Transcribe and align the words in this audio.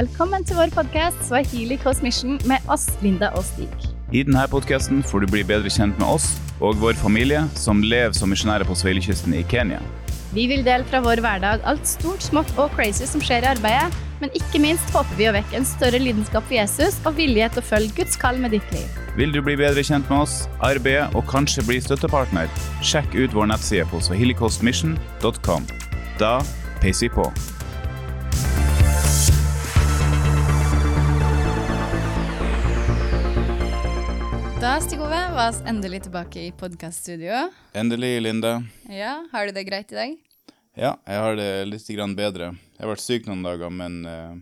Velkommen 0.00 0.46
til 0.48 0.56
vår 0.56 0.70
podkast 0.72 1.18
Swahili 1.26 1.76
Coast 1.76 2.00
Mission 2.00 2.38
med 2.48 2.64
oss, 2.72 2.86
Linda 3.04 3.28
og 3.36 3.42
Stig. 3.44 3.68
I 4.16 4.22
denne 4.24 4.46
podkasten 4.48 5.02
får 5.04 5.26
du 5.26 5.32
bli 5.34 5.42
bedre 5.44 5.68
kjent 5.68 5.98
med 6.00 6.06
oss 6.08 6.30
og 6.64 6.78
vår 6.80 6.96
familie 6.96 7.42
som 7.58 7.82
lever 7.84 8.16
som 8.16 8.32
misjonærer 8.32 8.64
på 8.64 8.78
Sveilekysten 8.80 9.36
i 9.36 9.42
Kenya. 9.50 9.82
Vi 10.32 10.46
vil 10.48 10.64
dele 10.64 10.88
fra 10.88 11.02
vår 11.04 11.20
hverdag 11.20 11.68
alt 11.68 11.84
stort, 11.90 12.24
smått 12.24 12.48
og 12.56 12.72
crazy 12.78 13.04
som 13.10 13.20
skjer 13.20 13.44
i 13.44 13.50
arbeidet, 13.50 14.00
men 14.22 14.32
ikke 14.40 14.62
minst 14.64 14.88
håper 14.96 15.20
vi 15.20 15.28
å 15.28 15.36
vekke 15.36 15.60
en 15.60 15.68
større 15.68 16.00
lidenskap 16.00 16.48
for 16.48 16.56
Jesus 16.56 16.96
og 17.04 17.20
vilje 17.20 17.52
til 17.52 17.60
å 17.60 17.68
følge 17.74 18.00
Guds 18.00 18.16
kall 18.24 18.40
med 18.40 18.56
ditt 18.56 18.72
liv. 18.72 18.98
Vil 19.20 19.36
du 19.36 19.42
bli 19.44 19.60
bedre 19.60 19.84
kjent 19.84 20.08
med 20.08 20.22
oss, 20.24 20.46
arbeide 20.64 21.10
og 21.12 21.28
kanskje 21.28 21.68
bli 21.68 21.82
støttepartner? 21.84 22.48
Sjekk 22.80 23.20
ut 23.20 23.36
vår 23.36 23.52
nettside 23.52 23.84
på 23.92 24.00
swahilicoastmission.com. 24.08 25.72
Da 26.16 26.38
peiser 26.80 27.10
vi 27.10 27.16
på. 27.20 27.32
Da, 34.60 34.80
Stig 34.80 35.00
Ove, 35.00 35.16
var 35.32 35.52
vi 35.52 35.68
endelig 35.68 36.02
tilbake 36.02 36.40
i 36.42 36.52
podkaststudio. 36.52 37.46
Endelig, 37.72 38.20
Linda. 38.20 38.62
Ja, 38.92 39.26
har 39.32 39.46
du 39.46 39.52
det 39.56 39.62
greit 39.64 39.92
i 39.92 39.96
dag? 39.96 40.18
Ja, 40.76 40.90
jeg 41.06 41.22
har 41.24 41.36
det 41.38 41.64
litt 41.64 41.88
bedre. 42.18 42.50
Jeg 42.76 42.84
har 42.84 42.90
vært 42.92 43.00
syk 43.00 43.24
noen 43.24 43.40
dager, 43.42 43.72
men 43.72 44.04
uh, 44.04 44.36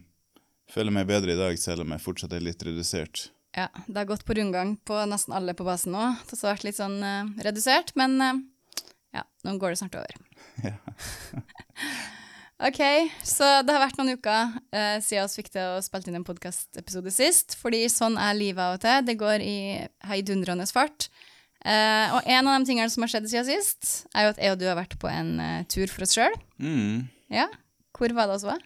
føler 0.74 0.90
meg 0.90 1.06
bedre 1.06 1.36
i 1.36 1.38
dag, 1.38 1.54
selv 1.62 1.86
om 1.86 1.94
jeg 1.94 2.02
fortsatt 2.02 2.34
er 2.34 2.42
litt 2.42 2.66
redusert. 2.66 3.28
Ja, 3.54 3.68
det 3.86 3.94
har 3.94 4.10
gått 4.10 4.26
på 4.26 4.34
rundgang 4.34 4.74
på 4.82 4.98
nesten 5.06 5.38
alle 5.38 5.54
på 5.54 5.62
basen 5.62 5.94
nå. 5.94 6.10
Det 6.26 6.42
har 6.42 6.56
vært 6.56 6.66
litt 6.66 6.82
sånn 6.82 6.98
uh, 6.98 7.30
redusert, 7.46 7.94
men 7.94 8.18
uh, 8.18 8.34
ja, 9.14 9.22
nå 9.46 9.54
går 9.62 9.76
det 9.76 9.82
snart 9.84 10.02
over. 10.02 10.18
Ja. 10.66 10.74
ok, 12.66 12.80
så 13.22 13.48
det 13.62 13.74
har 13.74 13.82
vært 13.84 13.98
noen 14.00 14.16
uker 14.18 14.52
uh, 14.74 14.98
siden 15.04 15.30
vi 15.30 15.40
fikk 15.40 15.50
til 15.54 15.76
å 15.76 15.82
spille 15.84 16.10
inn 16.10 16.18
en 16.20 16.26
podkastepisode 16.26 17.12
sist, 17.14 17.56
fordi 17.60 17.84
sånn 17.92 18.18
er 18.20 18.38
livet 18.38 18.62
av 18.64 18.78
og 18.78 18.82
til. 18.84 19.04
Det 19.06 19.18
går 19.20 19.44
i 19.44 19.58
heidundrende 20.10 20.66
fart. 20.70 21.08
Uh, 21.58 22.18
og 22.18 22.28
en 22.30 22.46
av 22.46 22.58
de 22.58 22.70
tingene 22.70 22.90
som 22.92 23.02
har 23.04 23.12
skjedd 23.12 23.30
siden 23.30 23.48
sist, 23.48 23.88
er 24.14 24.28
jo 24.28 24.34
at 24.34 24.42
jeg 24.42 24.54
og 24.54 24.60
du 24.60 24.66
har 24.70 24.78
vært 24.78 24.98
på 25.00 25.10
en 25.10 25.32
uh, 25.42 25.62
tur 25.70 25.90
for 25.90 26.06
oss 26.06 26.14
sjøl. 26.18 26.34
Mm. 26.62 27.08
Ja. 27.34 27.48
Hvor 27.98 28.14
var 28.14 28.30
det 28.30 28.38
oss 28.38 28.46
var? 28.46 28.62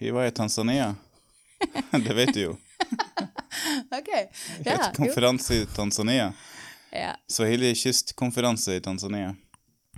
Vi 0.00 0.10
var 0.14 0.26
i 0.26 0.34
Tanzania. 0.34 0.94
det 2.06 2.16
vet 2.16 2.34
du 2.34 2.42
jo. 2.48 2.56
Ok. 3.92 4.08
Et 4.64 4.96
konferanse 4.96 5.60
i 5.60 5.64
Tanzania. 5.74 6.30
Ja. 6.94 7.12
Swahili 7.28 7.74
kystkonferanse 7.74 8.78
i 8.78 8.80
Tanzania. 8.80 9.34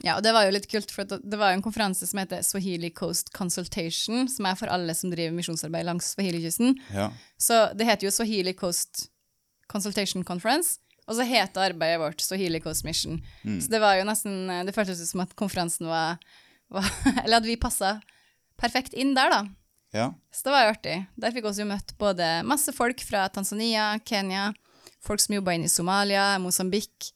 Ja, 0.01 0.17
og 0.17 0.23
det 0.25 0.33
var 0.33 0.47
jo 0.47 0.55
litt 0.55 0.67
kult, 0.73 0.91
for 0.91 1.05
det 1.05 1.39
var 1.39 1.53
jo 1.53 1.59
en 1.59 1.65
konferanse 1.65 2.07
som 2.09 2.19
heter 2.23 2.41
Swahili 2.47 2.89
Coast 2.97 3.29
Consultation, 3.37 4.25
som 4.31 4.49
er 4.49 4.57
for 4.59 4.73
alle 4.73 4.95
som 4.97 5.13
driver 5.13 5.35
misjonsarbeid 5.37 5.85
langs 5.87 6.15
Swahili-kysten. 6.15 6.79
Ja. 6.97 7.11
Så 7.37 7.59
det 7.77 7.87
heter 7.87 8.09
jo 8.09 8.15
Swahili 8.15 8.55
Coast 8.57 9.11
Consultation 9.71 10.25
Conference, 10.25 10.81
og 11.07 11.19
så 11.19 11.27
heter 11.29 11.69
arbeidet 11.69 12.01
vårt 12.01 12.25
Swahili 12.25 12.61
Coast 12.65 12.87
Mission. 12.89 13.21
Så 13.61 13.69
det 13.73 13.81
var 13.83 13.97
jo 13.99 14.07
nesten 14.07 14.47
Det 14.65 14.75
føltes 14.75 15.01
ut 15.03 15.11
som 15.11 15.25
at 15.25 15.33
konferansen 15.37 15.89
var, 15.91 16.21
var 16.71 16.87
Eller 17.25 17.41
at 17.41 17.47
vi 17.49 17.59
passa 17.61 17.97
perfekt 18.61 18.95
inn 18.95 19.13
der, 19.17 19.29
da. 19.33 19.41
ja. 19.93 20.07
Så 20.33 20.47
det 20.47 20.55
var 20.55 20.65
jo 20.65 20.75
artig. 20.77 20.97
Der 21.19 21.35
fikk 21.35 21.45
vi 21.45 21.51
også 21.51 21.67
møtt 21.69 21.95
både 21.99 22.29
masse 22.49 22.73
folk 22.73 23.03
fra 23.05 23.27
Tanzania, 23.35 23.97
Kenya, 24.07 24.53
folk 25.03 25.21
som 25.21 25.35
jobba 25.35 25.57
inn 25.57 25.67
i 25.67 25.73
Somalia, 25.73 26.39
Mosambik, 26.41 27.11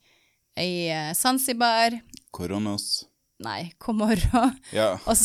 i 0.59 0.89
eh, 0.91 1.13
Zanzibar 1.15 1.95
Koronos. 2.35 3.05
Nei, 3.45 3.73
Komorra. 3.79 4.51
Ja. 4.73 4.95
Og 5.07 5.17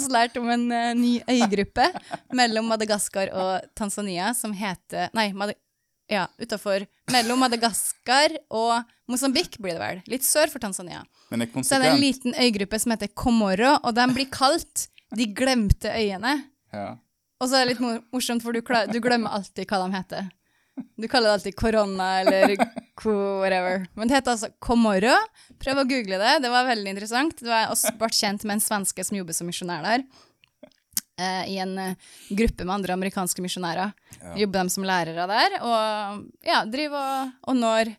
så 0.00 0.12
lærte 0.12 0.40
om 0.40 0.48
en 0.52 0.68
uh, 0.72 0.92
ny 0.96 1.18
øygruppe 1.28 1.90
mellom 2.36 2.70
Madagaskar 2.72 3.32
og 3.36 3.66
Tanzania 3.76 4.32
som 4.36 4.54
heter 4.56 5.12
Nei, 5.16 5.30
Mad 5.36 5.52
ja, 6.10 6.24
utafor 6.42 6.82
Mellom 7.12 7.38
Madagaskar 7.38 8.32
og 8.50 8.80
Mosambik, 9.10 9.60
blir 9.62 9.76
det 9.76 9.82
vel. 9.82 10.00
Litt 10.10 10.26
sør 10.26 10.50
for 10.50 10.62
Tanzania. 10.62 11.04
Men 11.30 11.44
er 11.44 11.62
Så 11.62 11.76
er 11.76 11.84
det 11.84 11.92
en 11.92 12.02
liten 12.02 12.34
øygruppe 12.34 12.80
som 12.82 12.94
heter 12.94 13.12
Komorra, 13.14 13.76
og 13.84 13.94
de 13.94 14.06
blir 14.14 14.26
kalt 14.30 14.88
De 15.14 15.26
glemte 15.34 15.90
øyene. 15.90 16.34
Ja. 16.74 16.96
Og 17.40 17.48
så 17.48 17.58
er 17.58 17.64
det 17.64 17.74
litt 17.74 18.02
morsomt, 18.12 18.42
for 18.42 18.54
du, 18.54 18.60
du 18.62 18.98
glemmer 19.02 19.34
alltid 19.38 19.66
hva 19.70 19.80
de 19.82 19.96
heter. 19.96 20.28
Du 20.98 21.08
kaller 21.10 21.30
det 21.30 21.38
alltid 21.38 21.56
korona 21.58 22.10
eller 22.20 22.54
whatever. 23.08 23.86
Men 23.94 24.08
det 24.08 24.18
heter 24.18 24.34
altså 24.34 24.50
Komorro. 24.60 25.14
Prøv 25.62 25.80
å 25.82 25.86
google 25.88 26.18
det, 26.20 26.34
det 26.44 26.50
var 26.52 26.68
veldig 26.68 26.92
interessant. 26.92 27.38
Det 27.40 27.48
var 27.48 27.70
også 27.72 27.94
ble 27.98 28.10
kjent 28.12 28.44
med 28.44 28.58
en 28.58 28.64
svenske 28.64 29.04
som 29.06 29.16
jobber 29.16 29.36
som 29.36 29.48
misjonær 29.48 29.82
der. 29.86 30.04
eh, 31.20 31.48
I 31.54 31.58
en 31.64 31.78
eh, 31.78 31.94
gruppe 32.30 32.64
med 32.64 32.74
andre 32.74 32.92
amerikanske 32.98 33.42
misjonærer. 33.44 33.92
Jobber 34.36 34.64
de 34.64 34.70
som 34.76 34.84
lærere 34.84 35.26
der, 35.30 35.58
og 35.64 36.24
ja, 36.46 36.62
driver 36.68 37.00
og, 37.00 37.34
og 37.48 37.56
når 37.56 37.94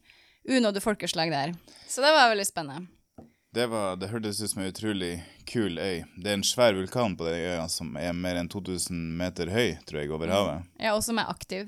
unådde 0.50 0.82
folkeslag 0.82 1.30
der. 1.34 1.54
Så 1.88 2.02
det 2.02 2.12
var 2.16 2.30
veldig 2.32 2.46
spennende. 2.48 2.88
Det, 3.54 3.66
var, 3.68 3.98
det 4.00 4.08
hørtes 4.08 4.40
ut 4.40 4.50
som 4.54 4.62
en 4.64 4.70
utrolig 4.72 5.12
kul 5.50 5.76
øy. 5.76 6.06
Det 6.16 6.30
er 6.32 6.38
en 6.38 6.46
svær 6.48 6.72
vulkan 6.78 7.18
på 7.20 7.26
den 7.28 7.36
øya 7.36 7.66
som 7.70 7.98
er 8.00 8.14
mer 8.16 8.38
enn 8.40 8.48
2000 8.50 8.96
meter 9.20 9.52
høy, 9.52 9.74
tror 9.86 10.00
jeg, 10.00 10.12
over 10.16 10.32
havet. 10.32 10.70
Ja, 10.80 10.94
og 10.96 11.04
som 11.04 11.20
er 11.20 11.28
aktiv. 11.28 11.68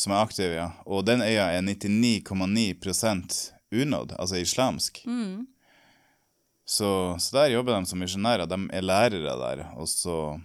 Som 0.00 0.14
er 0.14 0.22
aktiv, 0.24 0.52
ja. 0.54 0.70
Og 0.88 1.04
den 1.04 1.20
øya 1.20 1.50
er 1.52 1.64
99,9% 1.66 3.40
unådd, 3.82 4.14
altså 4.16 4.38
islamsk. 4.40 5.02
Så, 6.64 6.90
så 7.18 7.36
der 7.36 7.52
jobber 7.52 7.76
de 7.76 7.90
som 7.90 8.00
misjonærer. 8.00 8.48
De 8.48 8.58
er 8.72 8.86
lærere 8.86 9.34
der, 9.42 9.66
og 9.76 9.88
så 9.90 10.38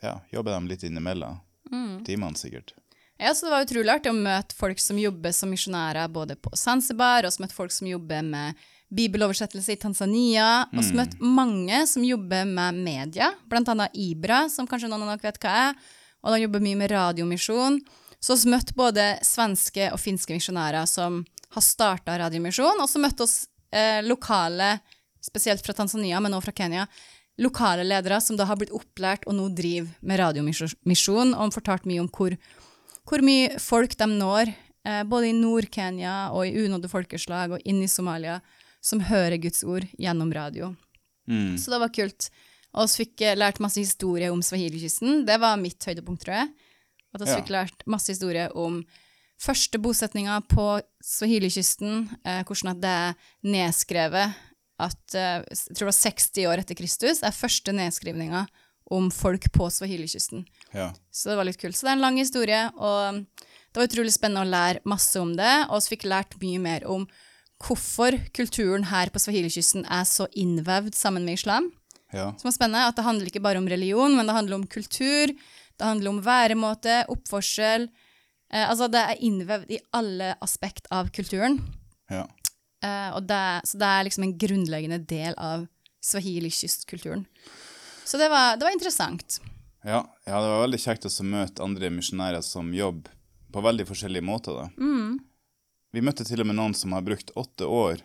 ja, 0.00 0.16
jobber 0.32 0.54
de 0.54 0.72
litt 0.72 0.86
innimellom. 0.86 1.42
Timene, 2.06 2.38
sikkert. 2.38 2.72
Ja, 3.18 3.32
så 3.34 3.46
det 3.46 3.52
var 3.52 3.66
utrolig 3.66 3.92
artig 3.92 4.12
å 4.12 4.16
møte 4.16 4.56
folk 4.56 4.80
som 4.80 4.98
jobber 5.00 5.32
som 5.32 5.52
misjonærer 5.52 6.08
både 6.12 6.36
på 6.40 6.52
Zanzibar, 6.56 7.26
og 7.26 7.32
så 7.34 7.42
møtte 7.42 7.56
folk 7.56 7.72
som 7.74 7.88
jobber 7.88 8.24
med 8.24 8.64
bibeloversettelse 8.96 9.74
i 9.74 9.80
Tanzania, 9.82 10.48
og 10.70 10.84
så 10.86 10.94
møtte 10.94 11.18
mange 11.20 11.82
som 11.90 12.04
jobber 12.06 12.46
med 12.46 12.80
media, 12.86 13.32
annet 13.50 13.96
Ibra, 13.98 14.44
som 14.52 14.68
kanskje 14.68 14.92
noen 14.92 15.08
av 15.08 15.16
dere 15.16 15.32
vet 15.32 15.40
hva 15.42 15.54
er, 15.66 15.80
og 16.22 16.32
de 16.32 16.44
jobber 16.44 16.62
mye 16.62 16.78
med 16.78 16.92
radiomisjon. 16.92 17.80
Så 18.20 18.36
vi 18.40 18.52
møtte 18.52 18.76
både 18.76 19.16
svenske 19.26 19.90
og 19.92 20.00
finske 20.02 20.36
misjonærer 20.36 20.86
som 20.90 21.22
har 21.54 21.64
starta 21.64 22.16
radiomisjon, 22.20 22.80
og 22.82 22.88
så 22.90 23.00
møtte 23.00 23.26
oss 23.26 23.36
eh, 23.72 24.02
lokale, 24.04 24.78
spesielt 25.24 25.64
fra 25.66 25.74
Tanzania, 25.76 26.20
men 26.20 26.34
også 26.34 26.50
fra 26.50 26.56
Kenya, 26.62 26.86
lokale 27.42 27.84
ledere 27.84 28.18
som 28.24 28.38
da 28.38 28.46
har 28.48 28.56
blitt 28.58 28.74
opplært 28.74 29.26
og 29.28 29.36
nå 29.36 29.50
driver 29.56 29.90
med 30.00 30.20
radiomisjon, 30.22 31.34
og 31.36 31.54
fortalt 31.54 31.88
mye 31.88 32.02
om 32.04 32.10
hvor 32.12 32.36
hvor 33.06 33.22
mye 33.22 33.60
folk 33.62 33.94
de 33.98 34.08
når, 34.10 34.50
eh, 34.86 35.02
både 35.06 35.30
i 35.30 35.36
Nord-Kenya 35.36 36.32
og 36.34 36.46
i 36.46 36.64
unådde 36.64 36.90
folkeslag 36.90 37.54
og 37.54 37.62
inn 37.64 37.82
i 37.84 37.90
Somalia, 37.90 38.40
som 38.82 39.00
hører 39.00 39.38
Guds 39.42 39.62
ord 39.64 39.86
gjennom 39.98 40.32
radio. 40.34 40.74
Mm. 41.30 41.56
Så 41.58 41.70
det 41.70 41.80
var 41.82 41.94
kult. 41.94 42.28
Og 42.74 42.90
vi 42.90 43.04
fikk 43.04 43.22
eh, 43.22 43.38
lært 43.38 43.62
masse 43.62 43.80
historie 43.80 44.30
om 44.30 44.42
Swahili-kysten. 44.42 45.24
Det 45.26 45.38
var 45.42 45.58
mitt 45.60 45.82
høydepunkt, 45.82 46.24
tror 46.24 46.40
jeg. 46.40 46.50
At 47.22 47.28
Ja. 47.28 47.36
fikk 47.40 47.52
lært 47.54 47.86
masse 47.86 48.12
historier 48.12 48.52
om 48.56 48.84
første 49.40 49.78
bosetninga 49.80 50.40
på 50.48 50.80
Swahili-kysten, 51.04 52.08
eh, 52.24 52.42
hvordan 52.44 52.80
det 52.80 52.92
er 52.92 53.14
nedskrevet 53.44 54.34
at 54.78 55.14
eh, 55.16 55.42
jeg 55.48 55.74
tror 55.76 55.86
det 55.86 55.92
var 55.92 56.00
60 56.02 56.46
år 56.50 56.62
etter 56.62 56.76
Kristus 56.78 57.22
er 57.24 57.32
første 57.36 57.72
nedskrivninga 57.72 58.46
om 58.92 59.08
folk 59.10 59.48
på 59.52 59.66
Swahili-kysten. 59.72 60.44
Ja. 60.76 60.92
Så 61.10 61.30
det 61.32 61.36
var 61.40 61.48
litt 61.48 61.58
kult. 61.58 61.74
Så 61.74 61.86
det 61.86 61.94
er 61.94 61.96
en 61.98 62.04
lang 62.04 62.18
historie, 62.20 62.70
og 62.76 63.24
det 63.26 63.80
var 63.80 63.88
utrolig 63.88 64.12
spennende 64.14 64.44
å 64.44 64.50
lære 64.52 64.84
masse 64.86 65.16
om 65.18 65.32
det, 65.36 65.54
og 65.70 65.80
vi 65.82 65.96
fikk 65.96 66.06
lært 66.06 66.36
mye 66.42 66.60
mer 66.62 66.86
om 66.86 67.08
hvorfor 67.64 68.14
kulturen 68.36 68.84
her 68.92 69.10
på 69.10 69.18
Swahili-kysten 69.18 69.86
er 69.88 70.04
så 70.04 70.28
innvevd 70.36 70.94
sammen 70.94 71.24
med 71.24 71.38
islam. 71.40 71.72
ja. 72.12 72.30
Som 72.38 72.48
er 72.48 72.54
spennende, 72.54 72.86
at 72.86 72.94
det 72.96 73.04
handler 73.04 73.26
ikke 73.26 73.42
bare 73.42 73.58
om 73.58 73.66
religion, 73.68 74.14
men 74.14 74.26
det 74.28 74.36
handler 74.36 74.60
om 74.60 74.66
kultur, 74.70 75.32
det 75.78 75.88
handler 75.88 76.12
om 76.12 76.22
væremåte, 76.24 77.04
oppførsel. 77.12 77.88
Eh, 78.52 78.64
altså, 78.64 78.88
det 78.92 79.02
er 79.02 79.22
innvevd 79.26 79.72
i 79.76 79.80
alle 79.96 80.34
aspekt 80.44 80.90
av 80.94 81.12
kulturen. 81.14 81.60
ja. 82.12 82.26
Eh, 82.84 83.08
og 83.16 83.24
det, 83.24 83.44
så 83.64 83.78
det 83.80 83.88
er 83.88 84.04
liksom 84.04 84.26
en 84.26 84.34
grunnleggende 84.38 84.98
del 85.08 85.34
av 85.40 85.64
swahili-kystkulturen. 86.04 87.24
Så 88.04 88.20
det 88.20 88.28
var, 88.30 88.58
det 88.60 88.66
var 88.68 88.74
interessant. 88.76 89.38
Ja, 89.80 90.02
ja, 90.26 90.36
det 90.36 90.50
var 90.50 90.60
veldig 90.66 90.80
kjekt 90.82 91.08
å 91.08 91.24
møte 91.26 91.64
andre 91.64 91.88
misjonærer 91.90 92.44
som 92.44 92.68
jobber 92.76 93.14
på 93.52 93.62
veldig 93.64 93.86
forskjellige 93.88 94.26
måter. 94.28 94.60
Da. 94.60 94.68
Vi 95.96 96.04
møtte 96.04 96.26
til 96.28 96.44
og 96.44 96.50
med 96.50 96.58
noen 96.60 96.76
som 96.76 96.92
har 96.92 97.02
brukt 97.06 97.32
åtte 97.34 97.66
år 97.66 98.04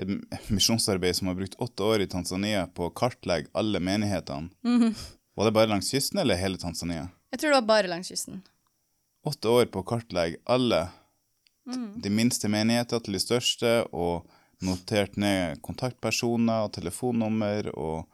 et 0.00 0.08
misjonsarbeid 0.48 1.16
som 1.16 1.28
har 1.28 1.36
brukt 1.36 1.58
åtte 1.60 1.84
år 1.84 2.04
i 2.04 2.08
Tanzania 2.08 2.66
på 2.74 2.86
å 2.88 2.94
kartlegge 2.96 3.50
alle 3.58 3.80
menighetene. 3.80 4.48
Var 5.36 5.44
det 5.48 5.52
bare 5.56 5.66
langs 5.70 5.90
kysten 5.90 6.18
eller 6.20 6.36
hele 6.36 6.58
Tanzania? 6.60 7.08
Jeg 7.32 7.40
tror 7.40 7.50
det 7.54 7.60
var 7.60 7.68
bare 7.70 7.88
langs 7.88 8.08
kysten. 8.12 8.42
Åtte 9.24 9.48
år 9.48 9.66
på 9.72 9.80
å 9.82 9.86
kartlegge 9.86 10.40
alle 10.50 10.88
de 12.02 12.10
minste 12.10 12.48
menigheter 12.50 12.98
til 13.00 13.14
de 13.14 13.20
største, 13.22 13.70
og 13.94 14.26
notert 14.66 15.14
ned 15.16 15.60
kontaktpersoner 15.62 16.64
og 16.66 16.72
telefonnummer 16.74 17.70
og, 17.76 18.08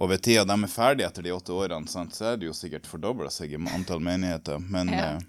Og 0.00 0.08
ved 0.08 0.22
tida 0.24 0.46
de 0.48 0.54
er 0.64 0.70
ferdige 0.72 1.06
etter 1.10 1.22
de 1.26 1.32
åtte 1.34 1.52
årene, 1.52 1.86
sant, 1.86 2.14
så 2.16 2.30
er 2.30 2.36
det 2.40 2.46
jo 2.46 2.54
sikkert 2.56 2.86
fordobla 2.88 3.28
seg 3.30 3.52
i 3.52 3.58
antall 3.68 4.00
menigheter. 4.00 4.56
Men, 4.58 4.88
Ja. 4.88 5.16
eh, 5.16 5.20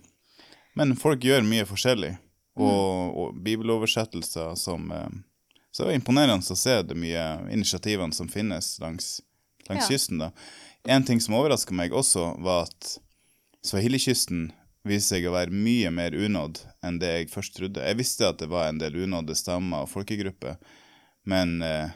men 0.75 0.95
folk 0.95 1.19
gjør 1.19 1.43
mye 1.43 1.65
forskjellig. 1.67 2.17
Og, 2.55 3.17
og 3.17 3.35
bibeloversettelser 3.43 4.55
som 4.55 4.89
eh, 4.91 5.09
Så 5.73 5.83
det 5.83 5.91
er 5.91 5.99
imponerende 5.99 6.39
å 6.39 6.55
se 6.55 6.81
de 6.83 6.95
mye 6.95 7.51
initiativene 7.51 8.13
som 8.13 8.27
finnes 8.29 8.79
langs, 8.79 9.21
langs 9.69 9.83
Ja. 9.83 9.87
kysten. 9.89 10.19
da. 10.19 10.31
En 10.89 11.03
ting 11.05 11.21
som 11.21 11.35
overraska 11.37 11.75
meg 11.77 11.93
også, 11.93 12.35
var 12.41 12.65
at 12.69 12.95
Swahili-kysten 13.65 14.49
viser 14.87 15.17
seg 15.17 15.27
å 15.29 15.35
være 15.35 15.53
mye 15.53 15.91
mer 15.93 16.15
unådd 16.17 16.63
enn 16.81 16.97
det 17.01 17.11
jeg 17.11 17.29
først 17.33 17.53
trodde. 17.59 17.83
Jeg 17.85 17.99
visste 17.99 18.29
at 18.31 18.39
det 18.41 18.49
var 18.49 18.69
en 18.71 18.79
del 18.81 18.95
unådde 19.03 19.35
stammer 19.37 19.85
og 19.85 19.91
folkegrupper, 19.91 20.57
men 21.29 21.59
eh, 21.61 21.91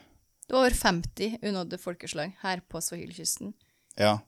Det 0.46 0.54
var 0.54 0.68
over 0.68 0.76
50 0.78 1.40
unådde 1.42 1.80
folkeslag 1.82 2.36
her 2.44 2.62
på 2.70 2.82
Swahili-kysten. 2.82 3.54
ja. 3.98 4.20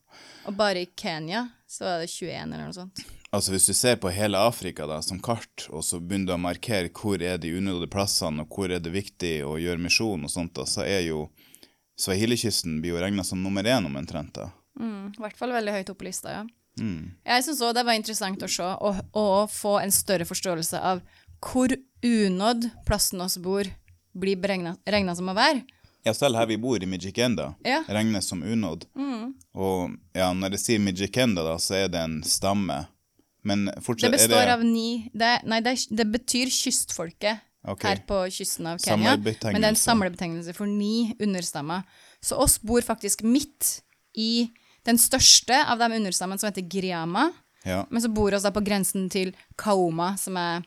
Og 0.47 0.55
bare 0.57 0.81
i 0.81 0.87
Kenya 0.97 1.49
så 1.69 1.83
er 1.85 1.99
det 2.01 2.09
21 2.09 2.53
eller 2.53 2.63
noe 2.65 2.73
sånt. 2.73 3.01
Altså 3.35 3.51
Hvis 3.51 3.67
du 3.67 3.73
ser 3.75 3.97
på 4.01 4.09
hele 4.09 4.39
Afrika 4.39 4.87
da, 4.87 5.01
som 5.03 5.19
kart, 5.21 5.67
og 5.69 5.83
så 5.83 5.99
begynner 5.99 6.31
du 6.31 6.33
å 6.33 6.37
markere 6.41 6.89
hvor 6.89 7.21
er 7.21 7.37
de 7.37 7.51
unødvendige 7.53 7.91
plassene, 7.93 8.41
og 8.41 8.55
hvor 8.55 8.71
er 8.71 8.79
det 8.81 8.93
viktig 8.95 9.33
å 9.45 9.57
gjøre 9.61 9.83
misjon 9.83 10.23
og 10.23 10.31
sånt, 10.31 10.55
da, 10.57 10.65
så 10.65 10.85
er 10.87 11.03
jo 11.09 11.27
Swahili-kysten 11.99 12.81
blir 12.81 12.93
jo 12.95 13.01
regna 13.01 13.23
som 13.25 13.41
nummer 13.43 13.63
én 13.65 13.85
omtrent. 13.85 14.33
da. 14.33 14.51
Mm, 14.79 15.13
I 15.17 15.21
hvert 15.23 15.37
fall 15.37 15.51
veldig 15.55 15.73
høyt 15.73 15.89
oppe 15.89 16.03
på 16.03 16.09
lista, 16.09 16.31
ja. 16.31 16.43
Mm. 16.77 17.15
Jeg 17.25 17.43
syns 17.43 17.61
òg 17.65 17.73
det 17.73 17.85
var 17.87 17.97
interessant 17.97 18.43
å 18.45 18.49
se, 18.51 18.63
og, 18.63 18.99
og 19.17 19.49
få 19.49 19.79
en 19.81 19.93
større 19.93 20.27
forståelse 20.29 20.77
av 20.77 21.01
hvor 21.41 21.73
unådd 22.05 22.69
plassen 22.85 23.21
oss 23.21 23.37
bor, 23.41 23.65
blir 24.17 24.37
regna 24.41 25.15
som 25.15 25.29
å 25.29 25.35
være. 25.37 25.63
Ja, 26.05 26.13
selv 26.13 26.37
her 26.39 26.47
vi 26.47 26.57
bor, 26.57 26.77
i 26.81 26.87
Mijikenda, 26.87 27.55
Ja. 27.65 27.83
regnes 27.87 28.27
som 28.29 28.43
unådd. 28.43 28.85
Og 29.53 29.97
ja, 30.13 30.31
når 30.33 30.55
jeg 30.55 30.59
sier 30.63 30.79
Mijikenda, 30.79 31.43
da, 31.43 31.57
så 31.57 31.75
er 31.83 31.89
det 31.89 31.99
en 31.99 32.21
stamme. 32.23 32.85
Men 33.43 33.65
Det 33.65 34.11
består 34.11 34.45
det 34.45 34.53
av 34.53 34.63
ni 34.63 35.09
det, 35.13 35.41
Nei, 35.47 35.61
det, 35.61 35.77
det 35.89 36.05
betyr 36.11 36.49
kystfolket 36.51 37.39
Ok. 37.67 37.83
her 37.83 37.99
på 38.07 38.21
kysten 38.31 38.69
av 38.71 38.79
Kenya. 38.79 39.17
Men 39.17 39.59
det 39.59 39.65
er 39.65 39.73
en 39.73 39.79
samlebetegnelse 39.79 40.55
for 40.55 40.69
ni 40.69 41.13
understammer. 41.19 41.83
Så 42.23 42.39
oss 42.39 42.57
bor 42.63 42.81
faktisk 42.85 43.25
midt 43.27 43.81
i 44.17 44.47
den 44.87 44.99
største 45.01 45.59
av 45.67 45.81
de 45.81 45.91
understammene, 45.99 46.39
som 46.39 46.47
heter 46.47 46.65
Griama. 46.71 47.27
Ja. 47.67 47.83
Men 47.91 48.01
så 48.01 48.09
bor 48.13 48.31
vi 48.31 48.39
da 48.39 48.53
på 48.55 48.63
grensen 48.63 49.09
til 49.11 49.33
Kaoma, 49.59 50.13
som 50.19 50.39
er 50.39 50.63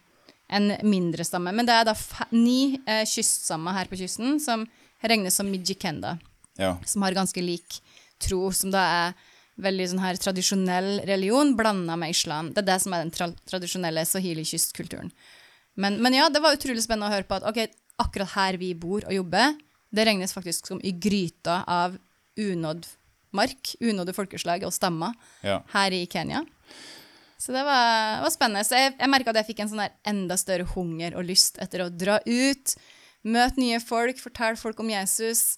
en 0.50 0.74
mindre 0.84 1.24
stamme. 1.24 1.54
Men 1.56 1.68
det 1.68 1.78
er 1.78 1.88
da 1.88 1.96
ni 2.34 2.76
eh, 2.84 3.06
kyststammer 3.08 3.78
her 3.78 3.90
på 3.90 3.98
kysten 4.00 4.38
som 4.42 4.66
regnes 5.00 5.38
som 5.38 5.48
Mijikenda, 5.48 6.18
ja. 6.60 6.74
som 6.84 7.06
har 7.06 7.16
ganske 7.16 7.40
lik 7.40 7.80
tro, 8.20 8.50
som 8.52 8.74
da 8.74 8.84
er 9.06 9.20
veldig 9.60 9.86
sånn 9.92 10.02
her 10.02 10.18
tradisjonell 10.20 10.90
religion 11.08 11.54
blanda 11.56 11.96
med 12.00 12.12
islam. 12.14 12.52
Det 12.52 12.64
er 12.64 12.72
det 12.72 12.80
som 12.84 12.96
er 12.96 13.04
den 13.04 13.14
tra 13.14 13.30
tradisjonelle 13.48 14.04
sahili-kystkulturen. 14.08 15.12
Men, 15.80 15.98
men 16.04 16.16
ja, 16.16 16.28
det 16.32 16.42
var 16.44 16.56
utrolig 16.56 16.82
spennende 16.84 17.08
å 17.10 17.14
høre 17.14 17.28
på 17.28 17.38
at 17.38 17.46
okay, 17.48 17.72
akkurat 18.00 18.34
her 18.36 18.58
vi 18.60 18.72
bor 18.78 19.04
og 19.06 19.14
jobber, 19.14 19.56
det 19.90 20.06
regnes 20.06 20.34
faktisk 20.34 20.70
som 20.70 20.80
i 20.86 20.92
gryta 20.94 21.62
av 21.68 21.96
unådd 22.40 22.86
mark, 23.36 23.74
unådde 23.80 24.14
folkeslag 24.14 24.64
og 24.66 24.74
stammer 24.74 25.14
ja. 25.46 25.60
her 25.74 25.94
i 25.94 26.04
Kenya. 26.10 26.44
Så 27.40 27.54
det 27.54 27.62
var, 27.64 28.20
var 28.24 28.32
spennende. 28.32 28.66
Så 28.66 28.76
jeg, 28.76 28.94
jeg 28.98 29.10
merka 29.10 29.32
at 29.32 29.40
jeg 29.40 29.50
fikk 29.52 29.62
en 29.64 29.70
sånn 29.70 29.84
der 29.84 29.94
enda 30.10 30.36
større 30.40 30.66
hunger 30.74 31.16
og 31.16 31.28
lyst 31.30 31.60
etter 31.62 31.86
å 31.86 31.92
dra 31.92 32.18
ut, 32.26 32.74
møte 33.24 33.62
nye 33.62 33.80
folk, 33.82 34.20
fortelle 34.20 34.60
folk 34.60 34.82
om 34.82 34.90
Jesus, 34.92 35.54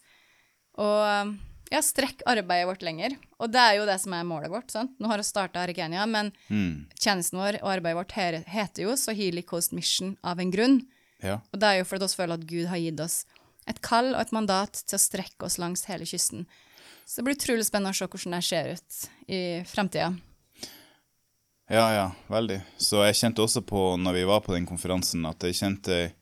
og 0.81 1.35
ja, 1.73 1.81
strekk 1.83 2.21
arbeidet 2.29 2.69
vårt 2.69 2.83
lenger. 2.85 3.15
Og 3.41 3.51
det 3.53 3.61
er 3.63 3.79
jo 3.79 3.87
det 3.89 3.99
som 4.03 4.13
er 4.15 4.27
målet 4.29 4.53
vårt. 4.53 4.71
sant? 4.71 4.93
Nå 5.01 5.09
har 5.09 5.19
vi 5.19 5.25
starta 5.25 5.63
Arigenia, 5.65 6.05
men 6.07 6.33
Mm. 6.51 6.87
tjenesten 7.01 7.39
vår 7.41 7.59
og 7.63 7.71
arbeidet 7.73 7.97
vårt 7.97 8.13
her, 8.13 8.43
heter 8.47 8.83
jo 8.85 8.97
Swahili 8.97 9.43
Coast 9.43 9.73
Mission 9.73 10.17
av 10.23 10.39
en 10.41 10.51
grunn. 10.53 10.83
ja. 11.23 11.41
Og 11.53 11.59
det 11.61 11.63
er 11.69 11.79
jo 11.79 11.85
fordi 11.85 12.07
vi 12.09 12.17
føler 12.23 12.35
at 12.35 12.47
Gud 12.47 12.67
har 12.69 12.77
gitt 12.79 13.01
oss 13.01 13.25
et 13.69 13.81
kall 13.81 14.15
og 14.15 14.21
et 14.21 14.33
mandat 14.33 14.73
til 14.87 14.97
å 14.99 15.01
strekke 15.01 15.45
oss 15.47 15.57
langs 15.59 15.85
hele 15.87 16.05
kysten. 16.05 16.47
Så 17.07 17.17
det 17.17 17.25
blir 17.25 17.37
utrolig 17.37 17.65
spennende 17.65 17.91
å 17.91 17.95
se 17.95 18.07
hvordan 18.07 18.33
det 18.33 18.45
ser 18.45 18.73
ut 18.75 19.09
i 19.29 19.41
framtida. 19.65 20.19
Ja, 21.71 21.87
ja, 21.95 22.11
veldig. 22.29 22.61
Så 22.77 23.05
jeg 23.07 23.15
kjente 23.15 23.43
også 23.43 23.63
på, 23.65 23.97
når 23.97 24.13
vi 24.15 24.25
var 24.25 24.41
på 24.41 24.53
den 24.53 24.67
konferansen, 24.67 25.25
at 25.29 25.39
jeg 25.41 25.55
kjente 25.55 26.13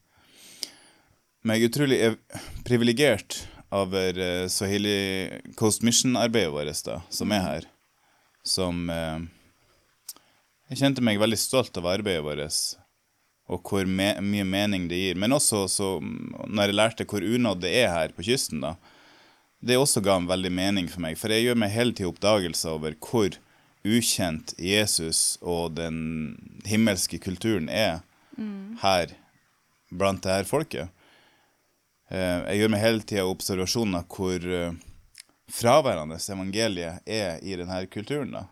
meg 1.43 1.62
utrolig 1.64 2.17
privilegert 2.64 3.46
over 3.70 4.19
uh, 4.19 4.49
Swahili 4.49 5.31
Coast 5.56 5.82
Mission-arbeidet 5.82 6.52
vårt, 6.52 6.84
da, 6.87 7.00
som 7.11 7.32
er 7.32 7.44
her. 7.44 7.67
Som 8.46 8.88
uh, 8.90 9.20
Jeg 10.70 10.82
kjente 10.82 11.05
meg 11.05 11.20
veldig 11.20 11.38
stolt 11.38 11.76
av 11.78 11.88
arbeidet 11.90 12.25
vårt, 12.26 12.61
og 13.50 13.67
hvor 13.67 13.87
me 13.87 14.12
mye 14.22 14.46
mening 14.46 14.88
det 14.90 14.99
gir. 15.00 15.19
Men 15.19 15.34
også 15.34 15.64
så, 15.70 15.90
når 16.00 16.70
jeg 16.70 16.78
lærte 16.78 17.06
hvor 17.11 17.26
unådd 17.26 17.64
det 17.64 17.75
er 17.82 17.94
her 17.94 18.14
på 18.14 18.26
kysten, 18.26 18.62
da, 18.62 18.76
det 19.61 19.76
også 19.76 20.00
ga 20.05 20.17
en 20.17 20.28
veldig 20.31 20.52
mening 20.55 20.87
for 20.88 21.02
meg. 21.05 21.19
For 21.20 21.32
jeg 21.32 21.49
gjør 21.49 21.58
meg 21.58 21.75
hele 21.75 21.94
tida 21.94 22.08
oppdagelser 22.11 22.76
over 22.78 22.94
hvor 23.02 23.34
ukjent 23.87 24.55
Jesus 24.61 25.38
og 25.40 25.76
den 25.78 25.99
himmelske 26.69 27.19
kulturen 27.22 27.69
er 27.72 28.00
her 28.82 29.12
blant 29.90 30.22
det 30.25 30.32
her 30.32 30.49
folket. 30.49 30.88
Eh, 32.11 32.41
Jeg 32.51 32.59
gjør 32.61 32.73
meg 32.75 32.81
hele 32.83 33.03
tida 33.07 33.27
observasjoner 33.29 34.07
hvor 34.11 34.47
eh, 34.51 34.73
fraværende 35.51 36.19
evangeliet 36.19 37.07
er 37.07 37.39
i 37.43 37.57
denne 37.59 37.85
kulturen. 37.91 38.33
da. 38.35 38.45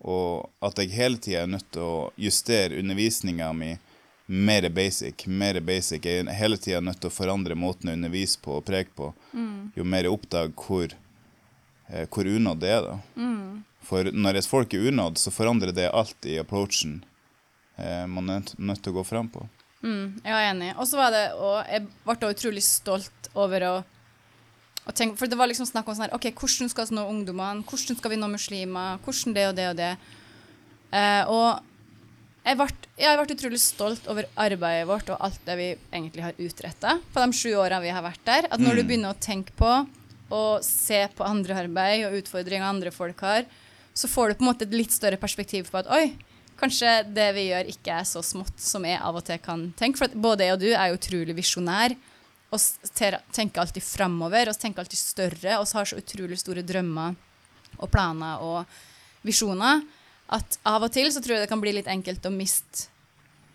Og 0.00 0.48
at 0.64 0.78
jeg 0.80 0.94
hele 0.96 1.18
tida 1.20 1.42
er 1.44 1.50
nødt 1.52 1.70
til 1.74 1.82
å 1.84 2.10
justere 2.16 2.78
undervisninga 2.80 3.52
mi 3.52 3.74
mer 4.30 4.68
basic. 4.70 5.26
mer 5.26 5.60
basic. 5.60 6.04
Jeg 6.06 6.24
er 6.26 6.32
hele 6.38 6.56
tida 6.56 6.80
nødt 6.80 7.00
til 7.00 7.10
å 7.10 7.14
forandre 7.14 7.54
måten 7.58 7.90
jeg 7.90 7.98
underviser 7.98 8.40
på 8.42 8.56
og 8.60 8.64
preker 8.64 8.94
på, 8.96 9.12
jo 9.76 9.84
mer 9.84 10.04
jeg 10.06 10.12
oppdager 10.12 10.54
hvor, 10.54 10.94
eh, 11.90 12.06
hvor 12.06 12.24
unådd 12.24 12.60
det 12.60 12.70
er. 12.70 12.82
da. 12.82 12.98
For 13.82 14.04
når 14.04 14.36
et 14.38 14.46
folk 14.46 14.74
er 14.74 14.88
unådd, 14.92 15.18
så 15.18 15.30
forandrer 15.34 15.72
det 15.74 15.90
alt 15.92 16.26
i 16.26 16.38
approachen 16.38 17.04
eh, 17.76 18.06
man 18.06 18.30
er 18.30 18.42
nødt 18.58 18.82
til 18.82 18.92
å 18.92 19.00
gå 19.00 19.04
fram 19.06 19.28
på. 19.28 19.48
Mm, 19.80 20.20
jeg 20.20 20.34
er 20.34 20.50
enig. 20.50 20.74
Og 20.76 20.88
så 20.88 20.98
var 21.00 21.14
det 21.14 21.22
og 21.40 21.64
Jeg 21.64 21.86
ble 22.04 22.28
utrolig 22.34 22.62
stolt 22.66 23.30
over 23.32 23.64
å, 23.64 23.72
å 24.84 24.92
tenke 24.92 25.16
For 25.16 25.30
det 25.30 25.38
var 25.40 25.48
liksom 25.48 25.68
snakk 25.68 25.88
om 25.88 25.96
sånn 25.96 26.08
her 26.08 26.16
OK, 26.18 26.28
hvordan 26.36 26.68
skal 26.72 26.90
vi 26.90 26.98
nå 26.98 27.06
ungdommene? 27.08 27.64
Hvordan 27.64 27.98
skal 28.00 28.12
vi 28.12 28.20
nå 28.20 28.28
muslimer? 28.32 29.00
Hvordan 29.04 29.36
det 29.36 29.46
og 29.48 29.56
det 29.56 29.68
og 29.70 29.78
det? 29.80 29.90
Eh, 30.90 31.22
og 31.30 31.66
jeg 32.40 32.56
ble, 32.56 32.66
jeg 32.98 33.18
ble 33.20 33.36
utrolig 33.36 33.60
stolt 33.62 34.06
over 34.10 34.28
arbeidet 34.40 34.88
vårt 34.88 35.10
og 35.12 35.24
alt 35.26 35.40
det 35.46 35.56
vi 35.60 35.66
egentlig 35.92 36.24
har 36.24 36.38
utretta 36.40 36.94
på 37.12 37.22
de 37.22 37.36
sju 37.36 37.50
årene 37.52 37.82
vi 37.84 37.92
har 37.92 38.04
vært 38.04 38.24
der. 38.26 38.48
At 38.48 38.62
når 38.62 38.80
du 38.80 38.84
begynner 38.88 39.12
å 39.12 39.20
tenke 39.20 39.54
på 39.58 39.70
og 40.30 40.64
se 40.64 41.02
på 41.16 41.26
andre 41.26 41.58
arbeid 41.64 42.06
og 42.06 42.16
utfordringer 42.20 42.66
andre 42.66 42.92
folk 42.94 43.20
har, 43.26 43.44
så 43.92 44.08
får 44.08 44.30
du 44.30 44.38
på 44.38 44.44
en 44.44 44.50
måte 44.52 44.66
et 44.66 44.74
litt 44.76 44.94
større 44.94 45.18
perspektiv 45.20 45.68
på 45.70 45.80
at 45.82 45.90
oi, 45.92 46.12
kanskje 46.60 46.92
det 47.10 47.28
vi 47.36 47.48
gjør 47.48 47.70
ikke 47.72 47.96
er 48.00 48.06
så 48.08 48.22
smått 48.24 48.60
som 48.60 48.84
jeg 48.86 49.00
av 49.00 49.16
og 49.16 49.24
til 49.26 49.40
kan 49.42 49.66
tenke. 49.78 50.00
For 50.00 50.20
både 50.28 50.46
jeg 50.46 50.56
og 50.56 50.62
du 50.62 50.70
er 50.70 50.94
utrolig 50.94 51.36
visjonær 51.38 51.96
og 52.50 52.90
tenker 52.90 53.62
alltid 53.62 53.84
framover 53.84 54.50
og 54.50 54.58
tenker 54.58 54.82
alltid 54.82 54.98
større 54.98 55.58
og 55.60 55.68
har 55.70 55.88
så 55.88 55.98
utrolig 56.00 56.38
store 56.40 56.64
drømmer 56.66 57.14
og 57.78 57.90
planer 57.92 58.42
og 58.42 59.26
visjoner 59.26 59.84
at 60.34 60.58
av 60.66 60.86
og 60.86 60.92
til 60.94 61.10
så 61.10 61.22
tror 61.22 61.36
jeg 61.36 61.44
det 61.44 61.50
kan 61.50 61.62
bli 61.62 61.74
litt 61.74 61.90
enkelt 61.90 62.26
å 62.26 62.32
miste 62.34 62.88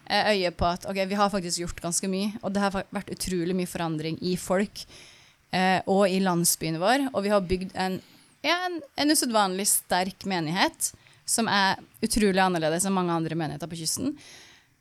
eh, 0.08 0.34
øyet 0.36 0.58
på 0.60 0.68
at 0.68 0.88
ok, 0.90 1.02
vi 1.08 1.20
har 1.20 1.32
faktisk 1.32 1.62
gjort 1.64 1.84
ganske 1.84 2.10
mye, 2.12 2.34
og 2.42 2.56
det 2.56 2.64
har 2.64 2.76
vært 2.96 3.14
utrolig 3.16 3.56
mye 3.56 3.70
forandring 3.70 4.20
i 4.24 4.36
folk 4.40 4.84
eh, 5.56 5.80
og 5.88 6.06
i 6.12 6.20
landsbyen 6.24 6.80
vår, 6.82 7.10
og 7.14 7.24
vi 7.26 7.32
har 7.32 7.48
bygd 7.48 7.76
en, 7.80 8.00
ja, 8.44 8.60
en, 8.68 8.82
en 9.00 9.16
usedvanlig 9.16 9.68
sterk 9.72 10.28
menighet 10.28 10.92
som 11.26 11.50
er 11.52 11.80
utrolig 12.06 12.42
annerledes 12.42 12.86
enn 12.86 12.96
mange 12.96 13.14
andre 13.16 13.38
menigheter 13.38 13.70
på 13.72 13.80
kysten. 13.80 14.14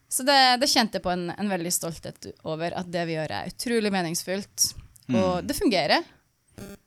Så 0.09 0.23
det, 0.27 0.39
det 0.61 0.69
kjente 0.71 1.01
jeg 1.01 1.05
på 1.05 1.11
en, 1.11 1.31
en 1.33 1.51
veldig 1.51 1.73
stolthet 1.75 2.29
over 2.47 2.77
at 2.79 2.91
det 2.93 3.07
vi 3.09 3.17
gjør 3.17 3.33
er 3.35 3.49
utrolig 3.51 3.91
meningsfullt, 3.95 4.67
og 5.11 5.41
det 5.45 5.57
fungerer. 5.59 6.05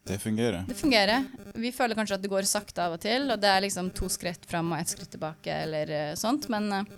Det 0.08 0.20
fungerer. 0.22 0.64
Det 0.68 0.78
fungerer. 0.80 1.26
Vi 1.60 1.72
føler 1.76 1.98
kanskje 1.98 2.16
at 2.16 2.24
det 2.24 2.32
går 2.32 2.48
sakte 2.48 2.86
av 2.86 2.96
og 2.96 3.02
til, 3.04 3.26
og 3.34 3.42
det 3.42 3.50
er 3.52 3.66
liksom 3.66 3.90
to 3.98 4.08
skritt 4.12 4.46
fram 4.48 4.72
og 4.72 4.80
ett 4.80 4.94
skritt 4.94 5.12
tilbake, 5.12 5.58
eller 5.66 5.92
eh, 5.92 6.14
sånt, 6.16 6.48
men 6.54 6.70
eh, 6.72 6.94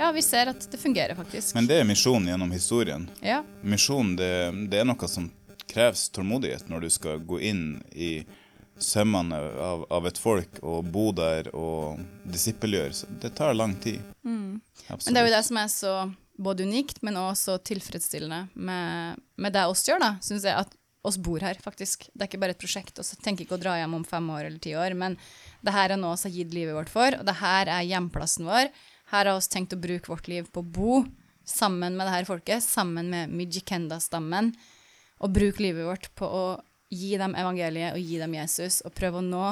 ja, 0.00 0.08
vi 0.12 0.24
ser 0.26 0.50
at 0.50 0.66
det 0.72 0.80
fungerer 0.82 1.14
faktisk. 1.14 1.54
Men 1.54 1.68
det 1.70 1.78
er 1.78 1.86
misjon 1.86 2.26
gjennom 2.26 2.50
historien. 2.50 3.06
ja. 3.22 3.42
Misjon 3.62 4.16
det, 4.18 4.32
det 4.72 4.82
er 4.82 4.88
noe 4.88 5.08
som 5.08 5.30
kreves 5.70 6.08
tålmodighet 6.10 6.68
når 6.68 6.88
du 6.88 6.90
skal 6.90 7.22
gå 7.22 7.38
inn 7.40 7.64
i 7.94 8.24
sømmene 8.80 9.38
av, 9.38 9.84
av 9.92 10.06
et 10.08 10.18
folk 10.18 10.60
og 10.62 10.88
bo 10.92 11.10
der 11.16 11.50
og 11.54 12.00
disippelgjøre. 12.28 13.16
Det 13.22 13.32
tar 13.38 13.54
lang 13.54 13.76
tid. 13.82 14.00
Men 14.24 15.14
det 15.14 15.20
er 15.20 15.28
jo 15.28 15.34
det 15.36 15.44
som 15.46 15.60
er 15.60 15.72
så 15.72 15.94
både 16.42 16.66
unikt, 16.66 17.02
men 17.02 17.18
også 17.20 17.58
tilfredsstillende 17.66 18.46
med, 18.54 19.20
med 19.36 19.54
det 19.54 19.66
oss 19.70 19.84
gjør, 19.88 20.00
da, 20.02 20.14
syns 20.24 20.46
jeg. 20.48 20.56
At 20.64 20.78
oss 21.02 21.18
bor 21.18 21.42
her, 21.42 21.58
faktisk. 21.58 22.06
Det 22.14 22.24
er 22.24 22.30
ikke 22.30 22.40
bare 22.42 22.54
et 22.54 22.62
prosjekt, 22.62 22.98
og 22.98 23.06
så 23.06 23.18
tenker 23.18 23.44
ikke 23.44 23.58
å 23.58 23.62
dra 23.62 23.74
hjem 23.80 23.96
om 23.98 24.04
fem 24.06 24.28
år 24.30 24.46
eller 24.46 24.62
ti 24.62 24.74
år, 24.78 24.94
men 24.98 25.16
det 25.66 25.74
her 25.74 25.94
er 25.94 26.00
noe 26.00 26.14
vi 26.18 26.28
har 26.28 26.36
gitt 26.36 26.54
livet 26.54 26.76
vårt 26.78 26.92
for, 26.92 27.18
og 27.18 27.26
det 27.26 27.38
her 27.40 27.70
er 27.74 27.88
hjemplassen 27.88 28.46
vår. 28.46 28.70
Her 29.12 29.28
har 29.28 29.40
vi 29.40 29.50
tenkt 29.52 29.74
å 29.74 29.82
bruke 29.82 30.12
vårt 30.12 30.30
liv 30.30 30.46
på 30.48 30.62
å 30.62 30.70
bo 30.78 31.00
sammen 31.48 31.98
med 31.98 32.06
det 32.06 32.14
her 32.14 32.28
folket, 32.28 32.62
sammen 32.62 33.10
med 33.10 33.34
Mijikenda-stammen, 33.34 34.52
og 35.22 35.34
bruke 35.34 35.62
livet 35.62 35.86
vårt 35.86 36.08
på 36.18 36.26
å 36.26 36.44
gi 36.92 37.14
dem 37.20 37.36
evangeliet 37.38 37.96
og 37.96 38.02
gi 38.04 38.18
dem 38.20 38.36
Jesus, 38.36 38.82
og 38.86 38.94
prøve 38.96 39.20
å 39.20 39.26
nå 39.26 39.46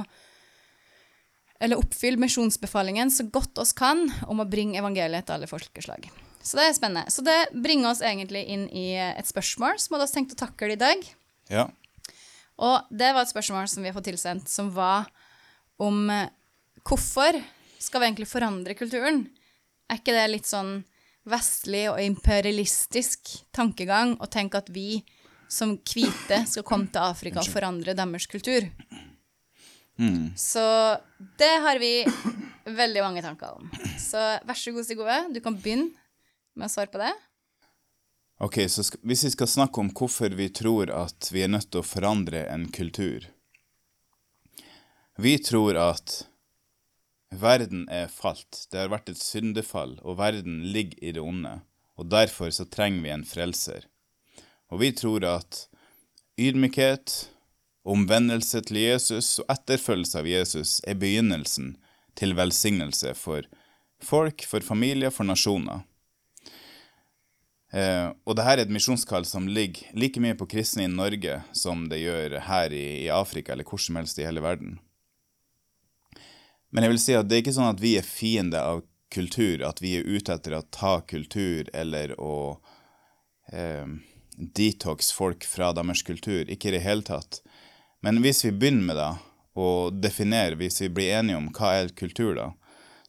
eller 1.60 1.76
oppfylle 1.76 2.16
misjonsbefalingen 2.16 3.10
så 3.12 3.26
godt 3.28 3.58
oss 3.60 3.74
kan 3.76 4.06
om 4.32 4.40
å 4.40 4.48
bringe 4.48 4.78
evangeliet 4.80 5.26
til 5.28 5.36
alle 5.36 5.48
folkeslag. 5.50 6.06
Så 6.40 6.56
det 6.56 6.64
er 6.64 6.76
spennende. 6.76 7.12
Så 7.12 7.20
det 7.20 7.50
bringer 7.52 7.90
oss 7.90 8.00
egentlig 8.00 8.46
inn 8.48 8.64
i 8.72 8.94
et 8.96 9.28
spørsmål 9.28 9.76
som 9.76 9.92
vi 9.92 9.98
hadde 9.98 10.14
tenkt 10.14 10.32
å 10.32 10.40
takle 10.40 10.72
i 10.72 10.80
dag. 10.80 11.04
Ja. 11.52 11.66
Og 12.60 12.88
det 12.88 13.12
var 13.12 13.26
et 13.26 13.32
spørsmål 13.32 13.68
som 13.68 13.84
vi 13.84 13.90
har 13.90 13.96
fått 13.96 14.08
tilsendt, 14.08 14.48
som 14.48 14.70
var 14.72 15.08
om 15.80 16.08
eh, 16.12 16.32
hvorfor 16.84 17.36
skal 17.80 18.00
vi 18.00 18.08
egentlig 18.08 18.30
forandre 18.30 18.76
kulturen? 18.76 19.26
Er 19.88 20.00
ikke 20.00 20.16
det 20.16 20.26
litt 20.32 20.48
sånn 20.48 20.78
vestlig 21.28 21.86
og 21.90 22.00
imperialistisk 22.00 23.34
tankegang 23.56 24.16
å 24.20 24.28
tenke 24.32 24.60
at 24.60 24.72
vi 24.72 25.02
som 25.50 25.74
hvite 25.78 26.44
skal 26.46 26.66
komme 26.66 26.90
til 26.92 27.02
Afrika 27.02 27.42
og 27.42 27.50
forandre 27.50 27.96
deres 27.98 28.28
kultur? 28.30 28.68
Så 30.38 30.62
det 31.36 31.54
har 31.60 31.80
vi 31.82 32.04
veldig 32.64 33.02
mange 33.04 33.22
tanker 33.24 33.58
om. 33.58 33.66
Så 34.00 34.20
vær 34.46 34.56
så 34.56 34.72
god, 34.72 34.86
Stig 34.86 35.02
Ove, 35.02 35.18
du 35.34 35.40
kan 35.44 35.58
begynne 35.58 35.90
med 36.56 36.70
å 36.70 36.72
svare 36.72 36.92
på 36.92 37.00
det. 37.02 37.12
Ok, 38.40 38.62
så 38.72 38.84
skal, 38.86 39.02
hvis 39.04 39.26
vi 39.26 39.32
skal 39.34 39.50
snakke 39.52 39.82
om 39.82 39.90
hvorfor 39.92 40.32
vi 40.32 40.48
tror 40.48 40.88
at 40.96 41.28
vi 41.28 41.42
er 41.44 41.52
nødt 41.52 41.68
til 41.68 41.82
å 41.82 41.84
forandre 41.84 42.46
en 42.48 42.70
kultur 42.72 43.26
Vi 45.20 45.34
tror 45.44 45.76
at 45.76 46.22
verden 47.28 47.84
er 47.92 48.08
falt. 48.08 48.64
Det 48.72 48.80
har 48.80 48.88
vært 48.88 49.12
et 49.12 49.20
syndefall, 49.20 49.98
og 50.00 50.16
verden 50.16 50.62
ligger 50.72 50.96
i 51.04 51.12
det 51.12 51.20
onde. 51.20 51.58
Og 52.00 52.08
derfor 52.08 52.48
så 52.56 52.64
trenger 52.64 53.04
vi 53.04 53.12
en 53.12 53.26
frelser. 53.28 53.84
Og 54.70 54.80
vi 54.82 54.92
tror 54.94 55.26
at 55.26 55.66
ydmykhet, 56.40 57.28
omvendelse 57.90 58.60
til 58.68 58.76
Jesus 58.76 59.38
og 59.40 59.48
etterfølgelse 59.54 60.20
av 60.20 60.26
Jesus 60.28 60.72
er 60.88 60.98
begynnelsen 61.00 61.72
til 62.18 62.34
velsignelse 62.36 63.14
for 63.16 63.46
folk, 64.04 64.44
for 64.46 64.64
familier, 64.64 65.10
for 65.10 65.26
nasjoner. 65.28 65.86
Eh, 67.72 68.10
og 68.26 68.34
dette 68.34 68.52
er 68.52 68.62
et 68.64 68.72
misjonskall 68.72 69.24
som 69.28 69.46
ligger 69.48 69.94
like 69.94 70.20
mye 70.22 70.34
på 70.38 70.48
kristne 70.50 70.88
i 70.88 70.90
Norge 70.90 71.38
som 71.54 71.86
det 71.90 72.00
gjør 72.02 72.40
her 72.48 72.74
i, 72.74 72.86
i 73.06 73.10
Afrika 73.14 73.54
eller 73.54 73.66
hvor 73.66 73.78
som 73.78 73.98
helst 74.00 74.18
i 74.18 74.26
hele 74.26 74.42
verden. 74.42 74.78
Men 76.70 76.84
jeg 76.86 76.94
vil 76.94 77.02
si 77.02 77.14
at 77.18 77.28
det 77.30 77.36
er 77.36 77.44
ikke 77.44 77.54
sånn 77.54 77.72
at 77.72 77.82
vi 77.82 77.96
er 77.98 78.06
fiende 78.06 78.60
av 78.62 78.82
kultur, 79.10 79.62
at 79.66 79.80
vi 79.82 79.96
er 79.98 80.06
ute 80.06 80.34
etter 80.34 80.54
å 80.54 80.66
ta 80.70 81.00
kultur 81.02 81.70
eller 81.74 82.12
å 82.22 82.34
eh, 83.50 83.86
detox 84.40 85.12
folk 85.12 85.44
fra 85.46 85.72
deres 85.76 86.02
kultur. 86.06 86.44
Ikke 86.48 86.70
i 86.70 86.76
det 86.76 86.84
hele 86.84 87.04
tatt. 87.06 87.42
Men 88.00 88.22
hvis 88.24 88.44
vi 88.46 88.54
begynner 88.56 88.86
med 88.88 88.98
det, 89.00 89.10
og 89.60 89.96
definerer, 90.00 90.56
hvis 90.56 90.80
vi 90.80 90.88
blir 90.88 91.16
enige 91.18 91.38
om 91.40 91.48
hva 91.54 91.74
er 91.80 91.92
kultur, 91.96 92.34
da, 92.38 92.52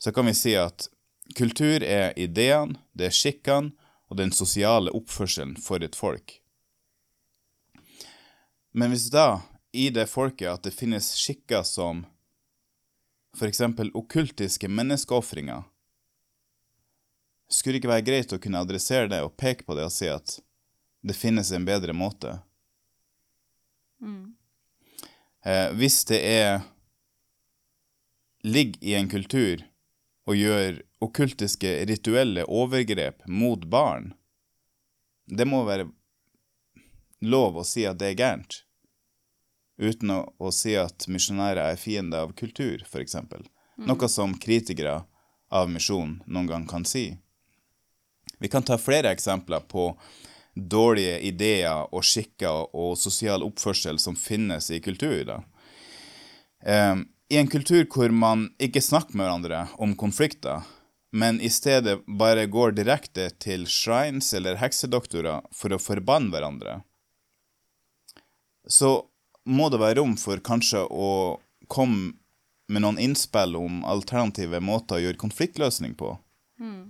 så 0.01 0.11
kan 0.11 0.27
vi 0.27 0.35
si 0.35 0.55
at 0.57 0.89
kultur 1.37 1.83
er 1.85 2.15
ideene, 2.19 2.79
det 2.97 3.07
er 3.07 3.15
skikkene 3.15 3.71
og 4.11 4.17
den 4.19 4.33
sosiale 4.35 4.91
oppførselen 4.97 5.55
for 5.61 5.83
et 5.85 5.95
folk. 5.95 6.39
Men 8.75 8.91
hvis 8.91 9.09
da, 9.13 9.43
i 9.71 9.89
det 9.93 10.09
folket, 10.11 10.49
at 10.51 10.65
det 10.67 10.75
finnes 10.75 11.13
skikker 11.15 11.63
som 11.67 12.05
f.eks. 13.37 13.61
okkultiske 13.93 14.67
menneskeofringer, 14.67 15.63
skulle 17.51 17.75
det 17.75 17.81
ikke 17.81 17.91
være 17.91 18.07
greit 18.07 18.33
å 18.35 18.39
kunne 18.39 18.63
adressere 18.63 19.11
det 19.11 19.21
og 19.23 19.35
peke 19.39 19.67
på 19.67 19.75
det 19.75 19.87
og 19.87 19.93
si 19.93 20.07
at 20.11 20.39
det 21.01 21.17
finnes 21.17 21.51
en 21.51 21.65
bedre 21.65 21.93
måte? 21.93 22.39
Eh, 25.45 25.69
hvis 25.73 26.03
det 26.09 26.21
er 26.21 26.61
ligger 28.41 28.83
i 28.83 28.93
en 28.97 29.09
kultur 29.09 29.63
og 30.29 30.37
gjør 30.37 30.81
okkultiske 31.01 31.73
rituelle 31.89 32.45
overgrep 32.45 33.25
mot 33.27 33.65
barn, 33.69 34.13
det 35.25 35.47
må 35.49 35.63
være 35.65 35.89
lov 37.21 37.61
å 37.61 37.65
si 37.65 37.85
at 37.89 37.99
det 38.01 38.11
er 38.11 38.19
gærent, 38.19 38.61
uten 39.81 40.13
å, 40.13 40.21
å 40.37 40.51
si 40.53 40.75
at 40.77 41.07
misjonærer 41.09 41.63
er 41.71 41.81
fiende 41.81 42.21
av 42.21 42.33
kultur, 42.37 42.85
f.eks. 42.85 43.17
Noe 43.81 44.09
som 44.09 44.33
kritikere 44.37 45.01
av 45.49 45.69
misjon 45.69 46.19
noen 46.25 46.49
gang 46.49 46.67
kan 46.69 46.85
si. 46.85 47.15
Vi 48.41 48.49
kan 48.49 48.65
ta 48.65 48.77
flere 48.81 49.11
eksempler 49.13 49.65
på 49.69 49.91
dårlige 50.55 51.19
ideer 51.27 51.87
og 51.93 52.03
skikker 52.03 52.75
og 52.75 52.97
sosial 52.99 53.43
oppførsel 53.45 53.99
som 53.99 54.17
finnes 54.19 54.69
i 54.71 54.81
kultur. 54.83 55.23
Da. 55.27 55.39
Eh, 56.65 56.95
I 57.31 57.39
en 57.39 57.51
kultur 57.51 57.85
hvor 57.91 58.11
man 58.11 58.49
ikke 58.59 58.83
snakker 58.83 59.15
med 59.15 59.27
hverandre 59.27 59.65
om 59.79 59.95
konflikter, 59.95 60.65
men 61.11 61.41
i 61.41 61.49
stedet 61.49 61.99
bare 62.07 62.47
går 62.47 62.75
direkte 62.75 63.29
til 63.43 63.65
shrines 63.67 64.33
eller 64.33 64.59
heksedoktorer 64.61 65.43
for 65.55 65.75
å 65.75 65.81
forbanne 65.81 66.31
hverandre, 66.31 66.81
så 68.67 69.01
må 69.45 69.69
det 69.71 69.81
være 69.81 69.99
rom 69.99 70.15
for 70.21 70.39
kanskje 70.43 70.83
å 70.85 71.39
komme 71.71 72.13
med 72.71 72.85
noen 72.85 72.99
innspill 73.01 73.57
om 73.59 73.81
alternative 73.87 74.61
måter 74.63 74.99
å 74.99 75.03
gjøre 75.03 75.19
konfliktløsning 75.19 75.95
på. 75.99 76.13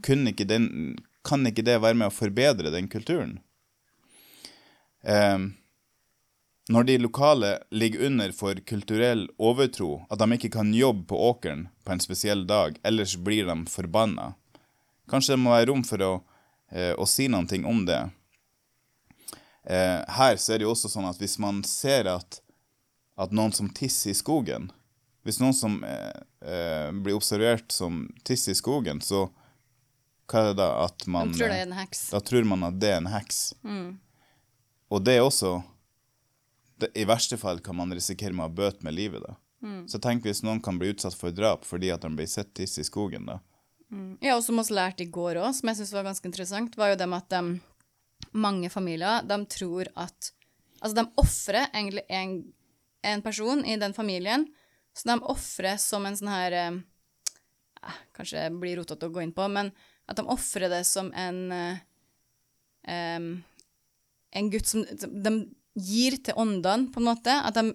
Kunne 0.05 0.33
ikke 0.33 0.45
den, 0.49 0.67
kan 1.25 1.47
ikke 1.47 1.65
det 1.65 1.79
være 1.81 1.97
med 1.97 2.11
å 2.11 2.13
forbedre 2.13 2.73
den 2.73 2.89
kulturen? 2.91 3.39
Eh, 5.03 5.37
når 6.71 6.83
de 6.83 6.97
lokale 6.97 7.55
ligger 7.71 8.05
under 8.07 8.31
for 8.31 8.55
kulturell 8.55 9.25
overtro, 9.41 10.05
at 10.09 10.21
de 10.21 10.37
ikke 10.37 10.51
kan 10.53 10.73
jobbe 10.73 11.07
på 11.09 11.17
åkeren 11.31 11.65
på 11.83 11.95
en 11.95 12.03
spesiell 12.03 12.45
dag, 12.47 12.77
ellers 12.83 13.17
blir 13.17 13.49
de 13.49 13.57
forbanna. 13.67 14.33
Kanskje 15.11 15.35
det 15.35 15.41
må 15.43 15.51
være 15.51 15.67
rom 15.71 15.83
for 15.83 16.05
å, 16.05 16.11
eh, 16.71 16.93
å 16.95 17.07
si 17.07 17.27
noen 17.27 17.49
ting 17.49 17.65
om 17.65 17.83
det. 17.85 17.99
Eh, 19.63 19.99
her 20.07 20.37
så 20.37 20.53
er 20.53 20.61
det 20.61 20.65
jo 20.65 20.71
også 20.73 20.89
sånn 20.89 21.09
at 21.09 21.19
hvis 21.21 21.37
man 21.41 21.63
ser 21.67 22.07
at, 22.09 22.39
at 23.17 23.33
noen 23.35 23.53
som 23.53 23.67
tisser 23.69 24.09
i 24.09 24.17
skogen 24.17 24.71
Hvis 25.21 25.37
noen 25.37 25.53
som 25.53 25.75
eh, 25.85 26.17
eh, 26.41 26.89
blir 26.89 27.13
observert 27.13 27.69
som 27.69 28.07
tisser 28.25 28.55
i 28.55 28.57
skogen, 28.57 29.03
så 29.05 29.27
hva 30.31 30.39
er 30.39 30.47
det 30.47 30.55
da 30.57 30.69
at 30.87 31.05
man 31.05 31.29
De 31.29 31.37
tror 31.37 31.51
det 31.53 31.59
er 31.59 31.67
en 31.67 31.75
heks. 31.77 31.99
Da 32.09 32.21
tror 32.25 32.47
man 32.49 32.63
at 32.65 32.79
det 32.81 32.89
er 32.89 32.97
en 33.03 33.11
heks. 33.11 33.41
Og 34.91 35.03
det 35.05 35.17
er 35.17 35.23
også 35.23 35.61
det, 36.81 36.91
I 36.97 37.05
verste 37.07 37.37
fall 37.39 37.61
kan 37.63 37.77
man 37.77 37.93
risikere 37.93 38.35
med 38.35 38.49
å 38.49 38.55
bøte 38.61 38.83
med 38.85 38.97
livet. 38.97 39.23
da. 39.23 39.37
Så 39.87 39.99
tenk 40.01 40.25
hvis 40.25 40.41
noen 40.41 40.61
kan 40.63 40.79
bli 40.81 40.89
utsatt 40.91 41.15
for 41.17 41.33
drap 41.35 41.67
fordi 41.69 41.91
at 41.93 42.01
de 42.01 42.09
blir 42.17 42.29
sett 42.29 42.53
tisse 42.57 42.81
i 42.81 42.87
skogen. 42.87 43.27
da. 43.29 43.39
Ja, 44.23 44.37
og 44.37 44.43
som 44.45 44.57
vi 44.57 44.65
lærte 44.73 45.03
i 45.05 45.11
går 45.11 45.41
òg, 45.41 45.51
som 45.55 45.69
jeg 45.69 45.81
syns 45.81 45.93
var 45.93 46.07
ganske 46.07 46.27
interessant, 46.27 46.77
var 46.79 46.93
jo 46.93 46.99
det 47.01 47.07
med 47.11 47.25
at 47.25 47.33
de, 47.35 47.59
mange 48.31 48.69
familier 48.71 49.25
de 49.27 49.41
tror 49.57 49.91
at 49.95 50.35
Altså, 50.81 50.95
de 50.97 51.21
ofrer 51.21 51.67
egentlig 51.67 52.01
en, 52.09 52.31
en 53.05 53.21
person 53.21 53.59
i 53.69 53.75
den 53.77 53.93
familien, 53.93 54.47
så 54.97 55.11
de 55.11 55.17
ofrer 55.29 55.75
som 55.77 56.07
en 56.09 56.17
sånn 56.17 56.31
her 56.31 56.55
eh, 56.57 56.79
Kanskje 58.17 58.47
blir 58.57 58.79
rotete 58.79 59.05
å 59.05 59.13
gå 59.13 59.21
inn 59.21 59.33
på, 59.33 59.45
men 59.53 59.69
at 60.09 60.17
de 60.17 60.25
ofrer 60.25 60.73
det 60.73 60.81
som 60.89 61.11
en 61.13 61.39
eh, 61.53 61.83
em, 62.89 63.29
En 64.31 64.49
gutt 64.51 64.69
som 64.69 64.85
de 64.85 65.33
gir 65.75 66.17
til 66.23 66.37
åndene, 66.39 66.91
på 66.91 67.01
en 67.01 67.09
måte. 67.09 67.35
At 67.35 67.57
de 67.57 67.73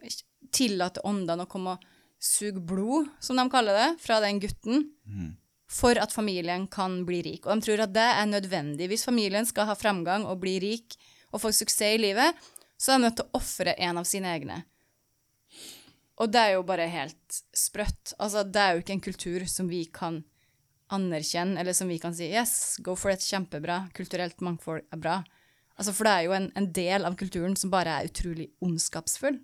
tillater 0.54 1.04
åndene 1.06 1.44
å 1.44 1.50
komme 1.50 1.76
og 1.76 1.88
suge 2.22 2.62
blod, 2.64 3.10
som 3.20 3.36
de 3.36 3.44
kaller 3.52 3.76
det, 3.76 3.88
fra 4.02 4.20
den 4.24 4.40
gutten 4.40 4.86
for 5.68 5.98
at 5.98 6.12
familien 6.14 6.66
kan 6.70 7.00
bli 7.06 7.20
rik. 7.26 7.46
Og 7.46 7.56
de 7.58 7.66
tror 7.66 7.82
at 7.84 7.94
det 7.94 8.06
er 8.06 8.28
nødvendig. 8.30 8.88
Hvis 8.88 9.04
familien 9.04 9.46
skal 9.46 9.68
ha 9.70 9.74
fremgang 9.78 10.24
og 10.26 10.40
bli 10.42 10.58
rik 10.62 10.96
og 11.32 11.42
få 11.42 11.52
suksess 11.52 11.96
i 11.96 12.00
livet, 12.00 12.38
så 12.78 12.92
er 12.92 12.98
de 12.98 13.06
nødt 13.06 13.18
til 13.18 13.26
å 13.26 13.40
ofre 13.40 13.74
en 13.74 13.98
av 13.98 14.06
sine 14.08 14.30
egne. 14.32 14.62
Og 16.22 16.30
det 16.32 16.40
er 16.40 16.54
jo 16.54 16.64
bare 16.64 16.86
helt 16.88 17.40
sprøtt. 17.56 18.14
Altså, 18.22 18.44
det 18.44 18.62
er 18.62 18.74
jo 18.74 18.84
ikke 18.84 18.94
en 18.96 19.04
kultur 19.04 19.44
som 19.50 19.68
vi 19.68 19.82
kan 19.92 20.22
anerkjenne, 20.94 21.58
eller 21.60 21.74
som 21.74 21.90
vi 21.90 21.98
kan 21.98 22.14
si 22.14 22.30
yes, 22.30 22.78
go 22.84 22.94
for 22.96 23.10
it, 23.10 23.24
kjempebra, 23.26 23.88
kulturelt 23.96 24.40
mangfold 24.44 24.86
er 24.94 25.02
bra. 25.02 25.16
Altså, 25.76 25.92
for 25.92 26.08
det 26.08 26.14
er 26.14 26.24
jo 26.26 26.34
en, 26.36 26.48
en 26.56 26.70
del 26.72 27.04
av 27.04 27.16
kulturen 27.20 27.56
som 27.58 27.72
bare 27.72 27.98
er 27.98 28.08
utrolig 28.08 28.48
ondskapsfull. 28.64 29.38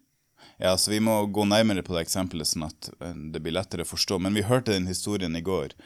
Ja, 0.58 0.76
så 0.76 0.90
Vi 0.90 1.00
må 1.00 1.26
gå 1.26 1.44
nærmere 1.44 1.84
på 1.86 1.94
det 1.94 2.06
eksempelet, 2.06 2.48
sånn 2.48 2.66
at 2.66 2.88
eh, 3.00 3.14
det 3.34 3.42
blir 3.42 3.54
lettere 3.54 3.84
å 3.84 3.88
forstå. 3.88 4.18
Men 4.22 4.34
vi 4.34 4.46
hørte 4.46 4.74
den 4.74 4.88
historien 4.90 5.36
i 5.36 5.44
går 5.44 5.76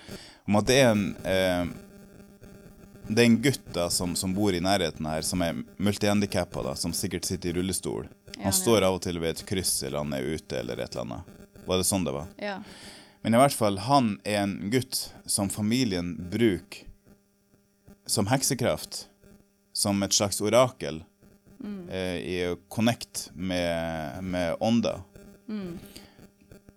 om 0.46 0.58
at 0.60 0.68
det 0.70 0.78
er 0.82 0.92
en, 0.92 1.06
eh, 1.26 1.66
det 3.08 3.22
er 3.22 3.26
en 3.26 3.40
gutt 3.42 3.72
da, 3.74 3.88
som, 3.92 4.14
som 4.18 4.34
bor 4.34 4.54
i 4.54 4.62
nærheten 4.62 5.06
her, 5.10 5.26
som 5.26 5.42
er 5.42 5.58
multihandikappa, 5.82 6.74
som 6.78 6.94
sikkert 6.96 7.26
sitter 7.28 7.50
i 7.52 7.58
rullestol. 7.58 8.06
Han 8.42 8.52
står 8.52 8.84
av 8.84 8.98
og 8.98 9.02
til 9.06 9.18
ved 9.22 9.34
et 9.34 9.46
kryss, 9.48 9.78
eller 9.86 10.02
han 10.02 10.12
er 10.14 10.26
ute, 10.36 10.58
eller 10.60 10.82
et 10.82 10.92
eller 10.92 11.06
annet. 11.06 11.36
Var 11.66 11.80
det 11.80 11.88
sånn 11.88 12.04
det 12.06 12.14
var? 12.14 12.28
Ja. 12.38 12.58
Men 13.24 13.34
i 13.34 13.40
hvert 13.40 13.56
fall, 13.58 13.80
han 13.82 14.12
er 14.22 14.44
en 14.44 14.58
gutt 14.70 15.08
som 15.26 15.48
familien 15.50 16.12
bruker 16.30 16.84
som 18.06 18.28
heksekraft. 18.30 19.08
Som 19.76 20.00
et 20.02 20.14
slags 20.16 20.40
orakel 20.40 21.02
eh, 21.90 22.16
i 22.16 22.37
å 22.49 22.56
connect 22.73 23.26
med, 23.35 24.25
med 24.25 24.56
ånder. 24.64 25.02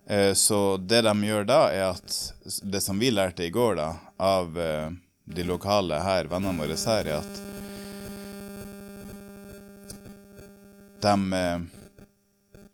Eh, 0.10 0.34
så 0.34 0.78
det 0.78 1.02
de 1.08 1.14
gjør 1.30 1.48
da, 1.48 1.60
er 1.72 1.86
at 1.94 2.60
det 2.64 2.82
som 2.84 3.00
vi 3.00 3.14
lærte 3.14 3.46
i 3.46 3.54
går 3.56 3.80
da, 3.80 3.90
av 4.20 4.60
eh, 4.60 4.90
de 5.32 5.46
lokale 5.48 6.02
her, 6.04 6.28
vennene 6.28 6.60
våre 6.60 6.76
her, 6.76 7.08
er 7.08 7.22
at 7.22 7.44
de, 11.00 11.44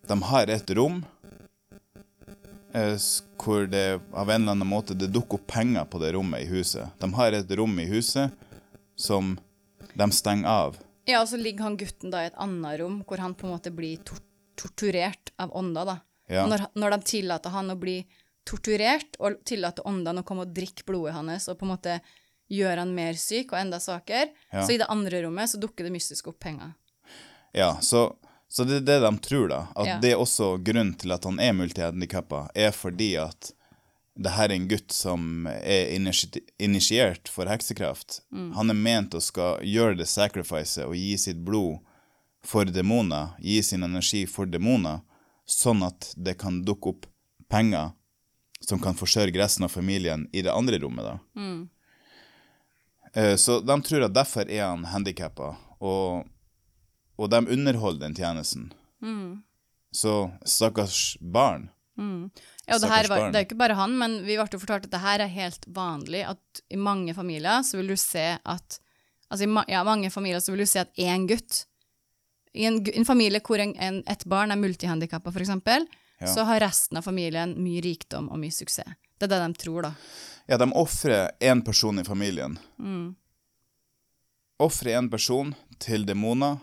de 0.10 0.18
har 0.32 0.50
et 0.50 0.72
rom 0.80 1.04
hvor 3.40 3.68
det 3.70 4.00
av 4.12 4.30
en 4.32 4.42
eller 4.42 4.52
annen 4.56 4.68
måte 4.68 4.96
det 4.98 5.12
dukker 5.14 5.38
opp 5.38 5.46
penger 5.48 5.86
på 5.88 6.00
det 6.02 6.16
rommet 6.16 6.44
i 6.44 6.50
huset. 6.50 6.90
De 7.00 7.08
har 7.14 7.36
et 7.38 7.52
rom 7.56 7.78
i 7.80 7.86
huset 7.88 8.34
som 9.00 9.36
de 9.96 10.12
stenger 10.12 10.48
av. 10.50 10.78
ja, 11.08 11.22
og 11.22 11.28
så 11.30 11.38
ligger 11.38 11.64
han 11.70 11.78
gutten 11.78 12.12
da 12.12 12.24
i 12.24 12.28
et 12.32 12.38
annet 12.42 12.80
rom, 12.82 13.04
hvor 13.08 13.18
han 13.22 13.34
på 13.38 13.48
en 13.48 13.54
måte 13.58 13.72
blir 13.76 13.98
tor 14.04 14.20
torturert 14.56 15.34
av 15.38 15.52
ånder, 15.56 15.86
da. 15.86 15.98
Ja. 16.32 16.46
Når, 16.48 16.62
når 16.80 16.94
de 16.96 17.00
tillater 17.12 17.50
han 17.52 17.70
å 17.74 17.76
bli 17.78 17.98
torturert, 18.48 19.18
og 19.20 19.42
tillater 19.46 19.84
åndene 19.88 20.22
å 20.24 20.26
komme 20.28 20.46
og 20.46 20.54
drikke 20.56 20.86
blodet 20.88 21.14
hans, 21.18 21.48
og 21.52 21.58
på 21.60 21.66
en 21.68 21.74
måte 21.74 21.98
gjøre 22.52 22.80
han 22.86 22.94
mer 22.96 23.18
syk 23.20 23.52
og 23.52 23.60
enda 23.60 23.80
svakere, 23.84 24.30
Ja. 24.54 24.64
så 24.66 24.72
i 24.76 24.78
det 24.80 24.88
andre 24.90 25.22
rommet 25.26 25.50
så 25.52 25.60
dukker 25.60 25.84
det 25.84 25.92
mystisk 25.92 26.28
opp 26.32 26.40
penger. 26.40 26.72
Ja, 27.54 27.78
så, 27.82 28.16
så 28.48 28.64
det 28.68 28.78
er 28.82 28.86
det 28.88 28.98
de 29.04 29.12
tror, 29.28 29.48
da. 29.50 29.60
At 29.76 29.88
Ja. 29.88 30.00
det 30.00 30.12
er 30.14 30.22
også 30.24 30.54
grunnen 30.64 30.94
til 30.98 31.12
at 31.12 31.24
han 31.28 31.40
er 31.40 31.54
multihandikappa, 31.54 32.50
er 32.56 32.72
fordi 32.72 33.16
at 33.20 33.52
det 34.16 34.32
her 34.32 34.48
er 34.50 34.56
en 34.56 34.68
gutt 34.72 34.94
som 34.96 35.48
er 35.48 35.92
initiert 36.60 37.28
for 37.32 37.50
heksekraft. 37.52 38.22
Han 38.56 38.72
er 38.72 38.78
ment 38.80 39.16
å 39.18 39.22
skal 39.24 39.60
gjøre 39.66 39.98
det 40.00 40.08
sacrificet 40.08 40.86
og 40.86 40.96
gi 40.96 41.18
sitt 41.20 41.42
blod 41.44 41.82
for 42.46 42.70
demoner, 42.70 43.34
gi 43.42 43.62
sin 43.64 43.84
energi 43.84 44.24
for 44.30 44.46
demoner, 44.48 45.02
sånn 45.46 45.84
at 45.84 46.14
det 46.16 46.38
kan 46.42 46.62
dukke 46.66 46.94
opp 46.94 47.08
penger 47.52 47.92
som 48.64 48.80
kan 48.82 48.96
forsørge 48.98 49.38
resten 49.38 49.68
av 49.68 49.74
familien 49.74 50.30
i 50.34 50.42
det 50.46 50.54
andre 50.54 50.80
rommet, 50.82 51.06
da. 51.06 51.20
Mm. 51.36 51.70
Så 53.38 53.60
de 53.64 53.76
tror 53.88 54.08
at 54.08 54.16
derfor 54.16 54.50
er 54.52 54.66
han 54.66 54.88
handikappa, 54.92 55.54
og, 55.80 56.26
og 57.16 57.30
de 57.32 57.44
underholder 57.44 58.08
den 58.08 58.16
tjenesten. 58.18 58.72
Så 59.96 60.16
stakkars 60.44 61.18
barn. 61.22 61.70
Ja, 61.98 62.76
og 62.76 62.82
det, 62.82 62.90
var, 62.90 63.08
det 63.32 63.38
er 63.40 63.44
jo 63.44 63.48
ikke 63.48 63.58
bare 63.60 63.76
han, 63.80 63.94
men 63.98 64.18
vi 64.26 64.36
ble 64.36 64.48
jo 64.52 64.60
fortalt 64.60 64.88
at 64.90 64.92
det 64.92 65.00
her 65.04 65.22
er 65.24 65.32
helt 65.32 65.66
vanlig, 65.72 66.26
at 66.28 66.62
i 66.70 66.76
mange 66.76 67.14
familier 67.16 67.62
så 67.64 67.78
vil 67.80 67.94
du 67.94 67.96
se 68.00 68.34
at 68.44 68.80
Altså 69.26 69.48
i 69.48 69.50
ma 69.50 69.64
ja, 69.68 69.80
mange 69.84 70.12
familier 70.14 70.40
så 70.40 70.52
vil 70.54 70.62
du 70.62 70.70
se 70.70 70.84
at 70.84 70.92
én 71.02 71.24
gutt 71.26 71.64
I 72.54 72.68
en, 72.70 72.76
en 72.94 73.06
familie 73.08 73.40
hvor 73.42 73.58
en, 73.60 73.72
en, 73.82 74.04
et 74.08 74.26
barn 74.30 74.52
er 74.54 74.60
multihandikappa, 74.62 75.32
f.eks., 75.34 75.50
Ja. 76.22 76.28
så 76.32 76.46
har 76.48 76.62
resten 76.64 76.96
av 76.98 77.04
familien 77.04 77.58
mye 77.60 77.82
rikdom 77.84 78.30
og 78.32 78.38
mye 78.40 78.54
suksess. 78.56 78.88
Det 79.20 79.26
er 79.28 79.34
det 79.34 79.40
de 79.42 79.58
tror, 79.60 79.82
da. 79.84 79.90
Ja, 80.48 80.56
de 80.62 80.70
ofrer 80.72 81.32
én 81.44 81.60
person 81.66 82.00
i 82.00 82.06
familien. 82.08 82.56
Ofrer 84.64 84.96
én 84.96 85.10
person 85.12 85.52
til 85.84 86.06
demoner, 86.08 86.62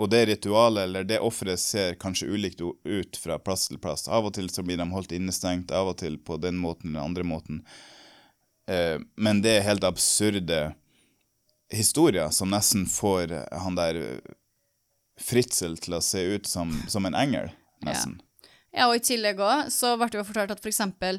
og 0.00 0.08
det 0.08 0.22
ritualet 0.30 0.86
eller 0.86 1.04
det 1.04 1.20
offeret 1.20 1.60
ser 1.60 1.98
kanskje 2.00 2.30
ulikt 2.32 2.62
ut 2.64 3.18
fra 3.20 3.36
plass 3.38 3.68
til 3.68 3.80
plass. 3.82 4.06
Av 4.08 4.24
og 4.24 4.32
til 4.36 4.48
så 4.48 4.64
blir 4.64 4.80
de 4.80 4.86
holdt 4.88 5.12
innestengt, 5.12 5.74
av 5.76 5.92
og 5.92 5.98
til 6.00 6.16
på 6.16 6.38
den 6.40 6.56
måten 6.56 6.90
eller 6.90 7.02
den 7.02 7.10
andre 7.10 7.26
måten. 7.28 7.60
Eh, 8.70 8.96
men 9.20 9.42
det 9.44 9.58
er 9.58 9.66
helt 9.68 9.84
absurde 9.84 10.70
historier 11.70 12.32
som 12.32 12.50
nesten 12.50 12.86
får 12.88 13.36
han 13.52 13.76
der 13.78 14.00
eh, 14.00 14.36
Fritzel 15.20 15.74
til 15.76 15.98
å 15.98 16.00
se 16.00 16.22
ut 16.32 16.46
som, 16.48 16.70
som 16.88 17.04
en 17.04 17.16
engel, 17.18 17.50
nesten. 17.84 18.14
Ja, 18.72 18.86
og 18.88 18.94
i 18.96 19.02
tillegg 19.04 19.42
òg 19.44 19.66
så 19.68 19.90
ble 20.00 20.08
det 20.08 20.16
jo 20.16 20.24
fortalt 20.24 20.54
at 20.54 20.62
for 20.62 20.70
eksempel 20.70 21.18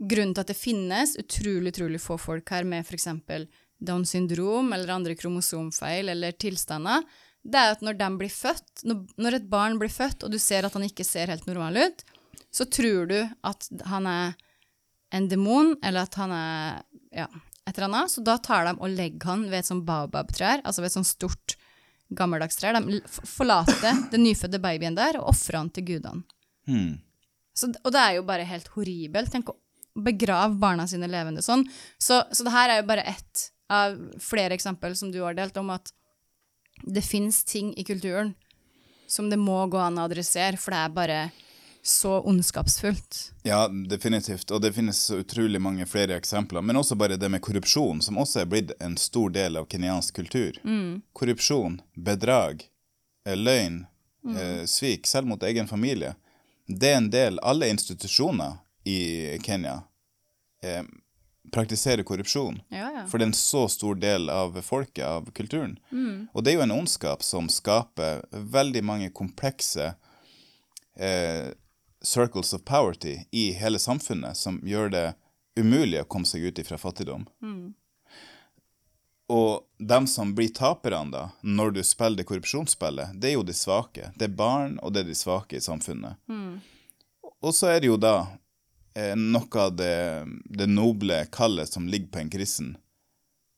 grunnen 0.00 0.34
til 0.34 0.42
at 0.42 0.50
det 0.50 0.58
finnes 0.58 1.12
utrolig, 1.20 1.70
utrolig 1.70 2.00
få 2.02 2.16
folk 2.18 2.50
her 2.50 2.66
med 2.66 2.88
for 2.88 2.98
eksempel 2.98 3.46
Downs 3.78 4.16
syndrom 4.16 4.72
eller 4.74 4.96
andre 4.96 5.14
kromosomfeil 5.14 6.10
eller 6.10 6.34
tilstander, 6.42 7.04
det 7.42 7.60
er 7.60 7.74
at 7.74 7.84
når 7.84 8.28
født, 8.28 8.84
når 9.16 9.34
et 9.38 9.48
barn 9.48 9.78
blir 9.80 9.92
født, 9.92 10.24
og 10.24 10.32
du 10.32 10.38
ser 10.38 10.66
at 10.66 10.74
han 10.76 10.84
ikke 10.84 11.06
ser 11.06 11.32
helt 11.32 11.46
normal 11.48 11.76
ut, 11.76 12.04
så 12.52 12.66
tror 12.66 13.06
du 13.08 13.18
at 13.46 13.68
han 13.86 14.06
er 14.06 14.34
en 15.14 15.28
demon, 15.28 15.76
eller 15.82 16.06
at 16.06 16.14
han 16.20 16.32
er 16.34 16.82
ja, 17.14 17.26
et 17.66 17.76
eller 17.76 17.88
annet, 17.88 18.12
så 18.12 18.22
da 18.26 18.36
tar 18.38 18.68
de 18.68 18.76
og 18.78 18.92
legger 18.92 19.32
han 19.32 19.46
ved 19.48 19.62
et 19.62 19.70
sånt 19.70 19.86
baobab-trær, 19.88 20.62
altså 20.64 20.82
ved 20.82 20.90
et 20.90 20.98
sånt 20.98 21.10
stort 21.10 21.56
gammeldags 22.10 22.58
trær. 22.58 22.78
De 22.78 23.00
forlater 23.08 24.04
den 24.12 24.24
nyfødte 24.26 24.60
babyen 24.62 24.98
der 24.98 25.20
og 25.20 25.32
ofrer 25.34 25.62
han 25.62 25.70
til 25.74 25.86
gudene. 25.94 26.26
Hmm. 26.68 26.98
Så, 27.56 27.70
og 27.82 27.92
det 27.94 28.02
er 28.02 28.18
jo 28.18 28.26
bare 28.28 28.46
helt 28.46 28.68
horribelt. 28.74 29.32
Tenk 29.32 29.50
å 29.50 29.58
begrave 30.00 30.58
barna 30.60 30.86
sine 30.88 31.08
levende 31.10 31.42
sånn. 31.44 31.64
Så, 31.98 32.22
så 32.30 32.46
det 32.46 32.54
her 32.54 32.72
er 32.72 32.80
jo 32.80 32.90
bare 32.90 33.06
ett 33.10 33.48
av 33.70 33.96
flere 34.22 34.56
eksempel 34.56 34.94
som 34.98 35.10
du 35.14 35.20
har 35.22 35.36
delt 35.38 35.58
om 35.60 35.70
at 35.74 35.92
det 36.82 37.02
fins 37.02 37.44
ting 37.44 37.74
i 37.76 37.84
kulturen 37.84 38.34
som 39.10 39.30
det 39.30 39.36
må 39.36 39.66
gå 39.66 39.78
an 39.78 39.98
å 39.98 40.06
adressere, 40.06 40.58
for 40.60 40.70
det 40.74 40.80
er 40.84 40.92
bare 40.94 41.20
så 41.82 42.20
ondskapsfullt. 42.28 43.32
Ja, 43.42 43.68
definitivt. 43.68 44.50
Og 44.50 44.60
det 44.62 44.72
finnes 44.76 45.00
så 45.08 45.20
utrolig 45.24 45.60
mange 45.60 45.86
flere 45.88 46.18
eksempler. 46.20 46.62
Men 46.62 46.76
også 46.76 46.94
bare 46.94 47.16
det 47.16 47.30
med 47.32 47.42
korrupsjon, 47.42 48.02
som 48.04 48.20
også 48.20 48.42
er 48.42 48.50
blitt 48.50 48.74
en 48.78 48.96
stor 49.00 49.32
del 49.34 49.56
av 49.56 49.66
kenyansk 49.70 50.14
kultur. 50.20 50.60
Korrupsjon, 51.16 51.80
bedrag, 51.96 52.66
løgn, 53.26 53.86
løgn, 54.24 54.36
eh, 54.36 54.64
svik, 54.66 55.06
selv 55.06 55.26
mot 55.26 55.42
egen 55.42 55.68
familie. 55.68 56.14
Det 56.66 56.92
er 56.92 56.96
en 56.96 57.10
del 57.10 57.38
Alle 57.42 57.68
institusjoner 57.68 58.60
i 58.84 59.38
Kenya 59.42 59.82
eh, 60.62 60.84
praktiserer 61.52 62.02
korrupsjon. 62.06 62.60
Ja, 62.68 62.90
ja. 62.94 63.06
For 63.10 63.18
det 63.18 63.26
er 63.26 63.32
en 63.32 63.38
så 63.38 63.64
stor 63.68 63.98
del 64.00 64.30
av 64.30 64.56
folket, 64.62 65.04
av 65.06 65.30
kulturen. 65.36 65.78
Og 66.34 66.44
det 66.44 66.52
er 66.52 66.60
jo 66.60 66.66
en 66.66 66.76
ondskap 66.80 67.22
som 67.26 67.48
skaper 67.52 68.22
veldig 68.30 68.82
mange 68.84 69.10
komplekse 69.10 69.92
eh, 70.98 71.50
circles 72.02 72.52
of 72.56 72.64
poverty 72.64 73.18
i 73.30 73.50
hele 73.52 73.78
samfunnet, 73.78 74.36
som 74.36 74.60
gjør 74.64 74.90
det 74.94 75.06
umulig 75.58 76.00
å 76.00 76.08
komme 76.08 76.26
seg 76.28 76.46
ut 76.48 76.58
ifra 76.62 76.78
fattigdom. 76.78 77.26
Og 79.30 79.62
dem 79.78 80.06
som 80.10 80.32
blir 80.34 80.50
taperne 80.56 81.12
da, 81.12 81.24
når 81.42 81.76
du 81.76 81.82
spiller 81.86 82.18
det 82.18 82.26
korrupsjonsspillet, 82.26 83.12
det 83.14 83.30
er 83.30 83.36
jo 83.36 83.44
de 83.46 83.54
svake. 83.54 84.10
Det 84.18 84.26
er 84.26 84.34
barn, 84.34 84.78
og 84.82 84.94
det 84.94 85.04
er 85.04 85.10
de 85.12 85.14
svake 85.14 85.56
i 85.60 85.62
samfunnet. 85.62 86.16
Og 87.40 87.54
så 87.54 87.70
er 87.70 87.80
det 87.80 87.92
jo 87.92 87.96
da 88.00 88.26
noe 89.16 89.60
av 89.62 89.76
det, 89.78 90.26
det 90.44 90.66
noble 90.66 91.22
kallet 91.32 91.68
som 91.68 91.88
ligger 91.88 92.10
på 92.12 92.18
en 92.18 92.30
kristen. 92.32 92.72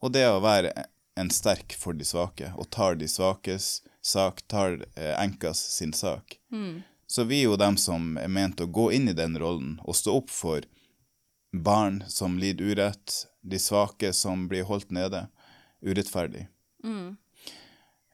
Og 0.02 0.12
det 0.12 0.26
å 0.28 0.42
være 0.42 0.72
en 1.14 1.30
sterk 1.30 1.74
for 1.78 1.96
de 1.96 2.04
svake, 2.04 2.52
og 2.56 2.70
tar 2.70 2.96
de 3.00 3.08
svakes 3.08 3.82
sak, 4.02 4.42
tar 4.48 4.84
eh, 4.94 5.14
enkas 5.22 5.60
sin 5.76 5.92
sak. 5.92 6.38
Så 7.06 7.24
vi 7.24 7.42
er 7.42 7.50
jo 7.50 7.58
dem 7.60 7.76
som 7.76 8.16
er 8.18 8.30
ment 8.32 8.60
å 8.60 8.66
gå 8.66 8.90
inn 8.96 9.10
i 9.12 9.16
den 9.16 9.36
rollen 9.38 9.76
og 9.84 9.96
stå 9.96 10.16
opp 10.22 10.30
for 10.32 10.64
barn 11.52 12.00
som 12.08 12.38
lider 12.40 12.72
urett, 12.72 13.26
de 13.42 13.58
svake 13.60 14.12
som 14.16 14.46
blir 14.48 14.64
holdt 14.64 14.90
nede, 14.90 15.26
urettferdig. 15.84 16.46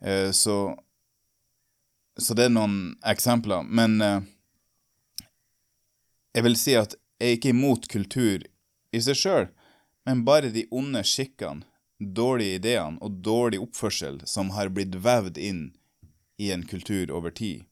Eh, 0.02 0.30
så, 0.34 0.74
så 2.18 2.34
det 2.34 2.48
er 2.48 2.54
noen 2.56 2.96
eksempler. 3.06 3.62
Men 3.62 4.00
eh, 4.02 4.26
jeg 6.34 6.46
vil 6.48 6.58
si 6.58 6.74
at 6.78 6.98
er 7.18 7.34
ikke 7.36 7.52
imot 7.54 7.88
kultur 7.90 8.44
i 8.94 9.00
seg 9.02 9.18
sjøl, 9.18 9.48
men 10.06 10.24
bare 10.24 10.52
de 10.54 10.66
onde 10.70 11.02
skikkene, 11.04 11.66
dårlige 11.98 12.60
ideene 12.60 13.02
og 13.02 13.18
dårlig 13.26 13.58
oppførsel 13.58 14.20
som 14.30 14.52
har 14.54 14.70
blitt 14.70 14.94
vevd 15.02 15.38
inn 15.42 15.62
i 16.38 16.52
en 16.54 16.62
kultur 16.66 17.10
over 17.10 17.34
tid. 17.34 17.64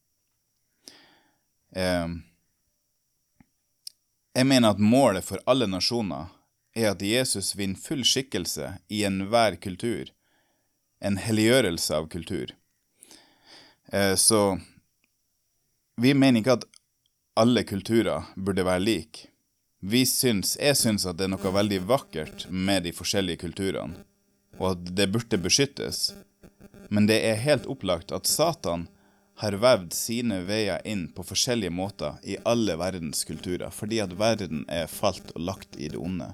Eh, 1.71 2.09
jeg 4.35 4.47
mener 4.51 4.75
at 4.75 4.83
målet 4.83 5.25
for 5.25 5.41
alle 5.47 5.69
nasjoner 5.71 6.33
er 6.77 6.91
at 6.91 7.03
Jesus 7.03 7.55
vinner 7.57 7.81
full 7.81 8.03
skikkelse 8.05 8.75
i 8.93 9.05
enhver 9.09 9.57
kultur, 9.63 10.11
en 11.01 11.17
helliggjørelse 11.23 11.95
av 11.97 12.11
kultur. 12.13 12.53
Eh, 13.93 14.15
så 14.19 14.59
vi 15.97 16.13
mener 16.15 16.43
ikke 16.43 16.59
at 16.59 16.69
alle 17.37 17.63
kulturer 17.69 18.29
burde 18.37 18.65
være 18.67 18.85
like. 18.85 19.31
Vi 19.87 20.03
syns, 20.07 20.57
jeg 20.59 20.75
syns 20.75 21.05
at 21.07 21.15
det 21.19 21.29
er 21.29 21.31
noe 21.37 21.51
veldig 21.55 21.77
vakkert 21.87 22.49
med 22.51 22.83
de 22.89 22.91
forskjellige 22.91 23.39
kulturene, 23.45 24.01
og 24.59 24.73
at 24.73 24.89
det 24.99 25.05
burde 25.15 25.39
beskyttes. 25.39 26.09
Men 26.91 27.07
det 27.07 27.21
er 27.23 27.39
helt 27.45 27.69
opplagt 27.71 28.11
at 28.11 28.27
Satan 28.27 28.89
har 29.39 29.55
vevd 29.63 29.93
sine 29.95 30.41
veier 30.49 30.83
inn 30.83 31.05
på 31.15 31.23
forskjellige 31.29 31.71
måter 31.71 32.17
i 32.27 32.35
alle 32.43 32.75
verdens 32.81 33.23
kulturer, 33.29 33.71
fordi 33.71 34.01
at 34.03 34.17
verden 34.19 34.65
er 34.67 34.91
falt 34.91 35.31
og 35.37 35.45
lagt 35.53 35.79
i 35.79 35.93
det 35.93 36.01
onde. 36.03 36.33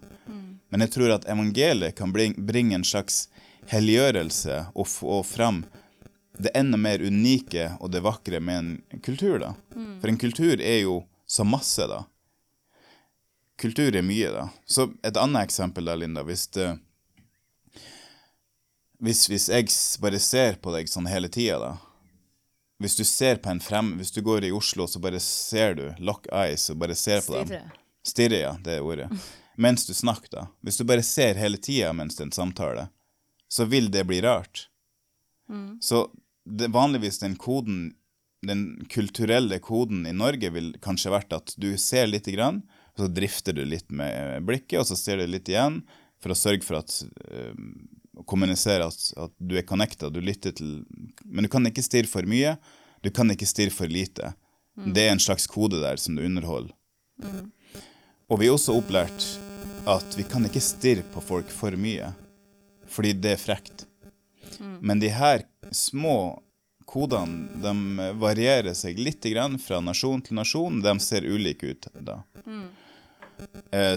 Men 0.72 0.86
jeg 0.86 0.94
tror 0.94 1.12
at 1.18 1.28
evangeliet 1.28 1.98
kan 1.98 2.14
bringe 2.14 2.78
en 2.78 2.86
slags 2.88 3.26
helliggjørelse 3.68 4.62
og 4.72 4.88
få 4.88 5.20
fram 5.28 5.66
det 6.40 6.54
enda 6.56 6.80
mer 6.80 7.04
unike 7.04 7.74
og 7.80 7.92
det 7.92 8.00
vakre 8.06 8.40
med 8.40 8.62
en 8.62 9.04
kultur, 9.04 9.36
da. 9.44 9.52
For 10.00 10.08
en 10.08 10.22
kultur 10.24 10.56
er 10.56 10.86
jo 10.86 11.02
så 11.28 11.44
masse, 11.44 11.84
da. 11.84 12.06
Kultur 13.60 13.94
er 13.96 14.04
mye, 14.06 14.30
da. 14.32 14.48
Så 14.66 14.88
et 15.04 15.18
annet 15.20 15.48
eksempel 15.48 15.86
da, 15.86 15.94
Linda. 15.98 16.24
Hvis, 16.26 16.46
det, 16.56 16.72
hvis, 19.02 19.26
hvis 19.30 19.48
jeg 19.52 19.68
bare 20.02 20.20
ser 20.22 20.58
på 20.62 20.74
deg 20.74 20.90
sånn 20.90 21.10
hele 21.10 21.30
tida, 21.32 21.58
da. 21.60 21.72
Hvis 22.82 22.96
du 22.98 23.04
ser 23.06 23.38
på 23.38 23.52
en 23.52 23.60
frem... 23.62 23.92
Hvis 24.00 24.10
du 24.10 24.22
går 24.26 24.48
i 24.48 24.50
Oslo, 24.52 24.88
så 24.90 24.98
bare 24.98 25.20
ser 25.22 25.76
du 25.78 25.84
lock 26.02 26.26
eyes 26.34 26.66
og 26.72 26.80
bare 26.82 26.96
ser 26.98 27.22
på 27.22 27.38
dem. 27.38 27.70
Stirre. 28.02 28.40
Ja, 28.40 28.56
det 28.58 28.80
er 28.80 28.82
ordet. 28.86 29.06
Mens 29.62 29.86
du 29.86 29.94
snakker, 29.94 30.32
da. 30.32 30.48
Hvis 30.66 30.80
du 30.80 30.84
bare 30.88 31.04
ser 31.06 31.38
hele 31.38 31.60
tida 31.62 31.92
mens 31.92 32.16
det 32.16 32.24
er 32.24 32.28
en 32.30 32.34
samtale, 32.34 32.86
så 33.52 33.66
vil 33.68 33.90
det 33.92 34.06
bli 34.08 34.22
rart. 34.24 34.66
Så 35.80 36.10
det, 36.44 36.68
vanligvis 36.68 37.18
den 37.18 37.36
koden, 37.36 37.92
den 38.46 38.86
kulturelle 38.90 39.58
koden 39.58 40.06
i 40.06 40.12
Norge 40.16 40.50
vil 40.50 40.72
kanskje 40.82 41.12
vært 41.12 41.36
at 41.36 41.54
du 41.60 41.76
ser 41.78 42.08
lite 42.08 42.32
grann, 42.32 42.62
og 42.92 43.04
så 43.04 43.08
drifter 43.08 43.56
du 43.56 43.64
litt 43.64 43.88
med 43.90 44.44
blikket, 44.46 44.80
og 44.82 44.86
så 44.88 44.98
ser 44.98 45.20
du 45.20 45.26
litt 45.30 45.48
igjen, 45.48 45.80
for 46.22 46.34
å 46.34 46.38
sørge 46.38 46.66
for 46.66 46.78
at 46.82 46.92
eh, 47.30 47.54
å 48.18 48.24
kommunisere 48.28 48.86
at, 48.86 49.06
at 49.16 49.32
du 49.40 49.56
er 49.58 49.66
connecta, 49.66 50.10
du 50.12 50.20
lytter 50.20 50.52
til 50.54 50.82
Men 51.24 51.46
du 51.46 51.50
kan 51.50 51.66
ikke 51.66 51.84
stirre 51.84 52.10
for 52.10 52.28
mye, 52.28 52.56
du 53.02 53.10
kan 53.10 53.30
ikke 53.32 53.48
stirre 53.48 53.74
for 53.74 53.90
lite. 53.90 54.34
Det 54.76 55.06
er 55.06 55.14
en 55.14 55.22
slags 55.22 55.48
kode 55.50 55.80
der 55.82 55.98
som 56.00 56.16
du 56.16 56.22
underholder. 56.24 56.74
Og 58.28 58.40
vi 58.40 58.48
er 58.48 58.54
også 58.54 58.76
opplært 58.78 59.26
at 59.88 60.14
vi 60.16 60.24
kan 60.28 60.44
ikke 60.46 60.62
stirre 60.62 61.04
på 61.12 61.20
folk 61.24 61.50
for 61.52 61.74
mye, 61.76 62.12
fordi 62.88 63.16
det 63.18 63.34
er 63.34 63.42
frekt. 63.42 63.86
Men 64.80 65.00
de 65.02 65.10
her 65.12 65.44
små 65.74 66.42
kodene 66.92 67.48
de 67.62 68.12
varierer 68.20 68.74
seg 68.76 69.00
litt 69.00 69.24
grann 69.24 69.58
fra 69.60 69.80
nasjon 69.80 70.22
til 70.24 70.36
nasjon. 70.36 70.80
De 70.84 70.92
ser 71.00 71.24
ulike 71.24 71.72
ut 71.72 71.88
da. 71.94 72.20
Eh, 72.44 72.61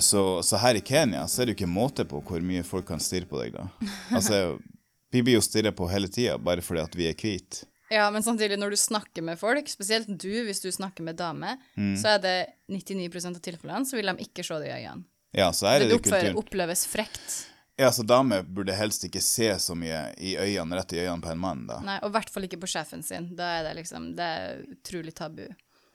Så, 0.01 0.21
så 0.43 0.57
her 0.57 0.75
i 0.79 0.81
Kenya 0.85 1.25
så 1.27 1.41
er 1.41 1.45
det 1.49 1.53
jo 1.55 1.59
ikke 1.59 1.69
måte 1.71 2.05
på 2.07 2.21
hvor 2.25 2.41
mye 2.43 2.63
folk 2.65 2.87
kan 2.87 3.01
stirre 3.03 3.27
på 3.29 3.39
deg 3.41 3.53
da. 3.57 3.67
Altså, 4.15 4.57
vi 5.13 5.21
blir 5.23 5.37
jo 5.37 5.43
stirret 5.45 5.75
på 5.77 5.87
hele 5.91 6.07
tida 6.11 6.37
bare 6.41 6.63
fordi 6.65 6.83
at 6.83 6.95
vi 6.97 7.09
er 7.09 7.17
hvite. 7.19 7.67
Ja, 7.93 8.07
men 8.11 8.23
samtidig, 8.25 8.57
når 8.57 8.73
du 8.73 8.79
snakker 8.81 9.21
med 9.21 9.37
folk, 9.37 9.67
spesielt 9.69 10.07
du, 10.09 10.31
hvis 10.47 10.63
du 10.63 10.71
snakker 10.73 11.05
med 11.05 11.19
damer, 11.19 11.59
så 12.01 12.15
er 12.15 12.23
det 12.23 12.37
99% 12.73 13.37
av 13.37 13.43
tilfellene 13.45 13.85
så 13.85 13.99
vil 13.99 14.09
de 14.09 14.25
ikke 14.25 14.43
se 14.47 14.57
deg 14.63 14.71
i 14.71 14.79
øynene. 14.79 15.05
Ja, 15.35 15.51
så 15.53 15.67
er 15.69 15.83
Det 15.83 15.91
det 15.91 15.99
oppfører, 15.99 16.31
kulturen. 16.31 16.39
oppleves 16.41 16.85
frekt. 16.89 17.35
Ja, 17.77 17.91
så 17.91 18.05
damer 18.07 18.41
burde 18.47 18.73
helst 18.73 19.03
ikke 19.05 19.19
se 19.21 19.51
så 19.59 19.75
mye 19.77 19.99
i 20.17 20.33
øynene, 20.39 20.79
rett 20.79 20.93
i 20.95 21.01
øynene 21.03 21.21
på 21.21 21.29
en 21.33 21.41
mann 21.43 21.65
da. 21.67 21.81
Nei, 21.83 21.97
og 22.01 22.09
i 22.09 22.15
hvert 22.15 22.31
fall 22.33 22.47
ikke 22.47 22.61
på 22.63 22.69
sjefen 22.71 23.03
sin. 23.03 23.29
Da 23.35 23.49
er 23.59 23.67
det 23.67 23.73
liksom 23.83 24.13
Det 24.15 24.29
er 24.39 24.61
utrolig 24.77 25.13
tabu. 25.17 25.43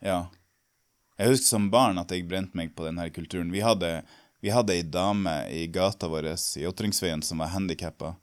Ja. 0.05 0.19
Jeg 1.21 1.35
husker 1.35 1.51
som 1.51 1.67
barn 1.69 2.01
at 2.01 2.09
jeg 2.09 2.25
brente 2.25 2.57
meg 2.57 2.71
på 2.73 2.87
denne 2.87 3.03
kulturen. 3.13 3.51
Vi 3.53 3.61
hadde, 3.61 3.99
vi 4.41 4.49
hadde 4.49 4.73
ei 4.73 4.81
dame 4.81 5.35
i 5.53 5.67
gata 5.69 6.07
vår 6.09 6.31
i 6.57 6.65
Åtringsveien 6.65 7.21
som 7.21 7.43
var 7.43 7.51
handikappa. 7.53 8.15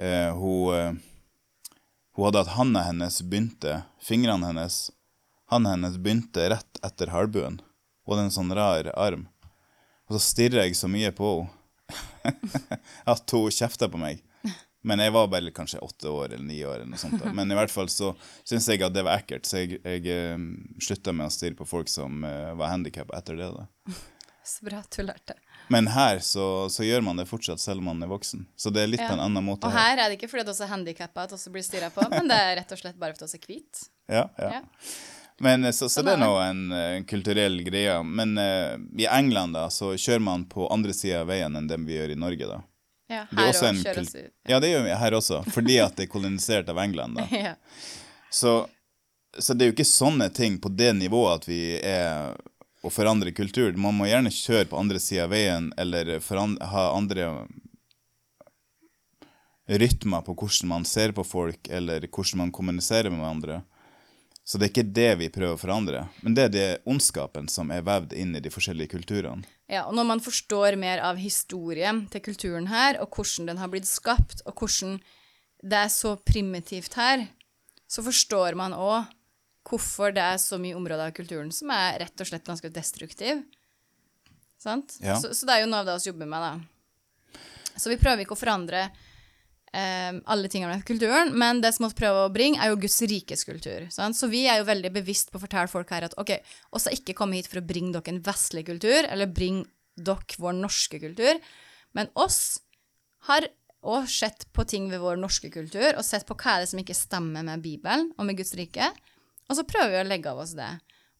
Eh, 0.00 0.32
hun, 0.32 0.72
eh, 0.72 0.94
hun 2.16 2.24
hadde 2.24 2.40
at 2.46 2.54
handa 2.54 2.86
hennes 2.86 3.20
begynte 3.20 3.82
Fingrene 4.00 4.46
hennes 4.46 4.88
Handa 5.52 5.74
hennes 5.74 5.98
begynte 5.98 6.48
rett 6.48 6.80
etter 6.86 7.12
halvbuen. 7.12 7.60
Hun 8.06 8.14
hadde 8.14 8.24
en 8.30 8.36
sånn 8.38 8.56
rar 8.56 8.88
arm. 8.94 9.26
Og 10.08 10.16
så 10.16 10.22
stirra 10.30 10.64
jeg 10.64 10.78
så 10.78 10.88
mye 10.88 11.12
på 11.12 11.42
henne 12.24 12.80
at 13.12 13.36
hun 13.36 13.52
kjefta 13.52 13.90
på 13.90 14.00
meg. 14.00 14.24
Men 14.82 15.02
jeg 15.04 15.12
var 15.12 15.26
bare 15.28 15.50
kanskje 15.52 15.80
åtte 15.84 16.08
år 16.08 16.32
eller 16.32 16.44
ni 16.44 16.62
år. 16.64 16.80
eller 16.80 16.92
noe 16.94 17.00
sånt. 17.00 17.18
Da. 17.20 17.32
Men 17.36 17.52
i 17.52 17.58
hvert 17.58 17.72
fall 17.72 17.90
så 17.92 18.14
syntes 18.44 18.68
jeg 18.68 18.82
at 18.86 18.94
det 18.94 19.04
var 19.04 19.20
ekkelt, 19.20 19.48
så 19.48 19.60
jeg, 19.60 19.80
jeg 19.84 20.06
eh, 20.14 20.46
slutta 20.80 21.12
med 21.12 21.28
å 21.28 21.34
stirre 21.34 21.58
på 21.58 21.68
folk 21.68 21.90
som 21.92 22.24
uh, 22.24 22.54
var 22.56 22.72
handikappa 22.72 23.18
etter 23.20 23.36
det. 23.40 23.50
da. 23.58 23.68
Så 24.50 24.64
bra 24.64 24.80
at 24.80 24.96
du 24.96 25.04
lærte. 25.04 25.34
Men 25.70 25.86
her 25.92 26.18
så, 26.24 26.66
så 26.72 26.82
gjør 26.82 27.04
man 27.06 27.20
det 27.20 27.26
fortsatt 27.28 27.60
selv 27.62 27.82
om 27.82 27.90
man 27.92 28.02
er 28.02 28.08
voksen. 28.10 28.46
Så 28.58 28.72
det 28.74 28.82
er 28.82 28.88
litt 28.88 29.02
Ja. 29.04 29.10
på 29.12 29.14
en 29.14 29.22
annen 29.22 29.44
måte. 29.46 29.68
Og 29.68 29.76
her 29.76 30.00
er 30.00 30.08
det 30.08 30.16
ikke 30.16 30.30
fordi 30.32 30.48
du 30.48 30.50
også 30.50 30.64
er 30.66 30.72
handikappa 30.72 31.28
at 31.28 31.34
også 31.36 31.52
blir 31.54 31.62
stirra 31.62 31.92
på, 31.94 32.02
men 32.10 32.26
det 32.26 32.38
er 32.40 32.56
rett 32.58 32.72
og 32.74 32.80
slett 32.80 32.98
bare 32.98 33.14
fordi 33.14 33.28
oss 33.28 33.36
er 33.36 33.44
hvit. 33.44 33.82
Ja, 34.10 34.24
ja. 34.40 34.48
Ja. 34.56 34.62
Men 35.44 35.64
eh, 35.68 35.70
så, 35.76 35.86
så 35.86 36.00
Sånn 36.00 36.08
det 36.08 36.16
er 36.16 36.24
nå 36.24 36.32
en, 36.42 36.64
en 36.72 37.06
kulturell 37.08 37.60
greie. 37.68 37.94
Men 38.02 38.34
uh, 38.40 38.74
i 38.98 39.06
England 39.06 39.54
da, 39.54 39.68
så 39.70 39.92
kjører 39.94 40.24
man 40.24 40.48
på 40.50 40.66
andre 40.72 40.96
sida 40.96 41.22
av 41.22 41.30
veien 41.30 41.54
enn 41.60 41.70
det 41.70 41.78
vi 41.84 42.00
gjør 42.00 42.16
i 42.16 42.18
Norge. 42.24 42.50
da. 42.50 42.58
Ja, 43.10 43.24
Det 43.30 43.38
er 43.38 43.42
her 43.42 43.50
også 43.52 43.66
òg 43.66 43.70
en 43.72 43.80
kjøres 43.82 44.12
ut. 44.14 44.32
Ja, 44.48 44.60
det 44.62 44.68
gjør 44.70 44.84
vi 44.86 44.98
her 45.02 45.16
også, 45.18 45.40
fordi 45.50 45.78
at 45.82 45.96
det 45.98 46.06
er 46.06 46.12
kolonisert 46.12 46.68
av 46.70 46.78
England. 46.78 47.18
da. 47.18 47.26
Ja. 47.50 47.54
Så, 48.30 48.52
så 49.38 49.54
det 49.54 49.64
er 49.64 49.72
jo 49.72 49.74
ikke 49.74 49.88
sånne 49.90 50.28
ting 50.34 50.60
på 50.62 50.70
det 50.70 50.92
nivået 50.94 51.40
at 51.40 51.48
vi 51.50 51.60
er 51.82 52.36
å 52.86 52.92
forandre 52.94 53.32
kultur. 53.34 53.74
Man 53.76 53.98
må 53.98 54.06
gjerne 54.06 54.30
kjøre 54.32 54.68
på 54.70 54.78
andre 54.78 55.00
sida 55.02 55.26
av 55.26 55.34
veien, 55.34 55.72
eller 55.80 56.14
ha 56.70 56.84
andre 56.94 57.26
rytmer 59.70 60.22
på 60.26 60.34
hvordan 60.34 60.70
man 60.70 60.86
ser 60.88 61.12
på 61.14 61.24
folk, 61.26 61.68
eller 61.68 62.06
hvordan 62.08 62.44
man 62.44 62.54
kommuniserer 62.54 63.10
med 63.10 63.26
andre. 63.26 63.60
Så 64.50 64.58
det 64.58 64.66
er 64.66 64.72
ikke 64.72 64.90
det 64.98 65.10
vi 65.20 65.28
prøver 65.30 65.54
å 65.54 65.60
forandre, 65.60 65.98
men 66.26 66.34
det 66.34 66.48
er 66.48 66.50
det 66.50 66.68
ondskapen 66.90 67.46
som 67.46 67.68
er 67.70 67.84
vevd 67.86 68.16
inn 68.18 68.32
i 68.34 68.40
de 68.42 68.50
forskjellige 68.50 68.90
kulturene. 68.96 69.46
Ja, 69.70 69.84
og 69.84 69.94
når 69.94 70.08
man 70.08 70.22
forstår 70.24 70.74
mer 70.80 70.98
av 71.06 71.20
historien 71.22 72.00
til 72.10 72.24
kulturen 72.24 72.66
her, 72.66 72.98
og 72.98 73.14
hvordan 73.14 73.46
den 73.46 73.60
har 73.62 73.70
blitt 73.70 73.86
skapt, 73.86 74.42
og 74.50 74.58
hvordan 74.58 74.96
det 75.62 75.78
er 75.84 75.92
så 75.94 76.16
primitivt 76.26 76.98
her, 76.98 77.28
så 77.86 78.02
forstår 78.02 78.58
man 78.58 78.74
òg 78.74 79.12
hvorfor 79.70 80.16
det 80.16 80.24
er 80.32 80.42
så 80.42 80.58
mye 80.58 80.74
områder 80.74 81.12
av 81.12 81.14
kulturen 81.14 81.54
som 81.54 81.70
er 81.70 82.00
rett 82.02 82.18
og 82.18 82.32
slett 82.32 82.50
ganske 82.50 82.72
destruktiv. 82.74 83.44
Sant? 84.58 84.98
Ja. 84.98 85.14
Så, 85.20 85.30
så 85.30 85.46
det 85.46 85.60
er 85.60 85.62
jo 85.62 85.70
noe 85.70 85.84
av 85.84 85.92
det 85.92 86.00
vi 86.00 86.10
jobber 86.10 86.34
med, 86.34 86.42
da. 86.42 87.38
Så 87.78 87.92
vi 87.92 88.00
prøver 88.02 88.26
ikke 88.26 88.34
å 88.34 88.42
forandre 88.42 88.88
eh, 89.76 90.12
alle 90.32 90.50
tingene 90.52 90.76
med 90.76 90.86
kulturen, 90.88 91.34
men 91.38 91.62
det 91.64 91.72
som 91.76 91.86
vi 91.86 91.98
prøver 91.98 92.26
å 92.26 92.32
bringe, 92.34 92.60
er 92.60 92.72
jo 92.72 92.80
Guds 92.80 93.00
rikes 93.10 93.44
kultur. 93.48 93.86
Sant? 93.94 94.18
Så 94.18 94.30
vi 94.32 94.46
er 94.50 94.60
jo 94.60 94.68
veldig 94.70 94.92
bevisst 94.96 95.32
på 95.32 95.40
å 95.40 95.44
fortelle 95.44 95.70
folk 95.70 95.92
her 95.94 96.08
at 96.08 96.16
ok, 96.20 96.36
oss 96.76 96.88
har 96.88 96.96
ikke 96.96 97.16
kommet 97.18 97.42
hit 97.42 97.52
for 97.52 97.62
å 97.62 97.66
bringe 97.66 97.94
dere 97.96 98.14
en 98.14 98.24
vestlig 98.26 98.66
kultur, 98.70 99.06
eller 99.06 99.30
bringe 99.30 99.68
dere 100.00 100.40
vår 100.40 100.58
norske 100.58 101.00
kultur, 101.02 101.40
men 101.96 102.12
oss 102.18 102.60
har 103.28 103.48
og 103.80 104.08
sett 104.12 104.44
på 104.52 104.64
ting 104.68 104.90
ved 104.92 105.00
vår 105.00 105.16
norske 105.20 105.48
kultur, 105.52 105.94
og 105.96 106.04
sett 106.04 106.26
på 106.28 106.36
hva 106.36 106.56
er 106.56 106.64
det 106.64 106.70
som 106.72 106.80
ikke 106.82 106.96
stemmer 106.96 107.44
med 107.46 107.62
Bibelen 107.64 108.10
og 108.18 108.26
med 108.28 108.36
Guds 108.40 108.52
rike, 108.58 108.90
og 109.48 109.56
så 109.56 109.64
prøver 109.66 109.94
vi 109.94 110.00
å 110.02 110.08
legge 110.08 110.32
av 110.32 110.42
oss 110.42 110.52
det. 110.58 110.68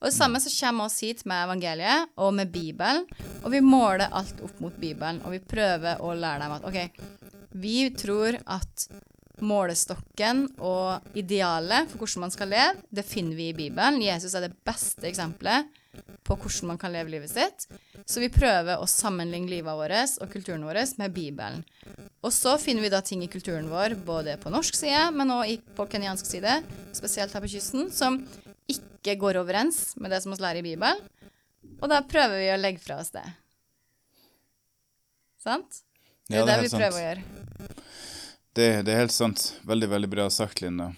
Og 0.01 0.09
det 0.09 0.17
samme 0.17 0.41
så 0.41 0.53
kommer 0.55 0.89
oss 0.89 1.01
hit 1.05 1.27
med 1.29 1.45
evangeliet 1.45 2.13
og 2.21 2.33
med 2.37 2.53
Bibelen, 2.53 3.05
og 3.43 3.51
vi 3.53 3.61
måler 3.65 4.13
alt 4.17 4.39
opp 4.45 4.61
mot 4.65 4.77
Bibelen, 4.81 5.21
og 5.25 5.35
vi 5.35 5.43
prøver 5.45 6.01
å 6.01 6.15
lære 6.17 6.45
dem 6.45 6.55
at 6.57 6.69
ok, 6.69 6.79
vi 7.51 7.91
tror 7.97 8.39
at 8.47 8.87
målestokken 9.41 10.45
og 10.61 11.17
idealet 11.17 11.89
for 11.91 12.03
hvordan 12.03 12.27
man 12.27 12.35
skal 12.35 12.51
leve, 12.53 12.81
det 12.93 13.07
finner 13.09 13.39
vi 13.39 13.51
i 13.51 13.57
Bibelen. 13.57 14.03
Jesus 14.05 14.35
er 14.37 14.47
det 14.47 14.57
beste 14.67 15.09
eksempelet 15.09 15.71
på 16.27 16.37
hvordan 16.37 16.71
man 16.71 16.79
kan 16.79 16.93
leve 16.95 17.11
livet 17.15 17.33
sitt. 17.33 17.67
Så 18.07 18.23
vi 18.23 18.31
prøver 18.33 18.79
å 18.79 18.89
sammenligne 18.91 19.51
livet 19.51 19.77
vårt 19.77 20.21
og 20.23 20.31
kulturen 20.33 20.67
vår 20.67 20.83
med 21.01 21.15
Bibelen. 21.17 21.65
Og 22.21 22.33
så 22.37 22.57
finner 22.61 22.85
vi 22.85 22.93
da 22.93 23.01
ting 23.05 23.25
i 23.25 23.31
kulturen 23.33 23.71
vår, 23.71 23.97
både 24.07 24.37
på 24.41 24.53
norsk 24.53 24.77
side, 24.77 25.09
men 25.17 25.33
òg 25.35 25.65
på 25.77 25.89
kenyansk 25.91 26.29
side, 26.29 26.61
spesielt 26.97 27.33
her 27.35 27.43
på 27.43 27.51
kysten, 27.51 27.89
som 27.91 28.21
ikke 28.71 29.17
går 29.19 29.41
overens 29.41 29.95
med 29.97 30.13
det 30.13 30.21
som 30.23 30.35
vi 30.35 30.43
lærer 30.43 30.61
i 30.61 30.67
Bibelen. 30.69 31.01
Og 31.81 31.89
da 31.89 32.03
prøver 32.05 32.43
vi 32.43 32.51
å 32.53 32.61
legge 32.61 32.83
fra 32.85 33.01
oss 33.01 33.15
det. 33.15 33.25
Sant? 35.41 35.81
Ja, 36.31 36.45
det 36.47 36.55
er 36.55 36.63
det, 36.63 36.71
vi 36.71 36.79
prøver 36.79 36.95
sant. 36.95 37.01
å 37.01 37.05
gjøre. 37.05 37.77
Det, 38.55 38.67
det 38.87 38.93
er 38.95 39.01
helt 39.05 39.15
sant. 39.15 39.47
Veldig, 39.67 39.89
veldig 39.91 40.11
bra 40.11 40.27
sagt, 40.33 40.63
Linda. 40.63 40.91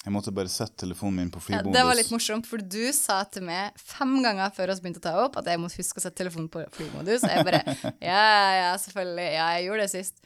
Jeg 0.00 0.14
måtte 0.14 0.32
bare 0.32 0.48
sette 0.48 0.78
telefonen 0.80 1.18
min 1.20 1.30
på 1.32 1.42
Ja, 1.52 1.60
det 1.60 1.82
var 1.84 1.96
litt 1.98 2.08
morsomt, 2.08 2.46
for 2.48 2.62
du 2.62 2.86
sa 2.96 3.18
til 3.28 3.44
meg 3.44 3.76
fem 3.76 4.14
ganger 4.24 4.48
før 4.56 4.72
vi 4.72 4.86
begynte 4.86 5.02
å 5.02 5.04
ta 5.04 5.12
opp, 5.26 5.36
at 5.36 5.50
jeg 5.50 5.60
måtte 5.60 5.76
huske 5.76 6.00
å 6.00 6.04
sette 6.06 6.22
telefonen 6.22 6.48
på 6.52 6.62
flymodus. 6.72 7.26
Og 7.26 7.34
jeg 7.34 7.44
bare 7.50 7.60
Ja, 8.12 8.22
ja, 8.56 8.70
selvfølgelig. 8.80 9.26
Ja, 9.34 9.50
jeg 9.58 9.68
gjorde 9.68 9.84
det 9.84 9.92
sist. 9.92 10.22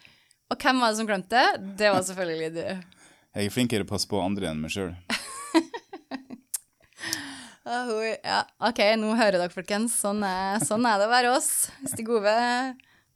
Og 0.53 0.61
hvem 0.61 0.79
var 0.85 0.93
det 0.93 1.01
som 1.01 1.09
glemte 1.11 1.43
det? 1.59 1.91
Var 1.91 2.07
selvfølgelig 2.07 2.53
du. 2.55 2.63
Jeg 3.35 3.49
er 3.49 3.55
flinkere 3.57 3.83
til 3.83 3.89
å 3.89 3.93
passe 3.97 4.11
på 4.13 4.23
andre 4.23 4.53
enn 4.53 4.63
meg 4.63 4.75
sjøl. 4.77 4.95
Ja, 7.65 8.43
OK, 8.61 8.81
nå 9.01 9.15
hører 9.17 9.39
dere, 9.39 9.49
folkens. 9.49 9.95
Sånn 9.97 10.19
er, 10.29 10.61
sånn 10.69 10.85
er 10.85 10.99
det 11.01 11.07
å 11.09 11.13
være 11.13 11.31
oss. 11.33 11.71
Hvis 11.81 11.95
de 11.97 12.05
Ove 12.13 12.35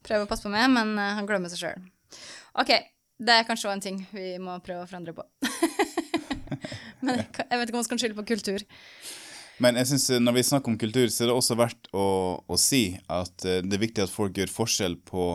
prøver 0.09 0.27
å 0.27 0.31
passe 0.31 0.47
på 0.47 0.53
meg, 0.53 0.69
men 0.73 0.97
eh, 0.97 1.15
han 1.19 1.29
glemmer 1.29 1.53
seg 1.53 1.63
sjøl. 1.63 1.87
OK, 2.59 2.73
det 3.19 3.35
er 3.35 3.47
kanskje 3.47 3.69
også 3.69 3.77
en 3.77 3.85
ting 3.85 4.03
vi 4.15 4.35
må 4.43 4.57
prøve 4.65 4.85
å 4.85 4.91
forandre 4.91 5.15
på. 5.17 5.27
Men 6.99 7.21
jeg, 7.21 7.29
jeg 7.31 7.59
vet 7.61 7.69
ikke 7.69 7.77
om 7.77 7.79
man 7.79 7.87
skal 7.87 8.01
skylde 8.03 8.17
på 8.19 8.25
kultur. 8.33 8.63
Men 9.63 9.79
jeg 9.79 9.91
synes 9.91 10.07
eh, 10.11 10.23
når 10.23 10.39
vi 10.39 10.47
snakker 10.49 10.73
om 10.73 10.79
kultur, 10.81 11.07
så 11.11 11.25
er 11.25 11.31
det 11.31 11.37
også 11.39 11.57
verdt 11.59 11.91
å, 11.95 12.07
å 12.43 12.59
si 12.59 12.83
at 13.07 13.47
eh, 13.47 13.61
det 13.63 13.79
er 13.79 13.85
viktig 13.85 14.03
at 14.05 14.15
folk 14.15 14.39
gjør 14.39 14.51
forskjell 14.51 14.97
på 15.07 15.29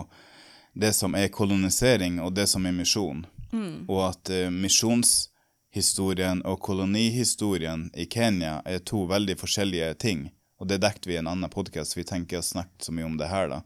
det 0.79 0.91
som 0.97 1.15
er 1.15 1.31
kolonisering, 1.31 2.19
og 2.23 2.33
det 2.35 2.47
som 2.51 2.65
er 2.65 2.75
misjon. 2.75 3.23
Og 3.87 3.99
at 4.07 4.31
uh, 4.33 4.47
misjonshistorien 4.49 6.41
og 6.49 6.57
kolonihistorien 6.65 7.91
i 7.93 8.07
Kenya 8.09 8.55
er 8.65 8.81
to 8.81 9.03
veldig 9.09 9.35
forskjellige 9.37 9.91
ting. 10.01 10.23
Og 10.57 10.69
det 10.71 10.79
dekket 10.81 11.05
vi 11.09 11.17
i 11.17 11.19
en 11.21 11.29
annen 11.29 11.51
podkast, 11.53 11.93
vi 11.97 12.05
tenker 12.07 12.41
å 12.41 12.45
snakke 12.45 12.81
så 12.81 12.95
mye 12.95 13.05
om 13.05 13.19
det 13.19 13.29
her, 13.29 13.51
da. 13.51 13.61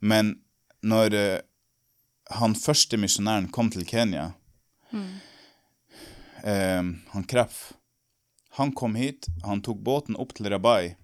Men 0.00 0.34
når 0.86 1.14
uh, 1.14 1.38
han 2.36 2.56
første 2.58 2.98
misjonæren 3.00 3.48
kom 3.54 3.70
til 3.70 3.86
Kenya, 3.86 4.32
eh, 6.42 6.82
han 7.12 7.26
Kreff, 7.28 7.72
han 8.58 8.72
kom 8.72 8.96
hit, 8.98 9.28
han 9.44 9.62
tok 9.62 9.78
båten 9.84 10.18
opp 10.18 10.34
til 10.34 10.48
Rabai, 10.50 10.96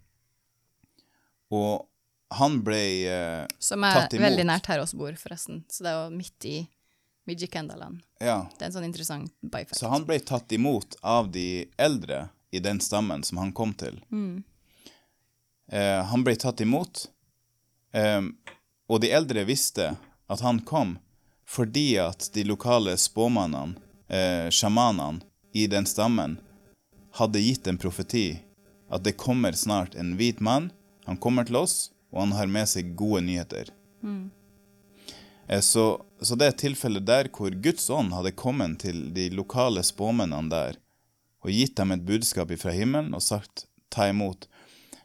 og 1.53 1.87
han 2.33 2.63
ble 2.65 2.83
tatt 3.05 3.53
imot... 3.53 3.65
Som 3.69 3.85
er 3.85 4.09
veldig 4.25 4.47
nært 4.49 4.71
her 4.73 4.83
oss 4.83 4.95
bor, 4.97 5.13
forresten. 5.21 5.63
Så 5.71 5.85
det 5.85 5.93
er 5.93 5.99
jo 6.01 6.15
midt 6.17 6.47
i 6.49 6.57
Mijikendaland. 7.29 8.01
Ja, 8.19 8.49
Det 8.57 8.65
er 8.65 8.71
en 8.71 8.77
sånn 8.79 8.89
interessant 8.89 9.35
byfact. 9.43 9.79
så 9.79 9.91
han 9.93 10.07
ble 10.09 10.19
tatt 10.27 10.53
imot 10.53 10.97
av 11.03 11.31
de 11.35 11.69
eldre 11.79 12.31
i 12.51 12.59
den 12.59 12.81
stammen 12.81 13.23
som 13.23 13.39
han 13.39 13.53
kom 13.53 13.75
til. 13.79 14.01
Eh, 15.73 16.01
han 16.09 16.25
ble 16.25 16.35
tatt 16.37 16.61
imot, 16.61 17.07
eh, 17.93 18.23
og 18.93 19.01
de 19.01 19.11
eldre 19.17 19.47
visste 19.49 19.95
at 20.29 20.45
han 20.45 20.61
kom 20.69 20.99
fordi 21.49 21.97
at 22.01 22.31
de 22.33 22.45
lokale 22.49 22.95
spåmannene, 22.97 23.77
eh, 24.09 24.49
sjamanene 24.53 25.25
i 25.53 25.67
den 25.67 25.85
stammen, 25.89 26.39
hadde 27.19 27.43
gitt 27.43 27.67
en 27.69 27.81
profeti 27.81 28.41
at 28.93 29.05
det 29.05 29.19
kommer 29.21 29.53
snart 29.53 29.97
en 29.97 30.15
hvit 30.17 30.41
mann, 30.41 30.71
han 31.05 31.17
kommer 31.17 31.45
til 31.49 31.59
oss, 31.61 31.91
og 32.13 32.23
han 32.25 32.33
har 32.37 32.49
med 32.49 32.69
seg 32.69 32.95
gode 32.97 33.25
nyheter. 33.27 33.73
Eh, 35.49 35.61
Så, 35.61 36.05
så 36.23 36.37
det 36.37 36.47
er 36.47 36.55
et 36.55 36.63
tilfelle 36.63 37.01
der 37.01 37.29
hvor 37.29 37.51
Guds 37.51 37.91
ånd 37.91 38.13
hadde 38.13 38.33
kommet 38.33 38.79
til 38.85 39.13
de 39.13 39.29
lokale 39.31 39.83
spåmennene 39.83 40.49
der 40.49 40.79
og 41.43 41.51
gitt 41.51 41.77
dem 41.77 41.93
et 41.93 42.05
budskap 42.07 42.53
fra 42.57 42.71
himmelen 42.71 43.13
og 43.15 43.23
sagt 43.23 43.67
ta 43.91 44.09
imot. 44.09 44.47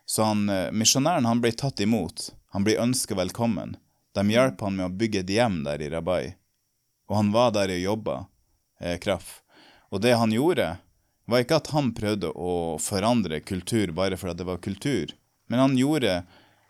Så 0.05 0.23
han, 0.23 0.49
eh, 0.49 0.71
misjonæren 0.71 1.25
han 1.25 1.41
ble 1.41 1.51
tatt 1.51 1.81
imot, 1.83 2.29
han 2.53 2.63
ble 2.63 2.77
ønsket 2.79 3.17
velkommen. 3.17 3.75
De 4.15 4.23
hjalp 4.31 4.61
han 4.61 4.77
med 4.79 4.87
å 4.87 4.97
bygge 4.97 5.21
et 5.23 5.35
hjem 5.35 5.61
der 5.65 5.83
i 5.83 5.89
Rabai, 5.93 6.35
og 7.09 7.19
han 7.19 7.31
var 7.35 7.53
der 7.55 7.73
og 7.75 7.83
jobba, 7.83 8.17
eh, 8.79 8.97
Kraff. 8.97 9.41
Og 9.91 10.01
det 10.01 10.15
han 10.17 10.33
gjorde, 10.33 10.77
var 11.27 11.43
ikke 11.43 11.59
at 11.59 11.71
han 11.75 11.93
prøvde 11.95 12.31
å 12.31 12.77
forandre 12.79 13.39
kultur 13.43 13.91
bare 13.95 14.17
for 14.17 14.31
at 14.31 14.39
det 14.39 14.47
var 14.47 14.63
kultur, 14.63 15.13
men 15.47 15.59
han 15.59 15.79
gjorde 15.79 16.23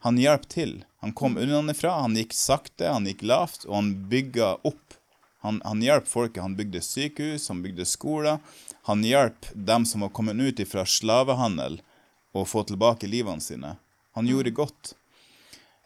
Han 0.06 0.20
hjalp 0.22 0.44
til. 0.48 0.86
Han 1.02 1.12
kom 1.12 1.40
unnafra, 1.42 1.90
han 2.02 2.14
gikk 2.16 2.34
sakte, 2.38 2.86
han 2.86 3.08
gikk 3.10 3.24
lavt, 3.26 3.66
og 3.66 3.74
han 3.76 3.88
bygga 4.12 4.52
opp. 4.62 4.94
Han, 5.42 5.58
han 5.66 5.82
hjalp 5.82 6.08
folket. 6.08 6.44
Han 6.44 6.56
bygde 6.56 6.84
sykehus, 6.86 7.48
han 7.50 7.64
bygde 7.64 7.86
skoler. 7.86 8.38
Han 8.86 9.02
hjalp 9.04 9.50
dem 9.54 9.88
som 9.90 10.06
var 10.06 10.14
kommet 10.14 10.38
ut 10.38 10.62
fra 10.70 10.86
slavehandel, 10.86 11.82
å 12.32 12.46
få 12.46 12.62
tilbake 12.70 13.10
livene 13.10 13.42
sine. 13.42 13.74
Han 14.14 14.30
gjorde 14.30 14.54
godt. 14.54 14.94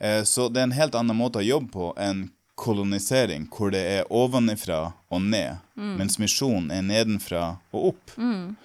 Eh, 0.02 0.24
Så 0.24 0.50
det 0.50 0.60
er 0.60 0.70
en 0.70 0.78
helt 0.78 0.96
annen 0.98 1.18
måte 1.18 1.40
å 1.40 1.46
jobbe 1.46 1.72
på 1.72 1.94
enn 1.98 2.30
kolonisering, 2.62 3.48
hvor 3.50 3.72
det 3.74 3.82
er 3.82 4.10
ovenifra 4.14 4.94
og 5.10 5.22
ned, 5.22 5.62
mens 5.76 6.20
misjon 6.22 6.68
er 6.72 6.84
nedenfra 6.86 7.56
og 7.74 7.94
opp. 7.94 8.12
Mm. 8.18 8.56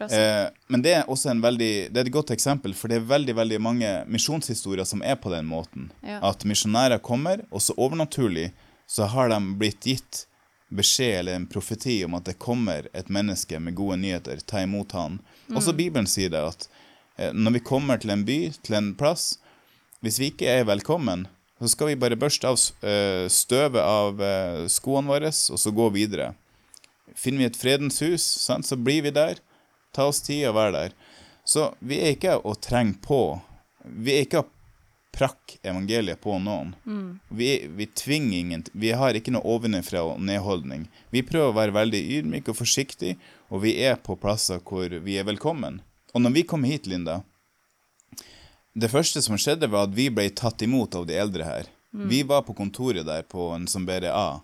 Eh, 0.00 0.46
men 0.66 0.82
det 0.82 0.94
er 0.96 1.10
også 1.10 1.30
en 1.30 1.42
veldig, 1.44 1.92
det 1.92 2.00
er 2.00 2.08
et 2.08 2.14
godt 2.14 2.32
eksempel, 2.34 2.74
for 2.74 2.90
det 2.90 2.98
er 2.98 3.06
veldig 3.10 3.36
veldig 3.36 3.60
mange 3.62 3.90
misjonshistorier 4.10 4.88
som 4.88 5.02
er 5.02 5.18
på 5.20 5.30
den 5.30 5.46
måten. 5.46 5.90
Ja. 6.02 6.18
At 6.30 6.46
misjonærer 6.48 6.98
kommer, 7.04 7.44
og 7.50 7.62
så 7.62 7.76
overnaturlig 7.76 8.50
så 8.90 9.06
har 9.12 9.30
de 9.30 9.38
blitt 9.60 9.86
gitt 9.86 10.24
beskjed 10.70 11.18
eller 11.20 11.38
en 11.38 11.46
profeti 11.50 12.00
om 12.06 12.14
at 12.18 12.26
det 12.30 12.38
kommer 12.38 12.88
et 12.94 13.10
menneske 13.10 13.58
med 13.60 13.76
gode 13.78 13.98
nyheter, 14.02 14.40
ta 14.46 14.62
imot 14.62 14.94
han. 14.96 15.20
Også 15.54 15.74
Bibelen 15.76 16.06
sier 16.10 16.30
det 16.32 16.42
at 16.46 16.68
eh, 17.18 17.32
når 17.34 17.58
vi 17.58 17.64
kommer 17.66 18.00
til 18.00 18.14
en 18.14 18.24
by, 18.26 18.40
til 18.62 18.78
en 18.78 18.92
plass, 18.98 19.36
hvis 20.04 20.20
vi 20.20 20.30
ikke 20.32 20.48
er 20.48 20.68
velkommen, 20.68 21.26
så 21.60 21.68
skal 21.68 21.90
vi 21.90 21.98
bare 22.00 22.16
børste 22.16 22.48
av 22.48 22.56
eh, 22.88 23.26
støvet 23.28 23.82
av 23.84 24.22
eh, 24.24 24.62
skoene 24.72 25.12
våre, 25.12 25.28
og 25.28 25.60
så 25.60 25.72
gå 25.76 25.90
videre. 25.92 26.32
Finner 27.18 27.44
vi 27.44 27.48
et 27.50 27.60
fredens 27.60 28.00
hus, 28.00 28.24
sant, 28.24 28.64
så 28.64 28.78
blir 28.80 29.04
vi 29.04 29.12
der. 29.12 29.42
Ta 29.92 30.06
oss 30.08 30.22
tid 30.24 30.46
å 30.48 30.54
være 30.56 30.72
der. 30.76 30.96
Så 31.44 31.68
vi 31.84 31.98
er 32.00 32.14
ikke 32.14 32.38
å 32.46 32.54
trenge 32.56 32.96
på. 33.04 33.40
Vi 33.84 34.14
er 34.14 34.24
ikke 34.24 34.44
å 34.44 34.48
prakke 35.12 35.58
evangeliet 35.66 36.20
på 36.22 36.38
noen. 36.40 36.72
Vi, 37.28 37.50
vi 37.76 37.86
tvinger 37.98 38.38
ingen 38.38 38.62
Vi 38.72 38.92
har 38.96 39.16
ikke 39.18 39.34
noe 39.34 39.56
ovenfra 39.56 40.04
og 40.06 40.20
nedholdning. 40.22 40.86
Vi 41.10 41.24
prøver 41.26 41.50
å 41.50 41.58
være 41.58 41.76
veldig 41.76 42.00
ydmyke 42.20 42.54
og 42.54 42.60
forsiktige, 42.62 43.18
og 43.50 43.66
vi 43.66 43.74
er 43.82 43.98
på 44.00 44.16
plasser 44.16 44.62
hvor 44.64 44.94
vi 45.04 45.18
er 45.20 45.28
velkommen. 45.28 45.82
Og 46.14 46.24
når 46.24 46.38
vi 46.38 46.46
kommer 46.46 46.72
hit, 46.72 46.88
Linda 46.88 47.20
Det 48.72 48.90
første 48.90 49.22
som 49.22 49.38
skjedde, 49.40 49.68
var 49.70 49.88
at 49.88 49.94
vi 49.96 50.08
ble 50.14 50.28
tatt 50.30 50.62
imot 50.62 50.94
av 50.94 51.06
de 51.08 51.16
eldre 51.18 51.46
her. 51.46 51.70
Vi 51.90 52.22
var 52.22 52.44
på 52.46 52.54
kontoret 52.54 53.06
der 53.06 53.24
på 53.26 53.50
en 53.54 53.66
som 53.66 53.88
A, 53.90 54.40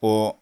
og 0.00 0.36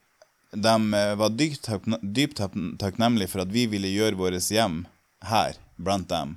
de 0.52 0.74
eh, 0.94 1.14
var 1.16 1.31
dypt, 1.33 1.68
dypt 2.02 2.40
takknemlige 2.79 3.29
for 3.33 3.40
at 3.40 3.52
vi 3.52 3.66
ville 3.66 3.88
gjøre 3.88 4.16
vårt 4.16 4.50
hjem 4.52 4.87
her, 5.24 5.57
blant 5.76 6.09
dem. 6.09 6.37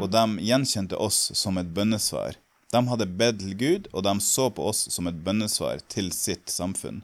Og 0.00 0.10
de 0.10 0.22
gjenkjente 0.44 0.96
oss 0.96 1.32
som 1.34 1.58
et 1.58 1.70
bønnesvar. 1.74 2.36
De 2.70 2.80
hadde 2.86 3.06
bedt 3.06 3.40
til 3.40 3.54
Gud, 3.58 3.88
og 3.92 4.04
de 4.06 4.12
så 4.22 4.50
på 4.54 4.68
oss 4.70 4.86
som 4.92 5.08
et 5.10 5.18
bønnesvar 5.24 5.80
til 5.88 6.12
sitt 6.14 6.50
samfunn. 6.52 7.02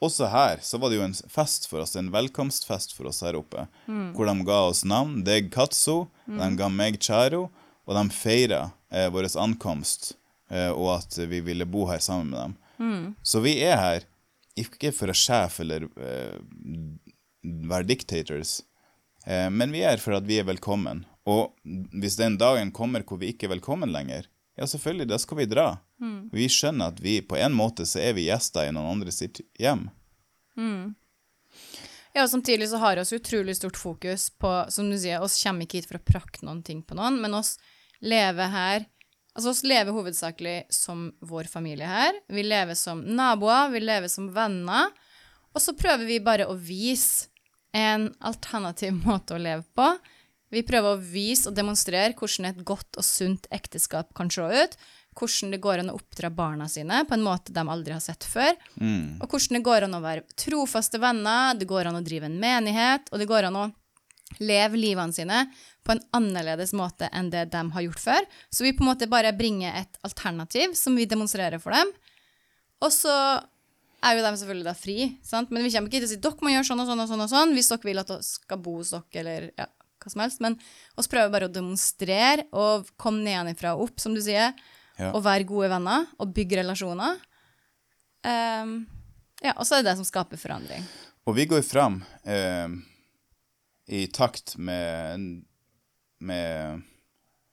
Også 0.00 0.28
her 0.30 0.60
så 0.62 0.78
var 0.78 0.90
det 0.90 1.00
jo 1.00 1.06
en 1.06 1.16
fest 1.28 1.66
for 1.68 1.82
oss, 1.82 1.96
en 1.96 2.12
velkomstfest 2.12 2.94
for 2.96 3.10
oss 3.10 3.22
her 3.26 3.36
oppe, 3.36 3.66
hvor 4.14 4.30
de 4.30 4.46
ga 4.46 4.60
oss 4.68 4.84
navn, 4.84 5.24
deg 5.26 5.50
Katso, 5.52 6.06
de 6.26 6.50
ga 6.56 6.68
meg 6.70 7.00
Charo, 7.02 7.48
og 7.90 7.96
de 7.98 8.06
feira 8.14 8.62
eh, 8.94 9.08
vår 9.10 9.26
ankomst, 9.42 10.12
eh, 10.50 10.70
og 10.70 10.92
at 11.00 11.18
vi 11.26 11.42
ville 11.42 11.66
bo 11.66 11.88
her 11.90 11.98
sammen 11.98 12.30
med 12.30 12.40
dem. 12.40 12.56
Så 13.26 13.42
vi 13.42 13.56
er 13.66 13.76
her 13.80 14.06
ikke 14.58 14.92
for 14.94 15.10
å 15.10 15.16
sjef 15.16 15.58
eller 15.64 15.88
eh, 15.98 16.38
være 17.42 17.88
dictators, 17.90 18.60
eh, 19.26 19.48
men 19.50 19.74
vi 19.74 19.82
er 19.82 19.96
her 19.96 20.02
for 20.02 20.16
at 20.16 20.28
vi 20.28 20.38
er 20.40 20.46
velkommen. 20.48 21.04
Og 21.28 21.50
hvis 21.64 22.16
den 22.18 22.38
dagen 22.40 22.70
kommer 22.72 23.02
hvor 23.06 23.20
vi 23.20 23.34
ikke 23.34 23.48
er 23.48 23.56
velkommen 23.56 23.90
lenger, 23.92 24.30
ja, 24.58 24.66
selvfølgelig, 24.66 25.08
da 25.10 25.18
skal 25.18 25.38
vi 25.38 25.48
dra. 25.50 25.66
Vi 26.34 26.46
skjønner 26.52 26.92
at 26.92 26.98
vi 27.00 27.20
på 27.24 27.36
en 27.40 27.54
måte 27.56 27.86
så 27.88 28.00
er 28.02 28.16
vi 28.16 28.26
gjester 28.26 28.68
i 28.68 28.72
noen 28.74 28.94
andre 28.96 29.12
sitt 29.14 29.40
hjem. 29.60 29.86
Ja, 32.12 32.24
og 32.24 32.30
samtidig 32.32 32.66
så 32.68 32.80
har 32.82 32.98
oss 32.98 33.12
utrolig 33.14 33.54
stort 33.56 33.78
fokus 33.78 34.28
på, 34.30 34.50
som 34.68 34.90
du 34.90 34.98
sier, 34.98 35.22
oss 35.22 35.38
kommer 35.42 35.64
ikke 35.64 35.78
hit 35.78 35.88
for 35.88 36.00
å 36.00 36.04
prakke 36.04 36.42
noen 36.44 36.64
ting 36.66 36.82
på 36.82 36.96
noen, 36.98 37.20
men 37.22 37.36
oss 37.38 37.54
lever 38.00 38.50
her 38.52 38.88
Altså, 39.30 39.52
oss 39.54 39.62
lever 39.62 39.94
hovedsakelig 39.94 40.56
som 40.74 41.06
vår 41.22 41.46
familie 41.50 41.86
her. 41.86 42.16
Vi 42.28 42.42
lever 42.42 42.74
som 42.74 43.00
naboer, 43.00 43.70
vi 43.70 43.80
lever 43.80 44.10
som 44.10 44.26
venner. 44.34 44.90
Og 45.54 45.62
så 45.62 45.74
prøver 45.78 46.06
vi 46.08 46.18
bare 46.22 46.48
å 46.50 46.56
vise 46.58 47.30
en 47.72 48.08
alternativ 48.26 48.96
måte 49.06 49.36
å 49.36 49.42
leve 49.42 49.64
på. 49.76 49.86
Vi 50.50 50.64
prøver 50.66 50.96
å 50.96 51.02
vise 51.12 51.48
og 51.48 51.54
demonstrere 51.54 52.16
hvordan 52.18 52.50
et 52.50 52.64
godt 52.66 52.98
og 52.98 53.06
sunt 53.06 53.46
ekteskap 53.54 54.10
kan 54.18 54.32
se 54.34 54.42
ut. 54.42 54.74
Hvordan 55.14 55.54
det 55.54 55.62
går 55.62 55.82
an 55.82 55.92
å 55.92 55.98
oppdra 55.98 56.30
barna 56.34 56.66
sine 56.70 57.04
på 57.06 57.14
en 57.14 57.22
måte 57.22 57.54
de 57.54 57.62
aldri 57.62 57.94
har 57.94 58.02
sett 58.02 58.26
før. 58.26 58.50
Og 59.22 59.30
hvordan 59.30 59.58
det 59.58 59.66
går 59.66 59.86
an 59.86 59.94
å 59.94 60.02
være 60.02 60.26
trofaste 60.38 60.98
venner, 61.02 61.54
det 61.54 61.70
går 61.70 61.90
an 61.90 61.98
å 61.98 62.04
drive 62.06 62.26
en 62.26 62.38
menighet, 62.42 63.10
og 63.10 63.22
det 63.22 63.30
går 63.30 63.48
an 63.48 63.58
å 63.62 63.68
leve 64.38 64.78
livene 64.78 65.14
sine 65.14 65.44
på 65.90 65.96
en 65.96 66.02
annerledes 66.14 66.70
måte 66.78 67.08
enn 67.10 67.32
det 67.34 67.48
de 67.50 67.64
har 67.74 67.84
gjort 67.88 68.02
før. 68.06 68.26
Så 68.54 68.62
vi 68.62 68.70
på 68.78 68.84
en 68.86 68.92
måte 68.92 69.10
bare 69.10 69.34
bringer 69.34 69.74
et 69.82 69.98
alternativ 70.06 70.76
som 70.78 70.94
vi 70.94 71.08
demonstrerer 71.10 71.58
for 71.62 71.74
dem. 71.74 71.90
Og 72.80 72.92
så 72.94 73.12
er 74.00 74.16
jo 74.16 74.22
de 74.24 74.30
selvfølgelig 74.40 74.64
da 74.70 74.72
fri, 74.78 74.94
sant? 75.26 75.50
men 75.52 75.66
vi 75.66 75.72
kommer 75.74 75.90
ikke 75.90 75.98
til 76.00 76.06
å 76.08 76.12
si 76.14 76.20
dere 76.24 76.46
må 76.46 76.52
gjøre 76.54 76.68
sånn 76.70 76.80
og 76.80 76.86
sånn 76.88 77.02
og 77.04 77.10
sånn 77.10 77.24
og 77.26 77.32
sånn 77.34 77.50
hvis 77.52 77.68
dere 77.68 77.88
vil 77.90 78.00
at 78.00 78.08
dere 78.14 78.24
skal 78.24 78.60
bo 78.64 78.78
hos 78.78 78.94
dere, 78.94 79.20
eller 79.20 79.48
ja, 79.58 79.66
hva 80.00 80.12
som 80.14 80.22
helst. 80.24 80.40
Men 80.40 80.56
oss 80.96 81.10
prøver 81.12 81.34
bare 81.34 81.50
å 81.50 81.52
demonstrere 81.52 82.46
og 82.56 82.88
komme 83.00 83.26
nedenfra 83.26 83.74
og 83.76 83.90
opp, 83.90 84.00
som 84.00 84.14
du 84.16 84.22
sier, 84.24 84.54
Ja. 85.00 85.10
og 85.16 85.22
være 85.24 85.46
gode 85.48 85.68
venner 85.72 86.06
og 86.20 86.32
bygge 86.36 86.58
relasjoner. 86.62 87.20
Um, 88.20 88.72
ja, 89.40 89.54
og 89.56 89.64
så 89.64 89.78
er 89.78 89.82
det 89.84 89.90
det 89.90 89.98
som 90.00 90.04
skaper 90.08 90.40
forandring. 90.40 90.84
Og 91.24 91.36
vi 91.38 91.46
går 91.48 91.62
fram 91.64 92.00
eh, 92.28 92.68
i 93.88 94.02
takt 94.12 94.58
med, 94.60 95.40
med 96.20 96.82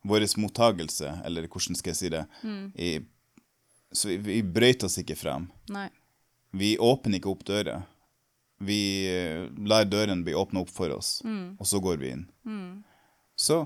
vår 0.07 0.25
mottagelse, 0.39 1.11
eller 1.25 1.47
hvordan 1.47 1.77
skal 1.79 1.93
jeg 1.93 1.99
si 1.99 2.11
det. 2.13 2.23
I, 2.75 2.91
så 3.91 4.11
vi, 4.13 4.17
vi 4.23 4.41
brøyt 4.43 4.85
oss 4.87 4.99
ikke 5.01 5.17
frem. 5.19 5.49
Nei. 5.73 5.89
Vi 6.57 6.75
åpner 6.79 7.19
ikke 7.19 7.31
opp 7.33 7.45
døra. 7.47 7.81
Vi 8.63 8.79
eh, 9.11 9.47
lar 9.69 9.85
døren 9.85 10.23
bli 10.25 10.33
åpna 10.37 10.63
opp 10.63 10.71
for 10.73 10.93
oss, 10.95 11.19
og 11.59 11.67
så 11.67 11.81
går 11.83 11.99
vi 12.01 12.13
inn. 12.15 12.23
Så, 13.37 13.59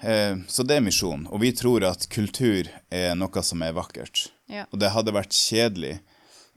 eh, 0.00 0.36
så 0.48 0.66
det 0.66 0.76
er 0.76 0.84
misjon. 0.84 1.24
Og 1.32 1.40
vi 1.40 1.52
tror 1.56 1.86
at 1.88 2.08
kultur 2.12 2.68
er 2.92 3.14
noe 3.16 3.42
som 3.46 3.64
er 3.64 3.76
vakkert. 3.76 4.26
Ja. 4.52 4.66
Og 4.70 4.82
det 4.82 4.92
hadde 4.92 5.16
vært 5.16 5.32
kjedelig 5.36 5.98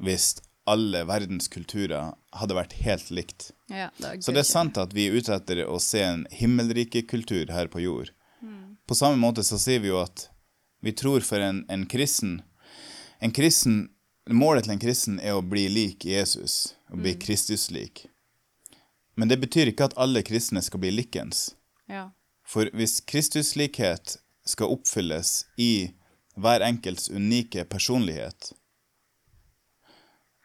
hvis 0.03 0.33
alle 0.69 1.01
verdens 1.09 1.49
kulturer 1.51 2.13
hadde 2.37 2.55
vært 2.57 2.75
helt 2.85 3.09
likt. 3.13 3.49
Ja, 3.71 3.89
det 3.97 4.19
Så 4.23 4.33
det 4.35 4.43
er 4.43 4.49
sant 4.49 4.77
at 4.77 4.93
vi 4.93 5.07
er 5.09 5.17
ute 5.17 5.33
etter 5.35 5.63
å 5.65 5.79
se 5.81 6.03
en 6.05 6.25
himmelrikekultur 6.31 7.51
her 7.53 7.71
på 7.73 7.81
jord. 7.83 8.13
På 8.89 8.95
samme 8.95 9.17
måte 9.21 9.43
så 9.43 9.59
sier 9.61 9.81
vi 9.83 9.91
jo 9.91 9.99
at 10.01 10.29
vi 10.81 10.93
tror 10.97 11.21
for 11.21 11.43
en, 11.43 11.65
en 11.69 11.85
kristen 11.85 12.41
En 13.19 13.33
kristen 13.35 13.89
Målet 14.29 14.63
til 14.63 14.75
en 14.75 14.81
kristen 14.81 15.15
er 15.19 15.33
å 15.35 15.41
bli 15.41 15.63
lik 15.73 16.05
Jesus, 16.05 16.75
å 16.93 16.97
bli 17.01 17.15
Kristus-lik. 17.17 18.03
Men 19.17 19.31
det 19.31 19.39
betyr 19.41 19.71
ikke 19.71 19.87
at 19.89 19.95
alle 19.97 20.21
kristne 20.21 20.61
skal 20.61 20.83
bli 20.83 20.91
likens. 20.93 21.55
Ja. 21.89 22.11
For 22.45 22.69
hvis 22.77 22.99
Kristuslikhet 23.09 24.19
skal 24.45 24.69
oppfylles 24.75 25.47
i 25.57 25.95
hver 26.37 26.61
enkelts 26.61 27.09
unike 27.09 27.65
personlighet 27.73 28.51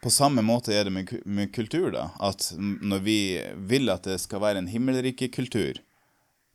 På 0.05 0.11
samme 0.13 0.43
måte 0.45 0.75
er 0.77 0.85
det 0.85 0.91
med, 0.93 1.09
med 1.25 1.49
kultur, 1.55 1.89
da. 1.95 2.11
At 2.21 2.51
når 2.59 2.99
vi 3.07 3.19
vil 3.57 3.89
at 3.89 4.05
det 4.05 4.19
skal 4.21 4.43
være 4.43 4.61
en 4.61 4.69
himmelrikekultur, 4.69 5.81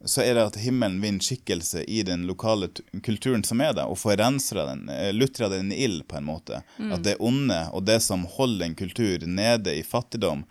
så 0.05 0.21
er 0.21 0.37
det 0.37 0.43
at 0.51 0.59
himmelen 0.61 1.01
vinner 1.01 1.25
skikkelse 1.25 1.81
i 1.89 2.03
den 2.05 2.27
lokale 2.29 2.69
kulturen 3.03 3.41
som 3.43 3.59
er 3.65 3.73
der, 3.73 3.89
og 3.89 3.97
får 3.99 4.19
rensa 4.21 4.67
den, 4.69 4.85
eh, 4.93 5.09
lutra 5.17 5.49
den 5.49 5.73
i 5.73 5.81
ild, 5.87 6.05
på 6.07 6.19
en 6.19 6.29
måte. 6.29 6.61
At 6.93 7.03
det 7.03 7.17
onde 7.19 7.57
og 7.73 7.87
det 7.89 7.97
som 8.05 8.27
holder 8.37 8.69
en 8.69 8.77
kultur 8.77 9.25
nede 9.25 9.73
i 9.75 9.83
fattigdom, 9.83 10.45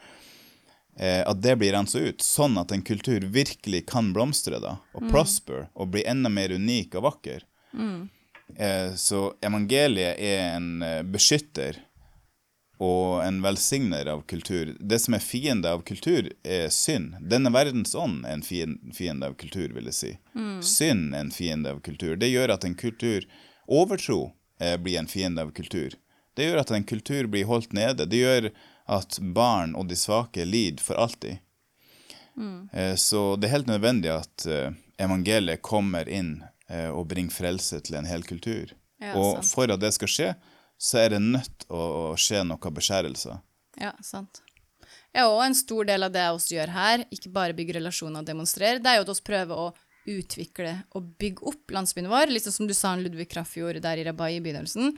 eh, 0.98 1.22
at 1.22 1.40
det 1.40 1.54
blir 1.62 1.72
rensa 1.78 2.02
ut, 2.02 2.20
sånn 2.20 2.58
at 2.58 2.74
en 2.74 2.82
kultur 2.82 3.20
virkelig 3.20 3.87
kan 3.87 4.12
blomstre 4.12 4.58
da, 4.61 4.80
og 4.92 5.06
prosper, 5.08 5.68
og 5.78 5.94
bli 5.94 6.02
enda 6.02 6.28
mer 6.28 6.50
unik 6.50 6.98
og 6.98 7.06
vakker. 7.12 7.46
Eh, 8.56 8.94
så 8.98 9.28
evangeliet 9.44 10.18
er 10.18 10.56
en 10.56 10.82
eh, 10.82 11.02
beskytter 11.06 11.84
og 12.78 13.24
en 13.24 13.40
velsigner 13.42 14.06
av 14.06 14.22
kultur. 14.30 14.76
Det 14.80 14.98
som 15.02 15.14
er 15.16 15.22
fiende 15.24 15.70
av 15.70 15.82
kultur, 15.82 16.28
er 16.44 16.68
synd. 16.70 17.16
Denne 17.20 17.50
verdens 17.50 17.94
ånd 17.98 18.24
er 18.26 18.36
en 18.38 18.42
fiende, 18.46 19.26
av 19.26 19.34
kultur, 19.40 19.72
vil 19.74 19.90
jeg 19.90 19.96
si. 19.98 20.12
Synd 20.62 21.14
er 21.14 21.24
en 21.24 21.32
fiende 21.34 21.72
av 21.74 21.80
kultur. 21.80 22.16
Det 22.16 22.30
gjør 22.30 22.54
at 22.54 22.64
en 22.64 22.74
kultur 22.78 23.26
Overtro 23.68 24.32
eh, 24.60 24.76
blir 24.80 24.98
en 24.98 25.06
fiende 25.10 25.42
av 25.42 25.50
kultur. 25.52 25.92
Det 26.38 26.46
gjør 26.46 26.60
at 26.62 26.70
en 26.70 26.84
kultur 26.86 27.26
blir 27.28 27.44
holdt 27.50 27.72
nede. 27.76 28.06
Det 28.06 28.16
gjør 28.22 28.50
at 28.88 29.18
barn 29.20 29.74
og 29.76 29.88
de 29.90 29.96
svake 29.98 30.46
lider 30.48 30.80
for 30.82 30.96
alltid. 30.96 31.42
Eh, 32.72 32.94
Så 32.94 33.36
det 33.36 33.48
er 33.48 33.56
helt 33.58 33.66
nødvendig 33.66 34.12
at 34.14 34.46
eh, 34.46 34.70
evangeliet 35.02 35.62
kommer 35.62 36.08
inn 36.08 36.44
eh, 36.70 36.88
og 36.88 37.08
bringer 37.10 37.34
frelse 37.34 37.80
til 37.84 37.98
en 37.98 38.06
hel 38.08 38.22
kultur. 38.22 38.72
Ja, 39.02 39.14
og 39.18 39.44
for 39.46 39.70
at 39.70 39.82
det 39.82 39.92
skal 39.94 40.10
skje, 40.10 40.30
så 40.78 41.02
er 41.02 41.16
det 41.16 41.22
nødt 41.24 41.66
å 41.68 41.82
å 42.12 42.16
skje 42.18 42.44
noen 42.46 42.76
beskjærelser. 42.78 43.40
Ja, 43.82 43.92
sant. 44.02 44.42
Ja, 45.14 45.26
og 45.26 45.42
en 45.42 45.56
stor 45.56 45.88
del 45.88 46.04
av 46.06 46.12
det 46.14 46.24
vi 46.36 46.56
gjør 46.56 46.72
her, 46.74 47.04
ikke 47.14 47.32
bare 47.34 47.56
bygge 47.56 47.78
relasjoner 47.78 48.22
og 48.22 48.28
demonstrere, 48.28 48.80
det 48.82 48.90
er 48.90 49.00
jo 49.00 49.06
at 49.06 49.12
vi 49.12 49.28
prøver 49.28 49.62
å 49.66 49.68
utvikle 50.08 50.70
og 50.96 51.08
bygge 51.20 51.44
opp 51.50 51.72
landsbyen 51.74 52.08
vår, 52.08 52.32
sånn 52.40 52.54
som 52.54 52.68
du 52.68 52.74
sa 52.76 52.94
en 52.94 53.02
Ludvig 53.04 53.28
Kraff 53.32 53.56
gjorde 53.58 53.82
der 53.84 54.00
i 54.00 54.06
Rabai 54.06 54.36
i 54.36 54.42
begynnelsen. 54.44 54.94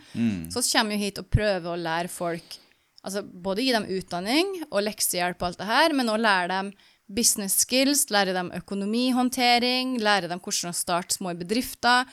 Så 0.53 0.63
vi 0.63 0.73
kommer 0.77 0.95
jo 0.95 1.03
hit 1.03 1.19
og 1.19 1.31
prøver 1.33 1.73
å 1.73 1.81
lære 1.81 2.13
folk, 2.13 2.59
altså 3.03 3.25
både 3.25 3.65
gi 3.65 3.75
dem 3.75 3.89
utdanning 3.91 4.53
og 4.69 4.85
leksehjelp 4.87 5.41
og 5.41 5.49
alt 5.51 5.63
det 5.63 5.71
her, 5.71 5.97
men 5.97 6.13
også 6.13 6.27
lære 6.27 6.51
dem 6.53 6.73
business 7.11 7.65
skills, 7.65 8.05
lære 8.15 8.37
dem 8.37 8.53
økonomihåndtering, 8.55 9.97
lære 9.99 10.31
dem 10.31 10.43
hvordan 10.43 10.71
å 10.71 10.79
starte 10.79 11.17
små 11.17 11.35
bedrifter. 11.39 12.07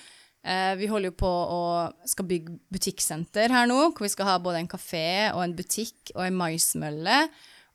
Eh, 0.47 0.73
vi 0.79 0.87
holder 0.87 1.11
jo 1.11 1.17
på 1.19 1.27
å 1.27 1.63
skal 2.07 2.27
bygge 2.29 2.53
butikksenter 2.71 3.51
her 3.51 3.67
nå, 3.67 3.79
hvor 3.91 4.05
vi 4.05 4.13
skal 4.13 4.29
ha 4.29 4.37
både 4.39 4.61
en 4.61 4.69
kafé 4.71 5.33
og 5.33 5.41
en 5.43 5.55
butikk 5.57 6.13
og 6.15 6.23
en 6.23 6.37
maismølle. 6.39 7.17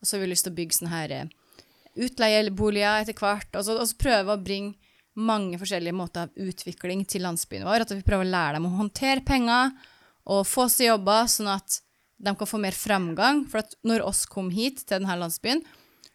Og 0.00 0.08
så 0.08 0.16
har 0.16 0.24
vi 0.24 0.30
lyst 0.30 0.46
til 0.48 0.54
å 0.54 0.56
bygge 0.56 0.78
sånne 0.78 0.94
her 0.94 1.14
eh, 1.18 1.35
utleieboliger 2.06 3.04
etter 3.04 3.18
hvert. 3.18 3.50
Og 3.58 3.66
så, 3.66 3.76
og 3.76 3.90
så 3.90 4.00
prøve 4.00 4.32
å 4.32 4.40
bringe 4.40 4.78
mange 5.20 5.61
forskjellige 5.61 5.96
måter 5.96 6.24
av 6.24 6.48
utvikling 6.48 7.04
til 7.04 7.26
landsbyen 7.26 7.68
vår. 7.68 7.85
At 7.85 7.92
vi 7.92 8.06
prøver 8.06 8.24
å 8.24 8.32
lære 8.32 8.56
dem 8.56 8.70
å 8.70 8.76
håndtere 8.78 9.26
penger 9.26 9.74
og 10.32 10.46
få 10.48 10.68
seg 10.72 10.92
jobber, 10.92 11.28
sånn 11.28 11.50
at 11.52 11.82
de 12.22 12.32
kan 12.38 12.48
få 12.48 12.61
mer 12.62 12.76
framgang. 12.76 13.44
For 13.52 13.61
at 13.61 13.76
når 13.85 14.06
oss 14.06 14.24
kom 14.30 14.48
hit 14.54 14.87
til 14.87 14.96
denne 14.96 15.18
landsbyen, 15.20 15.61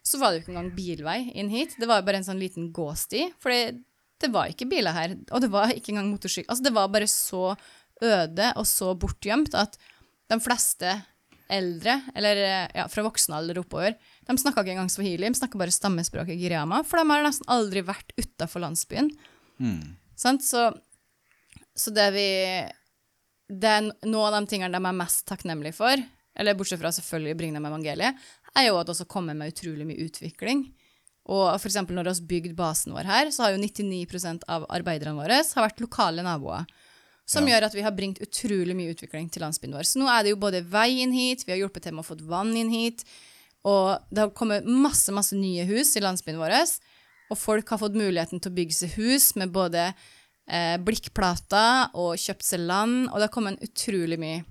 så 0.02 0.18
var 0.18 0.32
det 0.32 0.40
jo 0.40 0.46
ikke 0.46 0.54
engang 0.56 0.72
bilvei 0.74 1.18
inn 1.38 1.52
hit. 1.52 1.76
Det 1.78 1.86
var 1.86 2.00
jo 2.00 2.08
bare 2.08 2.22
en 2.22 2.26
sånn 2.26 2.40
liten 2.40 2.72
gåsti. 2.74 3.28
For 3.38 3.52
det 4.22 4.30
var 4.34 4.50
ikke 4.50 4.68
biler 4.70 4.94
her, 4.96 5.14
og 5.30 5.42
det 5.44 5.50
var 5.52 5.70
ikke 5.74 5.92
engang 5.94 6.10
motorsykkel. 6.10 6.50
Altså, 6.50 6.64
det 6.66 6.74
var 6.76 6.90
bare 6.92 7.08
så 7.10 7.52
øde 8.04 8.50
og 8.56 8.66
så 8.66 8.92
bortgjemt 8.98 9.54
at 9.58 9.78
de 10.28 10.38
fleste 10.42 10.92
eldre, 11.48 11.94
eller 12.18 12.40
ja, 12.76 12.84
fra 12.92 13.02
voksen 13.06 13.32
alder 13.34 13.62
oppover, 13.62 13.94
de 14.28 14.36
snakka 14.36 14.62
ikke 14.62 14.74
engang 14.74 14.90
swahili, 14.92 15.30
de 15.30 15.38
snakka 15.38 15.60
bare 15.60 15.72
stammespråket 15.72 16.36
giriama, 16.40 16.82
for 16.84 17.00
de 17.00 17.08
har 17.08 17.24
nesten 17.24 17.48
aldri 17.48 17.82
vært 17.88 18.12
utafor 18.20 18.62
landsbyen. 18.66 19.08
Sant? 20.18 20.44
Så, 20.44 20.68
så 21.74 21.94
det 21.94 22.10
vi 22.14 22.28
Det 23.48 23.70
er 23.70 23.86
noe 24.04 24.26
av 24.28 24.34
de 24.36 24.50
tingene 24.50 24.76
de 24.76 24.90
er 24.90 24.98
mest 24.98 25.24
takknemlige 25.30 25.78
for, 25.78 26.02
eller 26.38 26.54
bortsett 26.58 26.82
fra 26.82 26.92
selvfølgelig 26.92 27.32
å 27.32 27.38
bringe 27.38 27.56
dem 27.56 27.70
evangeliet, 27.70 28.18
er 28.54 28.68
jo 28.68 28.76
at 28.76 28.86
det 28.86 28.92
også 28.92 29.08
kommer 29.08 29.34
med 29.34 29.54
utrolig 29.54 29.86
mye 29.88 30.04
utvikling. 30.04 30.66
Og 31.28 31.44
for 31.60 31.68
eksempel 31.68 31.96
når 31.96 32.06
vi 32.06 32.12
har 32.14 32.28
bygd 32.32 32.54
basen 32.56 32.94
vår 32.96 33.08
her, 33.08 33.30
så 33.34 33.44
har 33.44 33.54
jo 33.54 33.60
99% 33.60 34.46
av 34.48 34.64
arbeiderne 34.72 35.18
våre 35.18 35.42
har 35.44 35.66
vært 35.66 35.82
lokale 35.84 36.24
naboer. 36.24 36.68
Som 37.28 37.44
gjør 37.44 37.66
at 37.66 37.74
vi 37.76 37.84
har 37.84 37.92
bringt 37.92 38.22
utrolig 38.24 38.72
mye 38.72 38.94
utvikling 38.94 39.26
til 39.28 39.42
landsbyen 39.44 39.74
vår. 39.76 39.84
Så 39.84 40.00
nå 40.00 40.06
er 40.08 40.22
det 40.24 40.30
jo 40.32 40.40
både 40.40 40.62
vei 40.64 41.02
inn 41.02 41.12
hit, 41.12 41.44
vi 41.44 41.52
har 41.52 41.60
hjulpet 41.60 41.84
til 41.84 41.92
med 41.92 42.06
å 42.06 42.08
få 42.08 42.16
vann 42.24 42.54
inn 42.56 42.70
hit, 42.72 43.04
og 43.68 44.06
det 44.08 44.22
har 44.22 44.32
kommet 44.38 44.64
masse, 44.64 45.12
masse 45.12 45.36
nye 45.36 45.66
hus 45.68 45.92
i 45.98 46.00
landsbyen 46.00 46.40
vår. 46.40 46.56
Og 47.28 47.36
folk 47.36 47.68
har 47.68 47.82
fått 47.82 47.98
muligheten 48.00 48.40
til 48.40 48.48
å 48.48 48.56
bygge 48.56 48.78
seg 48.78 48.96
hus 48.96 49.34
med 49.36 49.52
både 49.52 49.90
eh, 49.90 50.78
blikkplater 50.80 51.92
og 51.92 52.16
kjøpt 52.16 52.48
seg 52.48 52.64
land, 52.64 53.10
og 53.10 53.18
det 53.18 53.28
har 53.28 53.34
kommet 53.34 53.58
en 53.58 53.68
utrolig 53.68 54.16
mye 54.22 54.46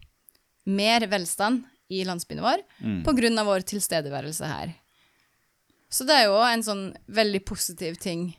mer 0.69 1.07
velstand 1.09 1.65
i 1.89 2.03
landsbyen 2.05 2.43
vår 2.43 2.61
på 3.07 3.13
grunn 3.17 3.39
av 3.39 3.47
vår 3.49 3.65
tilstedeværelse 3.73 4.49
her. 4.51 4.75
Så 5.89 6.07
det 6.07 6.15
er 6.17 6.27
jo 6.27 6.39
en 6.43 6.65
sånn 6.65 6.87
veldig 7.07 7.43
positiv 7.47 7.99
ting 8.01 8.29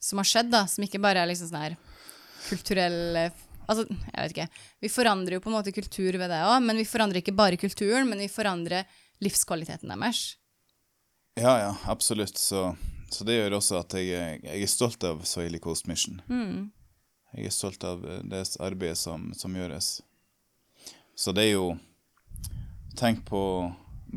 som 0.00 0.20
har 0.20 0.28
skjedd, 0.28 0.50
da, 0.52 0.64
som 0.68 0.84
ikke 0.84 1.00
bare 1.02 1.22
er 1.22 1.30
liksom 1.30 1.50
sånn 1.50 1.64
her 1.64 1.78
kulturell 2.48 3.00
eh, 3.20 3.46
Altså, 3.70 3.84
jeg 3.86 4.18
vet 4.18 4.32
ikke. 4.34 4.62
Vi 4.82 4.88
forandrer 4.90 5.36
jo 5.36 5.42
på 5.44 5.50
en 5.50 5.54
måte 5.54 5.70
kultur 5.70 6.16
ved 6.18 6.32
det 6.32 6.40
òg, 6.42 6.56
men 6.64 6.80
vi 6.80 6.82
forandrer 6.88 7.20
ikke 7.20 7.36
bare 7.38 7.54
kulturen, 7.60 8.08
men 8.10 8.18
vi 8.18 8.26
forandrer 8.26 8.88
livskvaliteten 9.22 9.92
deres. 9.92 10.22
Ja, 11.38 11.52
ja, 11.60 11.68
absolutt. 11.86 12.34
Så, 12.34 12.64
så 13.14 13.26
det 13.28 13.36
gjør 13.36 13.60
også 13.60 13.78
at 13.78 13.94
jeg, 13.94 14.40
jeg 14.42 14.64
er 14.64 14.72
stolt 14.72 15.06
av 15.06 15.22
Soily 15.22 15.60
Coast 15.62 15.86
Mission. 15.86 16.18
Jeg 17.36 17.46
er 17.46 17.54
stolt 17.54 17.86
av 17.86 18.02
det 18.02 18.42
arbeidet 18.58 18.98
som, 18.98 19.30
som 19.38 19.54
gjøres. 19.54 20.00
Så 21.14 21.36
det 21.36 21.46
er 21.46 21.54
jo 21.54 21.70
Tenk 22.98 23.22
på 23.28 23.40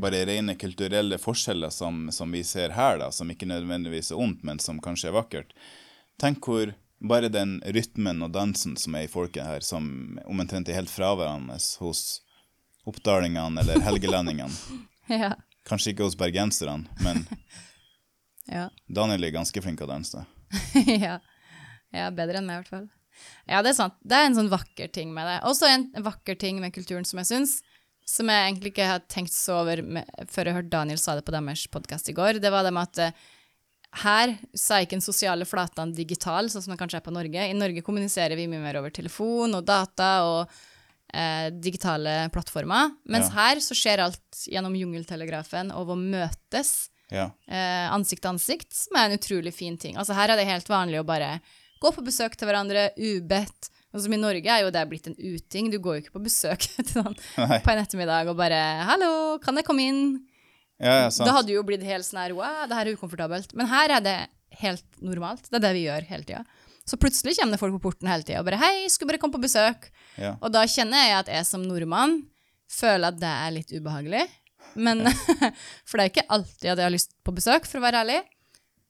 bare 0.00 0.24
rene 0.26 0.56
kulturelle 0.58 1.18
forskjeller 1.22 1.70
som, 1.70 2.08
som 2.12 2.32
vi 2.34 2.42
ser 2.44 2.74
her, 2.74 2.98
da, 2.98 3.10
som 3.14 3.30
ikke 3.30 3.48
nødvendigvis 3.48 4.12
er 4.12 4.20
ondt, 4.20 4.42
men 4.46 4.58
som 4.62 4.80
kanskje 4.82 5.10
er 5.10 5.18
vakkert. 5.18 5.54
Tenk 6.20 6.44
hvor 6.46 6.74
bare 7.04 7.28
den 7.28 7.58
rytmen 7.74 8.22
og 8.24 8.32
dansen 8.34 8.78
som 8.80 8.96
er 8.96 9.06
i 9.06 9.10
folket 9.10 9.44
her, 9.44 9.64
som 9.66 10.18
omtrent 10.24 10.70
er 10.70 10.78
helt 10.78 10.92
fraværende 10.92 11.58
hos 11.82 12.04
oppdalingene 12.88 13.64
eller 13.64 13.84
helgelendingene. 13.84 14.54
Ja. 15.04 15.34
Kanskje 15.68 15.90
ikke 15.92 16.06
hos 16.06 16.14
bergenserne, 16.16 16.88
men 17.04 17.26
Ja. 18.48 18.68
Daniel 18.88 19.24
er 19.24 19.34
ganske 19.34 19.60
flink 19.64 19.80
til 19.80 19.86
å 19.88 19.92
danse. 19.92 20.22
ja. 21.04 21.18
ja, 21.92 22.10
bedre 22.12 22.40
enn 22.40 22.48
meg 22.48 22.56
i 22.56 22.62
hvert 22.62 22.72
fall. 22.72 22.86
Ja, 23.48 23.62
det 23.64 23.72
er 23.72 23.78
sant. 23.78 23.96
Det 24.04 24.16
er 24.16 24.28
en 24.28 24.36
sånn 24.36 24.50
vakker 24.52 24.90
ting 24.92 25.12
med 25.14 25.28
det. 25.28 25.38
Også 25.48 25.68
en 25.70 25.86
vakker 26.04 26.38
ting 26.40 26.60
med 26.62 26.74
kulturen 26.74 27.06
som 27.08 27.20
jeg 27.22 27.30
syns, 27.30 27.58
som 28.04 28.28
jeg 28.28 28.48
egentlig 28.50 28.72
ikke 28.74 28.88
har 28.90 29.04
tenkt 29.08 29.32
så 29.32 29.60
over 29.62 29.80
med, 29.82 30.04
før 30.28 30.50
jeg 30.50 30.58
hørte 30.58 30.72
Daniel 30.74 30.98
sa 31.00 31.14
det 31.16 31.24
på 31.24 31.32
deres 31.34 31.66
podkast 31.72 32.10
i 32.12 32.16
går, 32.16 32.40
det 32.42 32.50
var 32.52 32.66
det 32.66 32.72
med 32.76 32.90
at 32.90 32.98
eh, 33.06 33.24
her 34.04 34.34
så 34.58 34.74
er 34.76 34.84
ikke 34.84 34.96
den 34.98 35.04
sosiale 35.06 35.46
flatene 35.46 35.94
digital, 35.94 36.48
sånn 36.50 36.64
som 36.64 36.72
det 36.74 36.80
kanskje 36.80 36.98
er 36.98 37.04
på 37.06 37.14
Norge. 37.14 37.44
I 37.46 37.54
Norge 37.54 37.82
kommuniserer 37.86 38.34
vi 38.36 38.48
mye 38.50 38.62
mer 38.64 38.80
over 38.80 38.90
telefon 38.90 39.54
og 39.54 39.64
data 39.68 40.08
og 40.26 40.50
eh, 41.14 41.46
digitale 41.54 42.28
plattformer, 42.34 42.90
mens 43.06 43.30
Ja. 43.30 43.36
her 43.38 43.62
så 43.62 43.76
skjer 43.78 44.02
alt 44.02 44.40
gjennom 44.50 44.74
jungeltelegrafen 44.74 45.70
og 45.78 45.94
å 45.94 45.96
møtes 46.00 46.90
Ja. 47.12 47.30
eh, 47.46 47.86
ansikt 47.94 48.22
til 48.24 48.32
ansikt, 48.34 48.72
som 48.74 48.96
er 48.98 49.06
en 49.12 49.18
utrolig 49.18 49.54
fin 49.54 49.76
ting. 49.78 49.94
Altså 49.96 50.14
Her 50.18 50.30
er 50.34 50.36
det 50.42 50.48
helt 50.50 50.66
vanlig 50.68 50.98
å 51.00 51.06
bare 51.06 51.40
gå 51.80 51.94
på 51.94 52.02
besøk 52.04 52.34
til 52.36 52.48
hverandre, 52.48 52.90
ubedt. 52.98 53.70
Og 53.94 54.02
som 54.02 54.14
I 54.14 54.18
Norge 54.18 54.50
er 54.50 54.64
jo 54.64 54.72
det 54.74 54.84
blitt 54.90 55.06
en 55.06 55.16
uting. 55.16 55.70
Du 55.70 55.78
går 55.78 55.98
jo 55.98 56.04
ikke 56.04 56.16
på 56.16 56.24
besøk 56.26 56.66
til 56.88 57.00
noen 57.00 57.14
Nei. 57.38 57.60
på 57.62 57.72
en 57.72 57.82
ettermiddag 57.84 58.30
og 58.32 58.38
bare 58.38 58.60
'Hallo, 58.88 59.38
kan 59.42 59.56
jeg 59.60 59.66
komme 59.68 59.86
inn?' 59.86 60.14
Ja, 60.82 61.04
ja, 61.04 61.10
sant. 61.14 61.28
Da 61.28 61.36
hadde 61.36 61.52
du 61.52 61.54
jo 61.54 61.62
blitt 61.62 61.84
helt 61.86 62.02
sånn 62.02 62.18
her 62.18 62.34
wow, 62.34 62.64
det 62.66 62.74
her 62.74 62.90
er 62.90 62.98
ukomfortabelt. 62.98 63.54
Men 63.54 63.70
her 63.70 63.94
er 63.94 64.02
det 64.02 64.16
helt 64.58 64.84
normalt. 64.98 65.46
Det 65.46 65.60
er 65.60 65.66
det 65.68 65.74
vi 65.76 65.86
gjør 65.86 66.08
hele 66.10 66.26
tida. 66.26 66.42
Så 66.84 66.98
plutselig 67.00 67.36
kommer 67.38 67.54
det 67.54 67.62
folk 67.62 67.76
på 67.78 67.84
porten 67.86 68.10
hele 68.10 68.26
tida 68.26 68.42
og 68.42 68.48
bare 68.50 68.58
'Hei, 68.58 68.90
skulle 68.90 69.14
bare 69.14 69.22
komme 69.22 69.38
på 69.38 69.46
besøk'. 69.46 69.90
Ja. 70.18 70.34
Og 70.42 70.50
da 70.52 70.66
kjenner 70.66 71.06
jeg 71.06 71.18
at 71.22 71.30
jeg 71.38 71.46
som 71.46 71.62
nordmann 71.62 72.24
føler 72.68 73.14
at 73.14 73.20
det 73.22 73.30
er 73.30 73.54
litt 73.54 73.70
ubehagelig. 73.70 74.26
Men, 74.74 75.06
for 75.86 75.98
det 75.98 76.04
er 76.04 76.10
ikke 76.10 76.30
alltid 76.34 76.72
at 76.72 76.78
jeg 76.80 76.86
har 76.88 76.94
lyst 76.94 77.14
på 77.22 77.34
besøk, 77.36 77.68
for 77.70 77.78
å 77.78 77.84
være 77.86 78.02
ærlig. 78.02 78.22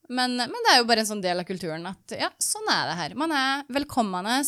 Men, 0.08 0.36
men 0.36 0.64
det 0.66 0.72
er 0.72 0.80
jo 0.80 0.88
bare 0.88 1.04
en 1.04 1.08
sånn 1.08 1.22
del 1.24 1.40
av 1.40 1.48
kulturen 1.48 1.86
at 1.88 2.16
ja, 2.18 2.28
sånn 2.42 2.68
er 2.72 2.90
det 2.90 2.96
her. 2.98 3.14
Man 3.20 3.32
er 3.32 3.64
velkommende, 3.72 4.40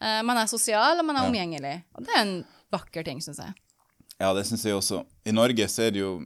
eh, 0.00 0.22
man 0.22 0.36
er 0.38 0.46
sosial, 0.46 0.98
og 1.00 1.04
man 1.06 1.16
er 1.16 1.22
Ja. 1.24 1.28
omgjengelig. 1.30 1.74
Og 1.94 2.04
det 2.04 2.14
er 2.16 2.20
en 2.20 2.44
vakker 2.72 3.04
ting, 3.04 3.20
syns 3.20 3.38
jeg. 3.38 3.54
Ja, 4.20 4.32
det 4.34 4.46
syns 4.46 4.64
jeg 4.64 4.74
også. 4.74 5.04
I 5.26 5.30
Norge 5.32 5.68
så 5.68 5.82
er 5.86 5.90
det 5.94 6.00
jo 6.00 6.20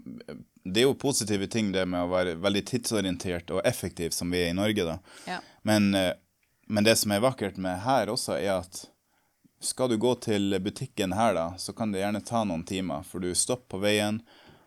Det 0.65 0.79
er 0.81 0.87
jo 0.87 0.95
positive 0.95 1.49
ting 1.51 1.73
det 1.73 1.89
med 1.89 2.05
å 2.05 2.09
være 2.09 2.37
veldig 2.39 2.61
tidsorientert 2.65 3.51
og 3.51 3.65
effektiv, 3.67 4.13
som 4.15 4.31
vi 4.31 4.39
er 4.45 4.51
i 4.51 4.55
Norge, 4.55 4.85
da. 4.87 4.99
Ja. 5.27 5.41
Men, 5.65 5.93
eh, 5.95 6.13
men 6.69 6.85
det 6.85 6.97
som 6.99 7.11
er 7.11 7.19
vakkert 7.21 7.57
med 7.59 7.81
her 7.83 8.07
også, 8.07 8.37
er 8.41 8.61
at 8.61 8.85
skal 9.61 9.89
du 9.89 9.97
gå 9.99 10.15
til 10.21 10.55
butikken 10.61 11.13
her, 11.15 11.35
da, 11.35 11.49
så 11.59 11.75
kan 11.75 11.91
det 11.91 12.01
gjerne 12.01 12.25
ta 12.25 12.45
noen 12.45 12.63
timer, 12.65 13.03
for 13.05 13.19
du 13.19 13.35
stopper 13.35 13.77
på 13.77 13.81
veien, 13.83 14.21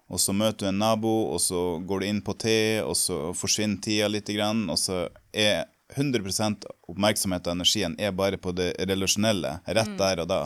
og 0.09 0.19
så 0.19 0.33
møter 0.35 0.57
du 0.57 0.67
en 0.67 0.77
nabo, 0.79 1.31
og 1.33 1.39
så 1.39 1.79
går 1.87 1.99
du 2.01 2.05
inn 2.05 2.21
på 2.21 2.37
te, 2.37 2.81
og 2.83 2.93
så 2.95 3.33
forsvinner 3.33 3.81
tida 3.81 4.07
litt, 4.11 4.27
grann, 4.35 4.69
og 4.69 4.77
så 4.77 5.09
er 5.33 5.65
100% 5.93 6.65
oppmerksomhet 6.89 7.45
og 7.47 7.53
energien 7.59 7.95
er 8.01 8.11
bare 8.15 8.37
på 8.41 8.51
det 8.55 8.71
relasjonelle, 8.89 9.59
rett 9.67 9.93
der 9.99 10.23
og 10.23 10.27
da. 10.31 10.39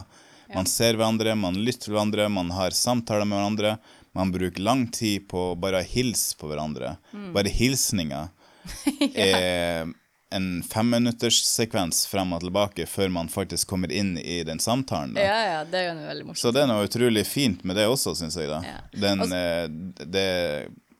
Man 0.53 0.65
ser 0.65 0.97
hverandre, 0.97 1.35
man 1.37 1.55
lytter 1.61 1.85
til 1.87 1.93
hverandre, 1.93 2.25
man 2.33 2.49
har 2.57 2.73
samtaler 2.75 3.25
med 3.29 3.37
hverandre. 3.37 3.75
Man 4.17 4.31
bruker 4.33 4.59
lang 4.65 4.87
tid 4.91 5.27
på 5.29 5.53
bare 5.61 5.83
å 5.83 5.85
hilse 5.85 6.33
på 6.39 6.49
hverandre. 6.49 6.95
Bare 7.35 7.51
hilsninger 7.53 8.31
er 9.13 9.85
en 10.33 10.47
femminutterssekvens 10.65 12.03
frem 12.09 12.33
og 12.35 12.41
tilbake 12.43 12.85
før 12.89 13.09
man 13.13 13.29
faktisk 13.29 13.69
kommer 13.71 13.91
inn 13.93 14.15
i 14.17 14.41
den 14.45 14.59
samtalen. 14.61 15.13
Da. 15.15 15.21
ja, 15.25 15.37
ja, 15.53 15.61
det 15.69 15.79
er 15.83 15.87
jo 15.91 15.95
veldig 16.09 16.25
morsomt. 16.27 16.41
Så 16.41 16.51
det 16.53 16.63
er 16.65 16.69
noe 16.69 16.85
utrolig 16.89 17.23
fint 17.29 17.63
med 17.65 17.77
det 17.79 17.87
også, 17.89 18.15
syns 18.17 18.37
jeg. 18.37 18.49
da. 18.49 18.59
Ja. 18.65 18.77
Den, 18.93 19.21
Og- 19.25 19.33
eh, 19.33 20.05
det, 20.05 20.27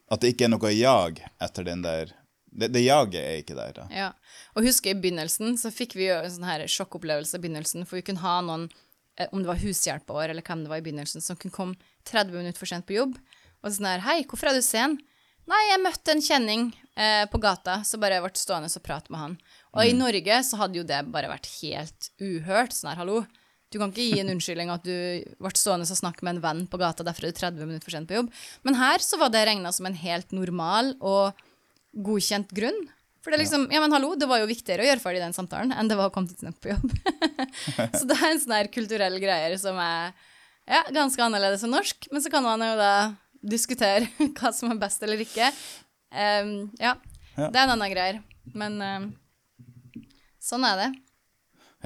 at 0.10 0.22
det 0.24 0.34
ikke 0.34 0.48
er 0.48 0.54
noe 0.56 0.72
jag 0.74 1.22
etter 1.42 1.66
den 1.68 1.82
der 1.86 2.14
Det, 2.50 2.72
det 2.74 2.82
jaget 2.84 3.20
er 3.22 3.42
ikke 3.42 3.58
der, 3.58 3.74
da. 3.76 3.88
Ja. 3.94 4.10
Og 4.58 4.66
husker 4.66 4.94
i 4.94 5.00
begynnelsen 5.00 5.58
så 5.62 5.72
fikk 5.74 5.96
vi 6.00 6.08
jo 6.10 6.18
en 6.20 6.34
sånn 6.34 6.48
her 6.48 6.66
sjokkopplevelse 6.70 7.38
i 7.38 7.44
begynnelsen, 7.44 7.86
for 7.88 8.00
vi 8.00 8.06
kunne 8.08 8.24
ha 8.24 8.40
noen, 8.46 8.68
eh, 9.20 9.30
om 9.32 9.44
det 9.44 9.52
var 9.52 9.62
hushjelpa 9.62 10.16
vår 10.16 10.34
eller 10.34 10.46
hvem 10.46 10.66
det 10.66 10.72
var 10.72 10.82
i 10.82 10.86
begynnelsen, 10.86 11.24
som 11.24 11.38
kunne 11.40 11.56
komme 11.56 11.94
30 12.10 12.34
minutter 12.36 12.60
for 12.60 12.72
sent 12.72 12.88
på 12.90 12.98
jobb. 12.98 13.20
Og 13.62 13.76
sånn 13.76 13.90
her, 13.92 14.04
hei, 14.08 14.22
hvorfor 14.26 14.52
er 14.52 14.58
du 14.58 14.66
sen? 14.66 14.98
Nei, 15.50 15.60
jeg 15.72 15.82
møtte 15.82 16.14
en 16.14 16.22
kjenning 16.22 16.70
eh, 16.94 17.26
på 17.30 17.42
gata, 17.42 17.80
så 17.88 17.98
bare 18.02 18.20
jeg 18.20 18.26
ble 18.26 18.38
stående 18.38 18.70
og 18.70 18.86
prate 18.86 19.14
med 19.14 19.24
han. 19.24 19.36
Og 19.74 19.86
i 19.86 19.98
Norge 19.98 20.42
så 20.46 20.60
hadde 20.62 20.78
jo 20.78 20.86
det 20.88 21.04
bare 21.10 21.32
vært 21.32 21.50
helt 21.60 22.10
uhørt, 22.22 22.76
sånn 22.76 22.92
her, 22.92 23.02
hallo. 23.02 23.24
Du 23.70 23.78
kan 23.78 23.92
ikke 23.94 24.06
gi 24.06 24.22
en 24.22 24.32
unnskyldning 24.34 24.72
at 24.74 24.86
du 24.86 24.94
ble 25.38 25.52
stående 25.58 25.86
og 25.86 26.00
snakke 26.00 26.26
med 26.26 26.38
en 26.38 26.44
venn 26.44 26.64
på 26.70 26.80
gata, 26.82 27.06
derfor 27.06 27.28
er 27.28 27.34
du 27.34 27.42
30 27.42 27.70
minutter 27.70 27.86
for 27.86 27.94
sent 27.94 28.10
på 28.10 28.18
jobb. 28.18 28.32
Men 28.66 28.78
her 28.80 29.06
så 29.06 29.20
var 29.22 29.34
det 29.34 29.46
regna 29.46 29.74
som 29.74 29.90
en 29.90 29.98
helt 29.98 30.34
normal 30.34 30.96
og 31.00 31.38
godkjent 32.06 32.52
grunn. 32.56 32.80
For 33.20 33.32
det 33.34 33.40
er 33.40 33.44
liksom, 33.44 33.66
ja 33.74 33.82
men 33.84 33.92
hallo, 33.92 34.14
det 34.16 34.30
var 34.30 34.40
jo 34.40 34.48
viktigere 34.48 34.86
å 34.86 34.88
gjøre 34.88 35.04
ferdig 35.04 35.20
den 35.22 35.36
samtalen 35.36 35.74
enn 35.76 35.90
det 35.92 35.98
var 36.00 36.08
å 36.08 36.14
komme 36.16 36.30
tidsnok 36.32 36.56
på 36.64 36.72
jobb. 36.72 36.94
så 38.00 38.06
det 38.08 38.16
er 38.16 38.30
en 38.30 38.40
sånn 38.40 38.56
her 38.56 38.70
kulturell 38.72 39.18
greier 39.20 39.58
som 39.60 39.76
er 39.84 40.14
ja, 40.70 40.84
ganske 40.96 41.24
annerledes 41.26 41.66
enn 41.68 41.74
norsk, 41.76 42.08
men 42.14 42.24
så 42.24 42.32
kan 42.32 42.46
man 42.46 42.64
jo 42.64 42.76
da 42.80 42.94
diskutere 43.42 44.08
hva 44.40 44.54
som 44.56 44.72
er 44.72 44.80
best 44.80 45.04
eller 45.04 45.20
ikke. 45.26 45.52
Um, 46.16 46.70
ja, 46.80 46.96
Ja. 47.36 47.48
det 47.50 47.60
er 47.60 47.64
en 47.66 47.76
annen 47.76 47.92
greier. 47.92 48.22
Men 48.56 48.80
um, 48.82 49.10
sånn 50.42 50.66
er 50.68 50.80
det. 50.80 50.88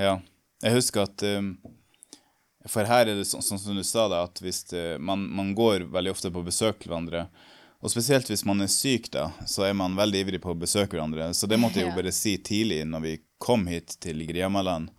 Ja. 0.05 0.13
Jeg 0.63 0.77
husker 0.77 1.03
at 1.03 1.21
um, 1.27 1.49
For 2.71 2.87
her 2.87 3.09
er 3.09 3.17
det 3.19 3.25
sånn, 3.27 3.43
sånn 3.43 3.59
som 3.59 3.75
du 3.75 3.83
sa, 3.83 4.05
da, 4.11 4.21
at 4.29 4.39
hvis 4.39 4.61
det, 4.69 4.83
man, 5.03 5.25
man 5.27 5.51
går 5.57 5.89
veldig 5.91 6.13
ofte 6.13 6.31
på 6.31 6.45
besøk 6.45 6.79
til 6.79 6.93
hverandre, 6.93 7.25
og 7.83 7.91
spesielt 7.91 8.29
hvis 8.31 8.45
man 8.47 8.63
er 8.63 8.71
syk, 8.71 9.09
da, 9.11 9.27
så 9.49 9.65
er 9.67 9.75
man 9.77 9.97
veldig 9.97 10.23
ivrig 10.23 10.39
på 10.43 10.53
å 10.53 10.59
besøke 10.59 10.95
hverandre. 10.95 11.29
Så 11.35 11.49
det 11.51 11.59
måtte 11.59 11.81
jeg 11.81 11.89
jo 11.89 11.95
bare 11.97 12.13
si 12.15 12.37
tidlig 12.39 12.81
når 12.87 13.03
vi 13.03 13.13
kom 13.43 13.67
hit 13.67 13.97
til 14.03 14.23
Griamaland, 14.29 14.91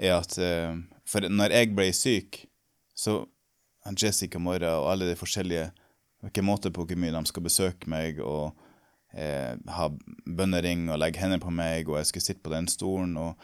er 0.00 0.18
at 0.20 0.36
eh, 0.40 0.76
For 1.10 1.26
når 1.26 1.50
jeg 1.56 1.74
ble 1.74 1.88
syk, 1.96 2.44
så 2.94 3.24
Jessica 3.96 4.38
Morra 4.38 4.76
og 4.78 4.90
alle 4.92 5.08
de 5.08 5.16
forskjellige 5.18 5.70
Hvilken 6.20 6.44
måte 6.44 6.68
på 6.68 6.84
hvor 6.84 6.98
mye 7.00 7.14
de 7.14 7.20
skal 7.30 7.44
besøke 7.46 7.88
meg 7.88 8.18
og 8.20 8.52
eh, 9.16 9.56
ha 9.72 9.86
bønnering 10.28 10.90
og 10.92 11.00
legge 11.00 11.22
hender 11.22 11.40
på 11.40 11.48
meg, 11.48 11.88
og 11.88 11.96
jeg 11.96 12.10
skulle 12.10 12.26
sitte 12.26 12.44
på 12.44 12.52
den 12.52 12.68
stolen. 12.68 13.16
og 13.16 13.40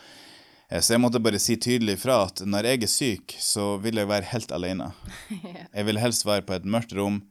Eh, 0.69 0.81
Så 0.81 0.95
jeg 0.95 1.03
måtte 1.03 1.23
bare 1.23 1.41
si 1.43 1.57
tydelig 1.57 1.99
fra 2.03 2.25
at 2.27 2.43
når 2.47 2.71
jeg 2.71 2.83
er 2.83 2.91
syk, 2.91 3.37
så 3.41 3.77
vil 3.83 4.01
jeg 4.01 4.11
være 4.11 4.31
helt 4.33 4.53
alene. 4.53 4.93
Jeg 5.77 5.87
vil 5.87 6.01
helst 6.01 6.27
være 6.27 6.47
på 6.47 6.57
et 6.57 6.67
mørkt 6.67 6.95
rom 6.97 7.23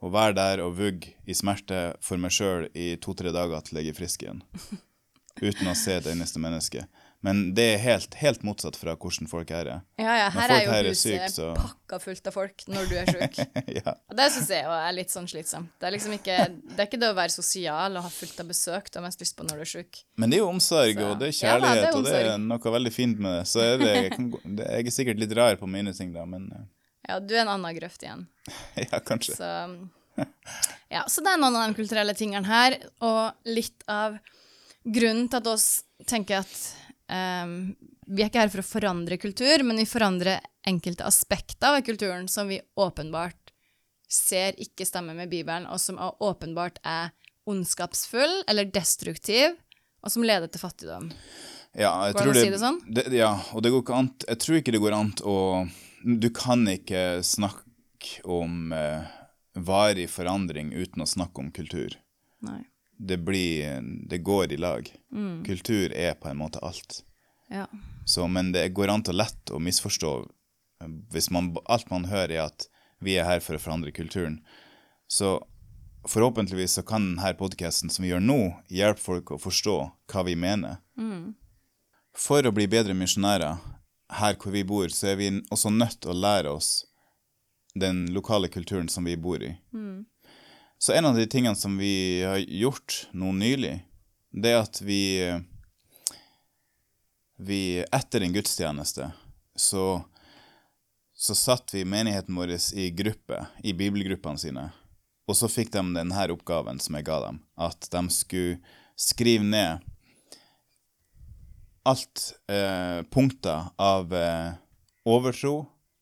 og 0.00 0.14
være 0.14 0.36
der 0.38 0.62
og 0.64 0.76
vugge 0.78 1.12
i 1.28 1.36
smerte 1.36 1.90
for 2.04 2.20
meg 2.20 2.32
sjøl 2.34 2.68
i 2.74 2.94
to-tre 3.02 3.32
dager 3.34 3.60
til 3.66 3.80
jeg 3.80 3.92
er 3.92 3.98
frisk 3.98 4.24
igjen. 4.24 4.42
Uten 5.40 5.70
å 5.70 5.76
se 5.78 5.94
et 6.00 6.08
eneste 6.10 6.40
menneske. 6.42 6.84
Men 7.24 7.50
det 7.52 7.64
er 7.74 7.80
helt, 7.82 8.14
helt 8.16 8.44
motsatt 8.48 8.78
fra 8.80 8.94
hvordan 8.96 9.28
folk 9.28 9.50
her 9.52 9.68
er. 9.68 9.80
Ja, 10.00 10.14
ja, 10.16 10.28
her 10.32 10.52
er 10.54 10.62
jo 10.64 10.70
her 10.72 10.86
er 10.86 10.88
huset 10.88 11.12
syk, 11.12 11.34
så- 11.34 11.50
pakka 11.56 11.98
fullt 12.00 12.30
av 12.30 12.32
folk 12.32 12.64
når 12.72 12.88
du 12.88 12.94
er 12.96 13.10
sjuk. 13.12 13.36
ja. 13.78 13.92
Og 14.08 14.16
det 14.16 14.28
syns 14.32 14.48
jeg 14.54 14.64
er 14.64 14.94
litt 14.96 15.12
sånn 15.12 15.28
slitsomt. 15.28 15.68
Det 15.76 15.90
er 15.90 15.94
liksom 15.98 16.14
ikke 16.16 16.38
det, 16.48 16.78
er 16.78 16.88
ikke 16.88 17.00
det 17.02 17.10
å 17.12 17.18
være 17.18 17.34
sosial 17.34 17.98
og 18.00 18.06
ha 18.08 18.12
fullt 18.14 18.40
av 18.40 18.48
besøk 18.48 18.88
du 18.88 18.96
har 18.98 19.04
mest 19.04 19.20
lyst 19.20 19.36
på 19.36 19.44
når 19.44 19.60
du 19.60 19.64
er 19.66 19.72
sjuk. 19.74 20.00
Men 20.16 20.32
det 20.32 20.40
er 20.40 20.44
jo 20.46 20.48
omsorg, 20.54 20.96
Så- 20.96 21.10
og 21.10 21.20
det 21.20 21.28
er 21.28 21.36
Ja 21.36 21.58
det 21.60 21.68
er 21.68 21.68
kjærlighet, 21.76 21.94
og 22.00 22.08
det 22.08 22.16
er 22.24 22.38
noe 22.48 22.74
veldig 22.78 22.92
fint 22.96 23.20
med 23.20 23.36
det. 23.36 23.44
Så 23.52 23.64
er 23.68 23.76
det, 23.84 23.92
jeg, 23.98 24.10
kan, 24.16 24.30
jeg 24.64 24.86
er 24.86 24.96
sikkert 24.96 25.20
litt 25.20 25.36
rar 25.36 25.60
på 25.60 25.68
mine 25.68 25.92
ting, 25.92 26.14
da, 26.16 26.24
men 26.24 26.48
eh, 26.56 26.64
Ja, 27.10 27.18
du 27.20 27.34
er 27.36 27.42
en 27.44 27.52
annen 27.56 27.76
grøft 27.76 28.04
igjen. 28.06 28.26
ja, 28.86 29.00
kanskje. 29.04 29.36
Så, 29.36 29.50
ja, 30.92 31.04
så 31.10 31.22
det 31.24 31.32
er 31.34 31.40
noen 31.42 31.56
av 31.58 31.68
de 31.70 31.78
kulturelle 31.78 32.14
tingene 32.18 32.46
her, 32.48 32.76
og 33.04 33.50
litt 33.50 33.84
av 33.90 34.18
grunnen 34.84 35.28
til 35.30 35.40
at 35.42 35.50
oss 35.50 35.68
tenker 36.08 36.40
at 36.40 36.54
um, 37.10 37.72
vi 38.10 38.24
er 38.24 38.30
ikke 38.30 38.42
her 38.44 38.52
for 38.52 38.62
å 38.62 38.66
forandre 38.66 39.18
kultur, 39.22 39.62
men 39.66 39.78
vi 39.82 39.86
forandrer 39.88 40.40
enkelte 40.66 41.06
aspekter 41.08 41.76
ved 41.76 41.86
kulturen 41.86 42.26
som 42.28 42.48
vi 42.50 42.58
åpenbart 42.80 43.36
ser 44.10 44.56
ikke 44.58 44.86
stemmer 44.88 45.14
med 45.14 45.30
Bibelen, 45.30 45.68
og 45.70 45.78
som 45.78 45.98
er- 46.02 46.16
åpenbart 46.26 46.80
er 46.82 47.12
ondskapsfull 47.50 48.42
eller 48.50 48.66
destruktiv, 48.70 49.54
og 50.02 50.10
som 50.12 50.24
leder 50.26 50.50
til 50.50 50.62
fattigdom. 50.62 51.10
Ja, 51.78 51.92
jeg 52.08 52.16
Går 52.16 52.26
det 52.26 52.30
an 52.30 52.34
å 52.34 52.42
si 52.42 52.50
det 52.50 52.60
sånn? 52.64 52.80
Det, 52.90 53.04
ja, 53.14 53.30
og 53.54 53.62
det 53.62 53.70
går 53.70 53.84
ikke 53.84 53.94
an 54.00 54.08
Jeg 54.26 54.38
tror 54.42 54.56
ikke 54.58 54.72
det 54.74 54.80
går 54.82 54.96
an 54.96 55.12
å 55.22 55.34
Du 56.04 56.30
kan 56.32 56.64
ikke 56.68 57.20
snakke 57.26 58.22
om 58.24 58.72
uh, 58.72 59.04
varig 59.54 60.08
forandring 60.10 60.72
uten 60.72 61.04
å 61.04 61.08
snakke 61.08 61.42
om 61.42 61.50
kultur. 61.52 61.96
Nei. 62.46 62.62
Det 63.00 63.16
blir 63.24 63.80
Det 64.08 64.18
går 64.24 64.52
i 64.52 64.56
lag. 64.60 64.88
Mm. 65.12 65.44
Kultur 65.44 65.92
er 65.92 66.14
på 66.20 66.28
en 66.28 66.40
måte 66.40 66.60
alt. 66.60 67.02
Ja. 67.48 67.66
Så, 68.04 68.28
men 68.28 68.52
det 68.52 68.68
går 68.76 68.92
an 68.92 69.02
til 69.02 69.16
lett 69.16 69.50
å 69.50 69.58
misforstå 69.58 70.12
hvis 71.12 71.30
man, 71.30 71.54
alt 71.66 71.90
man 71.90 72.06
hører 72.08 72.34
er 72.34 72.44
at 72.46 72.68
vi 73.00 73.16
er 73.18 73.26
her 73.28 73.40
for 73.44 73.56
å 73.56 73.62
forandre 73.62 73.92
kulturen. 73.92 74.40
Så 75.08 75.40
forhåpentligvis 76.08 76.78
så 76.78 76.84
kan 76.86 77.14
denne 77.14 77.34
podcasten 77.36 77.92
som 77.92 78.04
vi 78.04 78.12
gjør 78.12 78.22
nå, 78.24 78.38
hjelpe 78.72 79.02
folk 79.02 79.34
å 79.34 79.40
forstå 79.40 79.76
hva 80.12 80.24
vi 80.24 80.36
mener. 80.38 80.80
For 82.16 82.46
å 82.46 82.54
bli 82.54 82.68
bedre 82.70 82.96
misjonærer 82.96 83.60
her 84.18 84.36
hvor 84.40 84.54
vi 84.54 84.64
bor, 84.66 84.88
så 84.88 85.12
er 85.12 85.20
vi 85.20 85.30
også 85.50 85.70
nødt 85.70 86.00
til 86.00 86.12
å 86.12 86.18
lære 86.18 86.50
oss 86.52 86.70
den 87.78 88.08
lokale 88.14 88.48
kulturen 88.50 88.88
som 88.90 89.06
vi 89.06 89.16
bor 89.16 89.42
i. 89.42 89.52
Så 90.78 90.92
en 90.96 91.06
av 91.06 91.16
de 91.16 91.26
tingene 91.30 91.56
som 91.56 91.76
vi 91.78 92.22
har 92.24 92.40
gjort 92.42 93.06
nå 93.12 93.32
nylig, 93.36 93.76
det 94.32 94.54
er 94.54 94.62
at 94.64 94.80
vi 94.82 95.02
vi 97.40 97.84
etter 97.92 98.20
en 98.20 98.32
gudstjeneste 98.32 99.10
så, 99.56 100.04
så 101.14 101.34
satt 101.34 101.74
vi 101.74 101.84
menigheten 101.84 102.36
vår 102.36 102.52
i 102.76 102.90
gruppe, 102.90 103.46
i 103.64 103.72
bibelgruppene 103.72 104.38
sine. 104.38 104.66
Og 105.28 105.36
så 105.36 105.48
fikk 105.48 105.72
de 105.72 105.84
denne 105.94 106.26
oppgaven 106.34 106.80
som 106.82 106.98
jeg 106.98 107.06
ga 107.06 107.20
dem, 107.26 107.40
at 107.56 107.88
de 107.92 108.02
skulle 108.12 108.58
skrive 108.98 109.46
ned 109.46 109.86
alt 111.88 112.32
eh, 112.50 113.02
punkter 113.12 113.70
av 113.80 114.12
eh, 114.14 114.52
overtro 115.08 115.54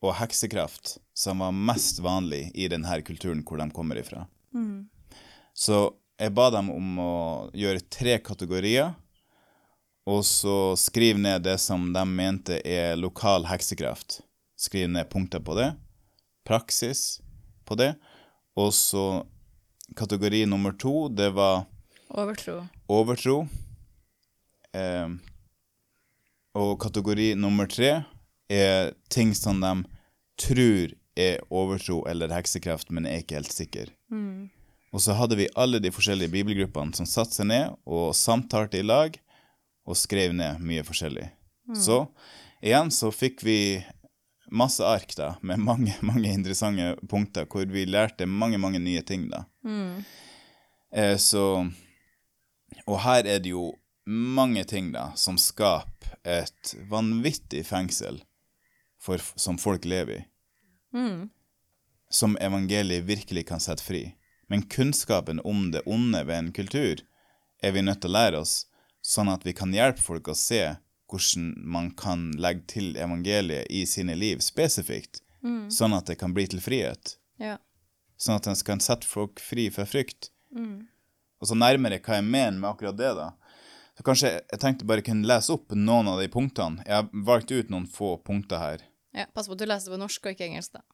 og 0.03 0.15
heksekraft 0.19 0.97
som 1.19 1.43
var 1.43 1.55
mest 1.55 1.99
vanlig 2.05 2.49
i 2.55 2.69
denne 2.71 3.01
kulturen 3.03 3.43
hvor 3.47 3.59
de 3.59 3.69
kommer 3.75 3.99
ifra. 3.99 4.25
Så 5.55 5.79
jeg 6.19 6.35
ba 6.35 6.49
dem 6.55 6.69
om 6.71 6.99
å 7.03 7.15
gjøre 7.55 7.83
tre 7.91 8.17
kategorier, 8.23 8.93
og 10.09 10.23
så 10.25 10.75
skrive 10.79 11.19
ned 11.21 11.43
det 11.45 11.59
som 11.61 11.89
de 11.93 12.05
mente 12.07 12.61
er 12.67 12.95
lokal 12.99 13.45
heksekraft. 13.51 14.21
Skrive 14.59 14.91
ned 14.91 15.11
punkter 15.11 15.43
på 15.45 15.55
det, 15.59 15.73
praksis 16.47 17.21
på 17.67 17.77
det, 17.79 17.93
og 18.59 18.71
så 18.75 19.05
kategori 19.99 20.45
nummer 20.47 20.75
to, 20.79 21.09
det 21.11 21.33
var 21.35 21.67
Overtro. 22.09 22.63
overtro. 22.89 23.37
Eh, 24.73 25.11
og 26.59 26.79
kategori 26.83 27.33
nummer 27.39 27.69
tre 27.71 28.03
er 28.51 28.93
ting 29.13 29.35
som 29.37 29.61
de 29.63 29.73
tror 30.41 30.95
er 31.19 31.41
overtro 31.51 32.01
eller 32.11 32.31
heksekraft, 32.35 32.91
men 32.95 33.07
er 33.07 33.23
ikke 33.23 33.39
helt 33.39 33.55
sikre. 33.55 33.87
Og 34.95 35.03
så 35.05 35.13
hadde 35.19 35.37
vi 35.37 35.49
alle 35.55 35.81
de 35.83 35.91
forskjellige 35.93 36.33
bibelgruppene 36.33 36.95
som 36.97 37.07
satte 37.07 37.37
seg 37.37 37.51
ned 37.51 37.75
og 37.87 38.15
samtalte 38.17 38.79
i 38.81 38.87
lag 38.87 39.19
og 39.89 39.97
skrev 39.99 40.33
ned 40.37 40.63
mye 40.65 40.85
forskjellig. 40.87 41.27
Så 41.77 42.07
igjen 42.65 42.91
så 42.95 43.11
fikk 43.13 43.43
vi 43.45 43.59
masse 44.51 44.81
ark 44.81 45.13
da, 45.19 45.35
med 45.43 45.61
mange, 45.61 45.95
mange 46.09 46.31
interessante 46.33 46.95
punkter, 47.11 47.45
hvor 47.45 47.67
vi 47.69 47.85
lærte 47.85 48.27
mange, 48.27 48.59
mange 48.59 48.81
nye 48.81 49.03
ting 49.03 49.29
da. 49.29 49.45
Eh, 50.93 51.17
så 51.21 51.69
Og 52.87 53.01
her 53.01 53.27
er 53.27 53.39
det 53.41 53.51
jo 53.51 53.75
mange 54.07 54.65
ting 54.65 54.93
da, 54.93 55.13
som 55.17 55.37
skaper 55.37 55.98
et 56.25 56.75
vanvittig 56.91 57.67
fengsel 57.67 58.23
for, 59.01 59.23
som 59.35 59.59
folk 59.59 59.85
lever 59.85 60.21
i. 60.21 60.23
Som 62.11 62.37
evangeliet 62.41 63.05
virkelig 63.05 63.47
kan 63.49 63.61
sette 63.61 63.85
fri. 63.85 64.17
Men 64.49 64.63
kunnskapen 64.63 65.41
om 65.45 65.71
det 65.71 65.85
onde 65.87 66.25
ved 66.25 66.39
en 66.39 66.53
kultur 66.53 67.03
er 67.63 67.73
vi 67.75 67.83
nødt 67.83 68.01
til 68.01 68.11
å 68.11 68.17
lære 68.17 68.43
oss, 68.43 68.67
sånn 69.03 69.29
at 69.29 69.45
vi 69.47 69.53
kan 69.53 69.75
hjelpe 69.75 70.03
folk 70.03 70.29
å 70.29 70.37
se 70.39 70.63
hvordan 71.09 71.53
man 71.65 71.91
kan 71.97 72.31
legge 72.37 72.67
til 72.69 72.97
evangeliet 72.97 73.69
i 73.73 73.85
sine 73.89 74.17
liv 74.17 74.41
spesifikt, 74.45 75.23
sånn 75.73 75.97
at 75.97 76.07
det 76.09 76.19
kan 76.21 76.35
bli 76.37 76.47
til 76.47 76.61
frihet. 76.61 77.17
Ja. 77.41 77.59
Sånn 78.19 78.37
at 78.37 78.49
en 78.51 78.57
kan 78.67 78.81
sette 78.81 79.07
folk 79.09 79.41
fri 79.41 79.69
fra 79.71 79.87
frykt. 79.89 80.31
Og 81.39 81.49
så 81.49 81.55
nærmere 81.55 82.01
hva 82.03 82.19
jeg 82.19 82.27
mener 82.27 82.59
med 82.59 82.71
akkurat 82.71 82.97
det, 82.99 83.13
da. 83.15 83.29
Så 83.99 84.05
kanskje 84.07 84.31
jeg 84.37 84.61
tenkte 84.63 84.87
bare 84.87 85.03
kunne 85.03 85.27
lese 85.27 85.51
opp 85.51 85.75
noen 85.75 86.07
av 86.07 86.21
de 86.23 86.29
punktene. 86.31 86.85
Jeg 86.87 86.95
har 86.95 87.09
valgt 87.27 87.51
ut 87.51 87.71
noen 87.73 87.89
få 87.91 88.13
punkter 88.23 88.61
her. 88.63 88.85
ja. 89.17 89.25
Pass 89.35 89.49
på 89.51 89.57
at 89.57 89.59
du 89.59 89.67
leser 89.67 89.91
på 89.91 89.99
norsk 89.99 90.29
og 90.29 90.37
ikke 90.37 90.47
engelsk, 90.47 90.79
da. 90.79 90.85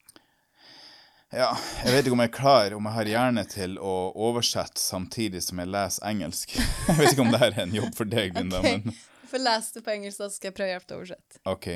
Ja, 1.34 1.50
jeg 1.82 1.92
vet 1.92 2.06
ikke 2.06 2.14
om 2.16 2.22
jeg 2.22 2.30
er 2.30 2.36
klar, 2.36 2.74
om 2.76 2.86
jeg 2.88 2.94
har 2.94 3.10
hjerne 3.10 3.44
til 3.50 3.76
å 3.82 3.92
oversette 4.24 4.80
samtidig 4.80 5.42
som 5.44 5.60
jeg 5.60 5.68
leser 5.74 6.06
engelsk. 6.08 6.54
Jeg 6.88 6.96
vet 6.96 7.12
ikke 7.12 7.24
om 7.24 7.32
det 7.34 7.40
her 7.42 7.56
er 7.56 7.64
en 7.64 7.74
jobb 7.74 7.94
for 7.98 8.08
deg, 8.08 8.36
Linda, 8.38 8.60
okay. 8.60 8.80
men 8.84 9.28
For 9.32 9.42
lese 9.42 9.74
det 9.74 9.82
på 9.84 9.92
engelsk, 9.96 10.20
da 10.22 10.28
skal 10.30 10.50
jeg 10.50 10.54
prøve 10.56 10.68
å 10.68 10.74
hjelpe 10.76 10.86
deg 10.86 10.94
å 10.94 11.00
oversette. 11.00 11.40
OK. 11.50 11.66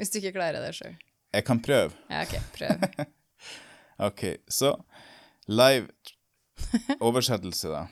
Hvis 0.00 0.10
du 0.10 0.16
ikke 0.18 0.32
klarer 0.36 0.64
det 0.64 0.72
sjøl. 0.74 0.96
Jeg 1.36 1.46
kan 1.46 1.60
prøve. 1.62 1.94
Ja, 2.10 2.24
OK, 2.24 2.34
prøv. 2.56 2.88
OK, 4.08 4.24
så 4.50 4.72
live 5.46 6.98
oversettelse, 6.98 7.70
da. 7.70 7.84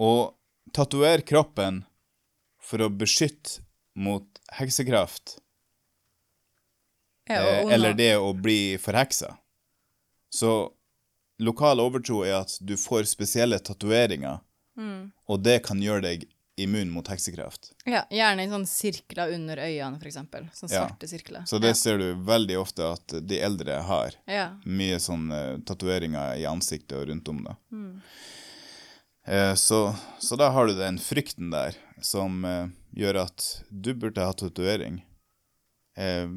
Å 0.00 0.10
tatovere 0.72 1.22
kroppen 1.22 1.84
for 2.62 2.78
å 2.78 2.88
beskytte 2.88 3.60
mot 3.96 4.26
heksekraft, 4.58 5.38
Ja, 7.28 7.34
eh, 7.40 7.72
eller 7.72 7.94
det 7.94 8.16
å 8.16 8.32
bli 8.36 8.76
forheksa. 8.78 9.36
Så 10.30 10.70
lokal 11.40 11.80
overtro 11.80 12.22
er 12.26 12.40
at 12.42 12.58
du 12.60 12.74
får 12.76 13.06
spesielle 13.08 13.58
tatoveringer, 13.58 14.40
Mm. 14.76 15.12
og 15.28 15.42
det 15.42 15.62
kan 15.62 15.78
gjøre 15.80 16.02
deg 16.02 16.24
immun 16.58 16.90
mot 16.90 17.06
heksekraft. 17.08 17.72
Ja, 17.86 18.04
gjerne 18.10 18.44
i 18.44 18.48
sånne 18.48 18.66
sirkler 18.68 19.32
under 19.34 19.56
øynene, 19.56 19.98
eksempel. 20.02 20.50
Sånne 20.52 20.70
Ja. 20.72 20.86
svarte 20.88 21.08
sirkler. 21.08 21.46
Så 21.46 21.60
det 21.60 21.76
ser 21.76 21.98
du 21.98 22.14
veldig 22.14 22.56
ofte 22.60 22.92
at 22.92 23.06
de 23.26 23.40
eldre 23.40 23.82
har. 23.82 24.12
Ja. 24.26 24.50
Mye 24.66 24.96
sånne 25.00 25.64
tatoveringer 25.64 26.36
i 26.38 26.44
ansiktet 26.44 26.92
og 27.00 27.08
rundt 27.08 27.28
om. 27.28 27.42
da. 27.44 27.56
Mm. 27.72 28.02
Eh, 29.26 29.54
så, 29.54 29.94
så 30.20 30.36
da 30.36 30.50
har 30.52 30.66
du 30.68 30.74
den 30.76 30.98
frykten 31.00 31.50
der 31.54 31.76
som 32.04 32.44
eh, 32.44 32.66
gjør 32.98 33.22
at 33.24 33.46
du 33.70 33.94
burde 33.96 34.20
ha 34.24 34.32
tatovering. 34.36 34.98
Eh, 35.96 36.28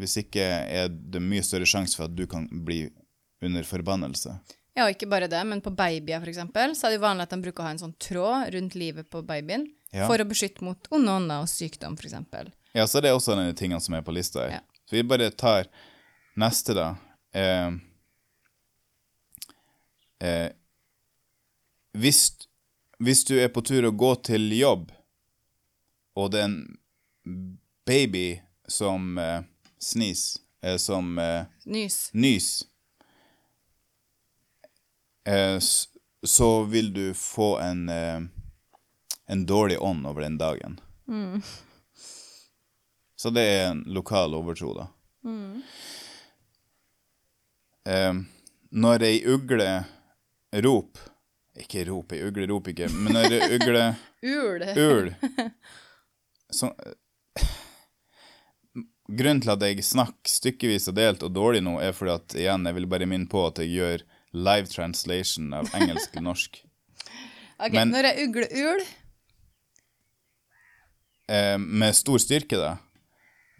hvis 0.00 0.16
ikke 0.24 0.42
er 0.42 0.88
det 0.90 1.20
mye 1.22 1.44
større 1.44 1.68
sjanse 1.68 1.94
for 1.98 2.08
at 2.08 2.16
du 2.16 2.24
kan 2.30 2.48
bli 2.66 2.86
under 3.44 3.62
forbannelse. 3.68 4.32
ja, 4.74 4.86
og 4.86 4.90
ikke 4.94 5.06
bare 5.10 5.28
det, 5.30 5.42
men 5.46 5.60
på 5.62 5.70
babyer, 5.76 6.18
for 6.22 6.30
eksempel, 6.32 6.72
så 6.74 6.88
er 6.88 6.96
det 6.96 7.02
vanlig 7.04 7.26
at 7.28 7.34
de 7.36 7.42
bruker 7.44 7.62
å 7.62 7.66
ha 7.68 7.74
en 7.76 7.82
sånn 7.84 7.92
tråd 8.02 8.48
rundt 8.56 8.74
livet 8.74 9.10
på 9.12 9.20
babyen 9.26 9.68
Ja. 9.94 10.08
for 10.08 10.18
å 10.18 10.26
beskytte 10.26 10.64
mot 10.66 10.88
onde 10.90 11.12
ånder 11.12 11.44
og 11.44 11.50
sykdom, 11.52 11.94
for 12.00 12.08
eksempel. 12.08 12.48
Ja, 12.74 12.86
så 12.90 12.98
det 13.04 13.12
er 13.12 13.14
også 13.14 13.36
de 13.38 13.52
tingene 13.54 13.78
som 13.84 13.94
er 13.94 14.02
på 14.02 14.10
lista 14.16 14.40
her. 14.42 14.56
Ja. 14.56 14.62
Så 14.88 14.96
vi 14.96 15.04
bare 15.06 15.28
tar 15.30 15.68
neste, 16.40 16.74
da. 16.74 16.88
Eh, 17.30 17.70
eh, 20.26 20.48
hvis, 21.94 22.20
hvis 22.98 23.24
du 23.28 23.36
er 23.40 23.48
på 23.54 23.62
tur 23.66 23.86
å 23.88 23.94
gå 23.94 24.12
til 24.26 24.50
jobb, 24.58 24.90
og 26.18 26.30
det 26.34 26.40
er 26.42 26.48
en 26.48 27.58
baby 27.86 28.40
som 28.70 29.18
eh, 29.18 29.42
snis, 29.82 30.38
eh, 30.62 30.76
som 30.80 31.18
eh, 31.18 31.44
Nys. 31.66 31.98
nys, 32.14 32.48
eh, 35.26 35.58
så 36.24 36.50
vil 36.70 36.92
du 36.94 37.14
få 37.14 37.58
en, 37.60 37.88
eh, 37.88 38.20
en 39.26 39.46
dårlig 39.46 39.78
ånd 39.82 40.06
over 40.06 40.22
den 40.26 40.38
dagen. 40.38 40.78
Så 43.16 43.30
det 43.30 43.42
er 43.42 43.66
en 43.70 43.82
lokal 43.86 44.34
overtro, 44.36 44.72
da. 44.76 44.86
Eh, 47.86 48.14
når 48.70 49.02
ei 49.04 49.18
ugle 49.28 49.84
rop 50.64 50.98
Ikke 51.60 51.84
rop, 51.86 52.12
ei 52.16 52.24
ugle 52.26 52.48
roper 52.50 52.72
ikke, 52.74 52.88
men 52.90 53.14
når 53.14 53.34
ugle 53.54 53.84
Ul. 54.34 54.64
Ul. 54.74 55.10
Så, 56.54 56.70
grunnen 59.10 59.42
til 59.42 59.52
at 59.54 59.62
jeg 59.66 59.84
snakker 59.86 60.30
stykkevis 60.30 60.88
og 60.90 60.96
delt 60.98 61.22
og 61.26 61.32
dårlig 61.34 61.62
nå, 61.66 61.76
er 61.82 61.94
fordi 61.96 62.14
at 62.14 62.36
igjen, 62.42 62.66
jeg 62.68 62.76
vil 62.78 62.88
bare 62.90 63.08
minne 63.10 63.30
på 63.30 63.42
at 63.46 63.58
jeg 63.62 63.72
gjør 63.74 64.04
live 64.34 64.70
translation 64.70 65.52
av 65.54 65.70
engelsk 65.78 66.12
til 66.14 66.26
norsk. 66.26 66.60
Ok, 67.62 67.72
Men- 67.72 67.94
når 67.94 68.10
jeg 68.10 68.28
ugler 68.28 68.48
ul, 68.66 68.84
Eh, 71.26 71.56
med 71.58 71.94
stor 71.96 72.18
styrke, 72.20 72.56
da, 72.60 72.74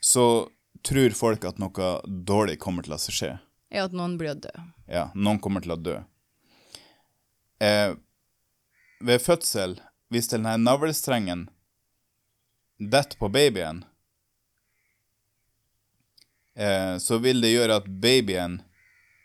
så 0.04 0.50
tror 0.84 1.14
folk 1.16 1.44
at 1.48 1.56
noe 1.58 1.86
dårlig 2.04 2.58
kommer 2.60 2.84
til 2.84 2.92
å 2.92 2.98
skje. 3.00 3.30
Ja, 3.72 3.86
at 3.86 3.92
noen 3.96 4.18
blir 4.20 4.34
å 4.34 4.40
dø. 4.40 4.50
Ja, 4.86 5.06
noen 5.16 5.40
kommer 5.40 5.64
til 5.64 5.72
å 5.72 5.78
dø. 5.80 5.94
Eh, 7.60 7.94
ved 9.04 9.20
fødsel, 9.22 9.78
hvis 10.10 10.30
denne 10.32 10.56
navlestrengen 10.58 11.48
detter 12.78 13.18
på 13.18 13.28
babyen, 13.32 13.84
eh, 16.56 16.96
så 16.98 17.18
vil 17.22 17.40
det 17.44 17.52
gjøre 17.54 17.80
at 17.82 17.90
babyen 18.02 18.60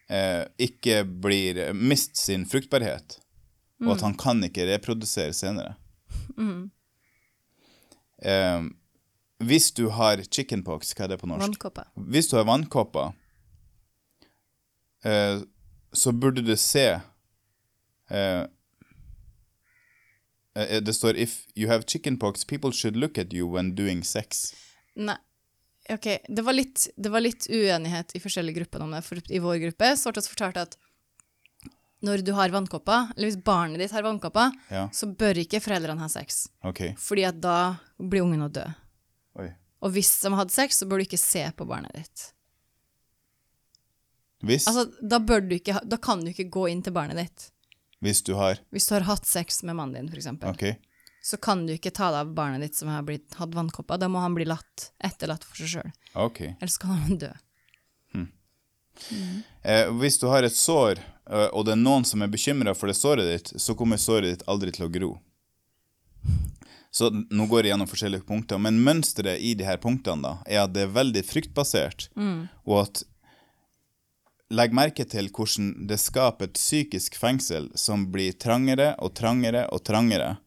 eh, 0.10 0.46
ikke 0.58 1.04
blir 1.06 1.62
mist 1.74 2.18
sin 2.18 2.46
fruktbarhet, 2.50 3.20
og 3.86 3.96
at 3.96 4.02
han 4.06 4.18
kan 4.20 4.44
ikke 4.44 4.68
reprodusere 4.70 5.34
senere. 5.34 5.76
Eh, 8.22 8.62
hvis 9.40 9.70
du 9.72 9.88
har 9.96 10.20
chickenpox, 10.28 10.92
hva 10.96 11.06
er 11.06 11.14
det 11.14 11.22
på 11.22 11.30
norsk? 11.32 11.46
Vannkopper. 11.48 11.88
Hvis 12.12 12.28
du 12.28 12.36
har 12.36 12.48
vannkopper, 12.50 13.14
eh, 15.08 15.40
så 15.94 16.12
burde 16.12 16.44
du 16.44 16.56
se 16.60 17.00
eh, 18.10 18.46
Det 20.82 20.94
står 20.94 21.16
If 21.18 21.46
you 21.56 21.68
have 21.70 21.84
chickenpox, 21.88 22.44
people 22.46 22.72
should 22.72 22.96
look 22.98 23.18
at 23.18 23.34
you 23.34 23.48
when 23.48 23.76
doing 23.76 24.04
sex. 24.04 24.54
Nei. 24.96 25.16
Ok, 25.90 26.06
det 26.30 26.42
var, 26.46 26.54
litt, 26.54 26.84
det 27.02 27.10
var 27.10 27.22
litt 27.24 27.48
uenighet 27.50 28.12
i 28.14 28.20
forskjellige 28.22 28.60
grupper 28.60 28.82
om 28.86 28.92
det. 28.94 29.00
For 29.02 29.18
I 29.34 29.40
vår 29.42 29.56
gruppe 29.64 29.88
så 29.98 30.12
fortalte 30.14 30.62
at 30.68 30.76
når 32.06 32.22
du 32.24 32.30
har 32.38 32.50
vannkopper, 32.54 33.10
eller 33.16 33.28
hvis 33.32 33.40
barnet 33.44 33.82
ditt 33.82 33.92
har 33.92 34.04
vannkopper, 34.06 34.52
Ja, 34.70 34.84
så 34.94 35.10
bør 35.18 35.40
ikke 35.42 35.60
foreldrene 35.60 36.00
ha 36.00 36.08
sex. 36.08 36.44
OK. 36.64 36.94
Fordi 37.02 37.26
at 37.28 37.40
da 37.42 37.56
blir 37.98 38.22
ungen 38.24 38.46
å 38.46 38.52
dø. 38.54 38.68
Oi. 39.42 39.50
Og 39.82 39.92
hvis 39.96 40.14
de 40.22 40.30
hadde 40.38 40.54
sex, 40.54 40.78
så 40.80 40.86
bør 40.88 41.02
du 41.02 41.08
ikke 41.08 41.18
se 41.20 41.42
på 41.58 41.66
barnet 41.68 41.92
ditt. 41.98 42.28
Hvis, 44.46 44.68
Altså, 44.70 44.86
da, 45.02 45.18
bør 45.20 45.42
du 45.50 45.56
ikke, 45.58 45.74
ha- 45.76 45.84
da 45.84 45.98
kan 45.98 46.22
du 46.24 46.30
ikke 46.32 46.48
gå 46.54 46.70
inn 46.72 46.82
til 46.86 46.94
barnet 46.96 47.18
ditt. 47.20 47.50
Hvis 48.04 48.22
du 48.24 48.34
har 48.40 48.62
Hvis 48.72 48.88
du 48.88 48.96
har 48.96 49.08
hatt 49.10 49.26
sex 49.28 49.64
med 49.64 49.76
mannen 49.76 49.98
din, 50.00 50.10
for 50.12 50.22
eksempel, 50.22 50.50
OK. 50.50 50.80
så 51.24 51.38
kan 51.38 51.66
du 51.68 51.74
ikke 51.76 51.92
ta 51.92 52.12
deg 52.14 52.22
av 52.24 52.34
barnet 52.36 52.64
ditt 52.64 52.80
som 52.80 52.92
har 52.92 53.04
blitt, 53.04 53.34
hatt 53.36 53.56
vannkopper. 53.56 54.00
Da 54.00 54.08
må 54.12 54.22
han 54.24 54.38
bli 54.38 54.48
latt, 54.48 54.92
etterlatt 55.04 55.44
for 55.44 55.60
seg 55.60 55.74
sjøl. 55.76 55.94
ok. 56.16 56.42
Ellers 56.60 56.78
kan 56.82 56.96
han 57.06 57.22
dø. 57.26 57.34
Eh, 59.64 59.88
hvis 60.00 60.18
du 60.20 60.28
har 60.28 60.44
et 60.44 60.56
sår, 60.56 61.00
eh, 61.30 61.48
og 61.56 61.66
det 61.66 61.76
er 61.76 61.80
noen 61.80 62.06
som 62.08 62.22
er 62.22 62.32
bekymra 62.32 62.74
for 62.76 62.92
det 62.92 62.98
såret 63.00 63.28
ditt, 63.30 63.52
så 63.62 63.76
kommer 63.78 64.00
såret 64.02 64.34
ditt 64.34 64.48
aldri 64.50 64.74
til 64.76 64.88
å 64.88 64.92
gro. 64.92 65.12
Så 66.92 67.12
nå 67.14 67.46
går 67.48 67.64
jeg 67.64 67.74
gjennom 67.74 67.88
forskjellige 67.88 68.26
punkter, 68.28 68.60
men 68.60 68.82
mønsteret 68.84 69.40
i 69.40 69.54
de 69.56 69.64
her 69.68 69.78
punktene 69.78 70.26
da, 70.26 70.34
er 70.50 70.64
at 70.66 70.74
det 70.74 70.88
er 70.88 70.96
veldig 70.96 71.22
fryktbasert, 71.24 72.10
og 72.66 72.76
at 72.82 73.04
legg 74.50 74.74
merke 74.74 75.06
til 75.06 75.30
hvordan 75.30 75.88
det 75.90 76.00
skaper 76.02 76.50
et 76.50 76.58
psykisk 76.58 77.18
fengsel 77.20 77.70
som 77.78 78.08
blir 78.14 78.34
trangere 78.42 78.96
og 78.98 79.14
trangere 79.18 79.68
og 79.74 79.84
trangere, 79.86 80.38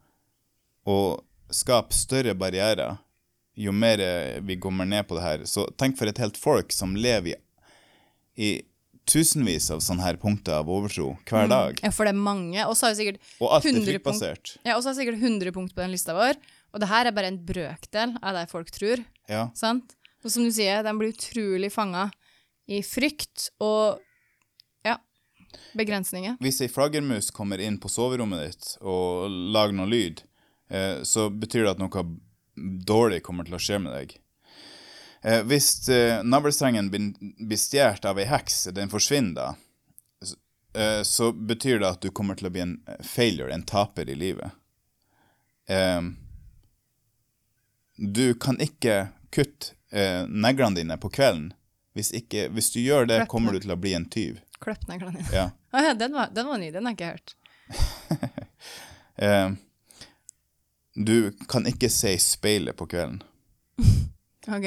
og 0.88 1.22
skaper 1.52 1.94
større 1.94 2.34
barrierer 2.34 2.98
jo 3.54 3.72
mer 3.76 4.00
vi 4.42 4.56
kommer 4.56 4.88
ned 4.88 5.06
på 5.06 5.18
det 5.18 5.22
her. 5.24 5.42
Så 5.46 5.66
tenk 5.78 5.98
for 5.98 6.08
et 6.08 6.18
helt 6.18 6.38
folk 6.40 6.72
som 6.72 6.94
lever 6.96 7.34
i, 7.34 7.38
i 8.40 8.50
tusenvis 9.08 9.68
av 9.74 9.82
sånne 9.84 10.04
her 10.06 10.18
punkter 10.22 10.56
av 10.60 10.70
overtro 10.72 11.12
hver 11.28 11.50
dag. 11.50 11.80
Ja, 11.84 11.90
for 11.92 12.08
det 12.08 12.14
er 12.14 12.22
mange. 12.22 12.64
Og 12.64 12.76
så 12.78 12.86
har 12.88 12.94
vi 12.94 13.02
sikkert 13.02 13.32
Og 13.42 13.50
alt 13.52 13.66
er 13.66 13.76
100 13.76 14.02
punkt- 14.06 14.56
Ja, 14.64 14.76
og 14.76 14.82
så 14.82 14.88
har 14.90 14.96
vi 14.96 15.02
sikkert 15.02 15.20
100 15.20 15.52
punkt 15.52 15.74
på 15.74 15.82
den 15.82 15.92
lista 15.92 16.16
vår, 16.16 16.38
og 16.72 16.80
det 16.80 16.88
her 16.88 17.06
er 17.06 17.12
bare 17.14 17.32
en 17.32 17.42
brøkdel 17.44 18.16
av 18.22 18.38
det 18.38 18.46
folk 18.50 18.70
tror. 18.72 19.04
Ja. 19.28 19.50
Sant? 19.58 19.94
Og 20.24 20.30
som 20.30 20.46
du 20.46 20.52
sier, 20.54 20.82
de 20.86 20.92
blir 20.96 21.12
utrolig 21.12 21.72
fanga 21.74 22.08
i 22.66 22.82
frykt 22.86 23.48
og 23.62 24.00
ja, 24.86 24.96
begrensninger. 25.78 26.38
Hvis 26.42 26.62
ei 26.64 26.70
flaggermus 26.70 27.30
kommer 27.34 27.62
inn 27.62 27.78
på 27.82 27.90
soverommet 27.92 28.44
ditt 28.46 28.74
og 28.80 29.30
lager 29.54 29.76
noe 29.76 29.90
lyd, 29.90 30.24
eh, 30.70 31.02
så 31.02 31.28
betyr 31.30 31.66
det 31.66 31.74
at 31.76 31.82
noe 31.82 32.04
dårlig 32.86 33.22
kommer 33.26 33.48
til 33.48 33.56
å 33.56 33.62
skje 33.62 33.80
med 33.82 33.96
deg. 33.96 34.16
Eh, 35.22 35.42
hvis 35.46 35.88
eh, 35.88 36.22
navlestrengen 36.24 36.90
blir 36.90 37.60
stjålet 37.60 38.06
av 38.08 38.18
ei 38.18 38.26
heks, 38.30 38.64
den 38.74 38.90
forsvinner 38.92 39.36
da, 39.36 40.32
eh, 40.74 41.02
så 41.06 41.30
betyr 41.32 41.78
det 41.82 41.90
at 41.90 42.02
du 42.02 42.10
kommer 42.10 42.38
til 42.38 42.50
å 42.50 42.54
bli 42.54 42.64
en 42.64 42.76
failure, 43.06 43.52
en 43.54 43.66
taper 43.66 44.10
i 44.10 44.18
livet. 44.18 44.58
Eh, 45.70 46.02
du 48.02 48.26
kan 48.34 48.58
ikke 48.60 49.12
kutte 49.32 49.78
neglene 49.92 50.78
dine 50.78 50.96
på 50.96 51.10
kvelden. 51.12 51.50
Hvis, 51.92 52.12
ikke, 52.16 52.46
hvis 52.54 52.70
du 52.72 52.80
gjør 52.80 53.06
det, 53.06 53.18
Kløpne. 53.22 53.28
kommer 53.30 53.52
du 53.52 53.60
til 53.60 53.74
å 53.74 53.76
bli 53.80 53.92
en 53.98 54.06
tyv. 54.08 54.38
Klipp 54.62 54.86
neglene 54.88 55.20
dine. 55.20 55.32
Ja. 55.34 55.50
Ah, 55.72 55.80
ja, 55.86 55.94
den 55.96 56.12
var, 56.12 56.28
den 56.36 56.44
var 56.50 56.58
ny, 56.60 56.66
den 56.68 56.84
har 56.84 56.92
jeg 56.92 56.98
ikke 56.98 57.12
hørt. 57.16 57.36
Eh, 59.22 59.50
du 60.96 61.30
kan 61.52 61.66
ikke 61.68 61.90
se 61.92 62.14
i 62.16 62.20
speilet 62.20 62.76
på 62.76 62.86
kvelden. 62.88 63.20
Ok. 64.48 64.64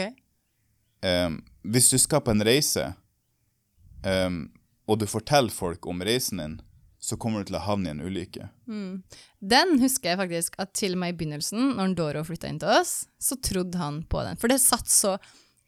Eh, 1.01 1.31
hvis 1.65 1.89
du 1.91 1.97
skal 1.99 2.21
på 2.23 2.31
en 2.31 2.45
reise, 2.45 2.85
eh, 4.05 4.37
og 4.85 5.01
du 5.01 5.07
forteller 5.09 5.51
folk 5.51 5.85
om 5.89 6.01
reisen 6.05 6.39
din, 6.41 6.55
så 7.01 7.17
kommer 7.21 7.41
du 7.43 7.49
til 7.51 7.57
å 7.59 7.63
havne 7.65 7.89
i 7.89 7.93
en 7.93 8.01
ulykke. 8.05 8.47
Den 9.41 9.75
husker 9.81 10.13
jeg 10.13 10.21
faktisk 10.21 10.55
at 10.61 10.71
til 10.77 10.95
og 10.95 11.01
med 11.03 11.13
i 11.13 11.17
begynnelsen, 11.19 11.75
når 11.77 11.93
Doro 11.97 12.23
flytta 12.25 12.49
inn 12.49 12.61
til 12.61 12.71
oss, 12.79 12.93
så 13.21 13.37
trodde 13.45 13.77
han 13.81 13.99
på 14.09 14.23
den. 14.25 14.39
For 14.41 14.49
det 14.49 14.57
satt 14.63 14.89
så 14.89 15.17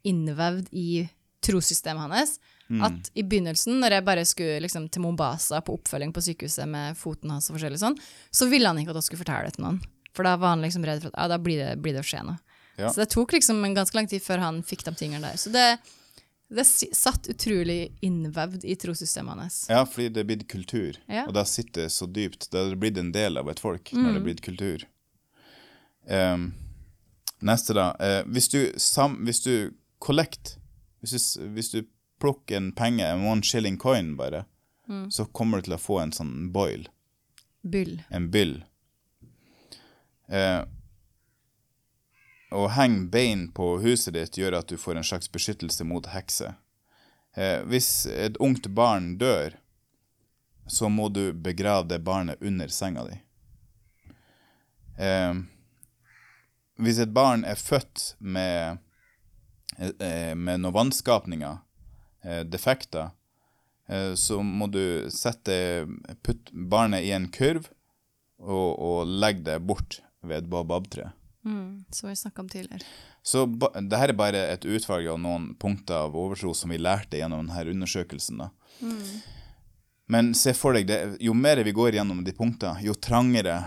innvevd 0.07 0.71
i 0.71 1.03
trossystemet 1.45 2.07
hans 2.07 2.37
at 2.83 3.11
i 3.15 3.23
begynnelsen, 3.23 3.77
når 3.79 3.93
jeg 3.95 4.03
bare 4.03 4.23
skulle 4.27 4.59
liksom, 4.59 4.89
til 4.91 5.03
Mombasa 5.05 5.61
på 5.63 5.77
oppfølging 5.77 6.11
på 6.11 6.23
sykehuset 6.25 6.67
med 6.67 6.97
foten 6.99 7.31
hans 7.31 7.47
og 7.47 7.55
forskjellig 7.55 7.79
sånn, 7.79 7.95
så 8.31 8.47
ville 8.51 8.67
han 8.67 8.79
ikke 8.81 8.91
at 8.91 8.99
jeg 8.99 9.07
skulle 9.07 9.21
fortelle 9.23 9.47
det 9.47 9.55
til 9.55 9.63
noen. 9.63 9.77
For 10.17 10.27
da 10.27 10.33
var 10.41 10.55
han 10.55 10.65
liksom 10.65 10.83
redd 10.83 11.05
for 11.05 11.13
at 11.13 11.15
ja, 11.15 11.29
da 11.31 11.37
blir 11.39 11.61
det, 11.61 11.69
blir 11.79 11.95
det 11.95 12.03
å 12.03 12.09
skje 12.09 12.25
noe. 12.27 12.35
Ja. 12.77 12.91
Så 12.91 13.01
det 13.01 13.07
tok 13.13 13.37
liksom 13.37 13.63
en 13.63 13.77
ganske 13.77 13.95
lang 13.97 14.09
tid 14.11 14.21
før 14.25 14.43
han 14.43 14.59
fikk 14.67 14.83
de 14.83 14.93
tingene 14.99 15.23
der. 15.23 15.39
Så 15.39 15.53
det, 15.53 15.63
det 16.51 16.67
satt 16.67 17.31
utrolig 17.31 17.79
innvevd 18.05 18.67
i 18.67 18.75
trossystemet 18.83 19.45
hans. 19.45 19.61
Ja, 19.71 19.85
fordi 19.87 20.11
det 20.13 20.25
er 20.25 20.29
blitt 20.33 20.45
kultur, 20.51 20.99
Ja. 21.07 21.23
og 21.23 21.33
det 21.39 21.47
sitter 21.47 21.87
så 21.93 22.09
dypt. 22.11 22.49
Det 22.51 22.61
er 22.65 22.75
blitt 22.75 22.99
en 22.99 23.13
del 23.15 23.39
av 23.39 23.47
et 23.49 23.63
folk 23.63 23.95
når 23.95 24.11
det 24.11 24.21
er 24.21 24.27
blitt 24.27 24.43
kultur. 24.45 24.85
Um, 26.07 26.51
neste, 27.39 27.79
da. 27.79 27.93
Uh, 27.95 28.21
hvis 28.27 28.51
du, 28.51 28.59
sam, 28.75 29.21
hvis 29.23 29.39
du 29.47 29.53
collect, 30.03 30.56
hvis 31.01 31.13
du, 31.13 31.47
hvis 31.55 31.71
du 31.73 31.81
plukker 32.21 32.57
en 32.57 32.71
penge, 32.75 33.05
en 33.05 33.27
one 33.27 33.45
shilling 33.45 33.77
coin 33.77 34.15
bare, 34.17 34.45
så 35.11 35.25
kommer 35.25 35.59
du 35.59 35.67
til 35.67 35.75
å 35.75 35.81
få 35.81 35.99
en 35.99 36.13
sånn 36.15 36.49
boil. 36.55 36.87
Byll. 37.67 37.97
en 38.09 38.29
byll. 38.31 38.61
Eh, 40.31 40.61
å 42.55 42.67
henge 42.71 43.09
bein 43.11 43.49
på 43.51 43.73
huset 43.83 44.15
ditt 44.15 44.37
gjør 44.39 44.61
at 44.61 44.71
du 44.71 44.77
får 44.79 44.99
en 44.99 45.07
slags 45.07 45.31
beskyttelse 45.31 45.83
mot 45.83 46.07
hekser. 46.07 46.55
Eh, 47.35 47.59
hvis 47.67 48.07
et 48.07 48.39
ungt 48.39 48.69
barn 48.71 49.17
dør, 49.19 49.57
så 50.67 50.87
må 50.89 51.09
du 51.09 51.33
begrave 51.33 51.87
det 51.91 51.99
barnet 52.07 52.41
under 52.41 52.71
senga 52.71 53.03
di. 53.07 53.19
Eh, 55.03 55.35
hvis 56.79 56.99
et 57.03 57.13
barn 57.13 57.43
er 57.45 57.59
født 57.59 58.13
med, 58.19 58.79
med 59.77 60.61
noen 60.63 60.73
vannskapninger, 60.73 61.59
eh, 62.23 62.43
defekter, 62.43 63.11
eh, 63.87 64.13
så 64.13 64.41
må 64.43 64.69
du 64.71 65.09
sette 65.13 65.87
putt 66.25 66.51
barnet 66.51 67.05
i 67.05 67.13
en 67.15 67.29
kurv 67.29 67.69
og, 68.41 68.69
og 68.79 69.07
legge 69.07 69.45
det 69.47 69.59
bort 69.65 70.01
ved 70.21 70.43
et 70.43 70.49
bababtre. 70.49 71.11
Mm, 71.47 71.85
som 71.91 72.09
vi 72.09 72.15
snakka 72.15 72.41
om 72.41 72.49
tidligere. 72.49 72.83
Så 73.23 73.45
ba, 73.45 73.69
det 73.79 73.99
her 73.99 74.11
er 74.11 74.19
bare 74.19 74.43
et 74.51 74.65
utvalg 74.67 75.07
av 75.07 75.19
noen 75.21 75.53
punkter 75.59 76.07
av 76.07 76.15
overtro 76.17 76.53
som 76.55 76.71
vi 76.73 76.79
lærte 76.81 77.19
gjennom 77.19 77.45
denne 77.47 77.73
undersøkelsen. 77.73 78.41
da. 78.43 78.49
Men 80.07 80.33
se 80.35 80.53
for 80.55 80.75
deg, 80.75 80.87
det, 80.87 80.99
jo 81.23 81.33
mer 81.35 81.59
vi 81.63 81.75
går 81.75 81.97
gjennom 81.99 82.23
de 82.23 82.33
punktene, 82.35 82.79
jo 82.83 82.95
trangere 82.95 83.59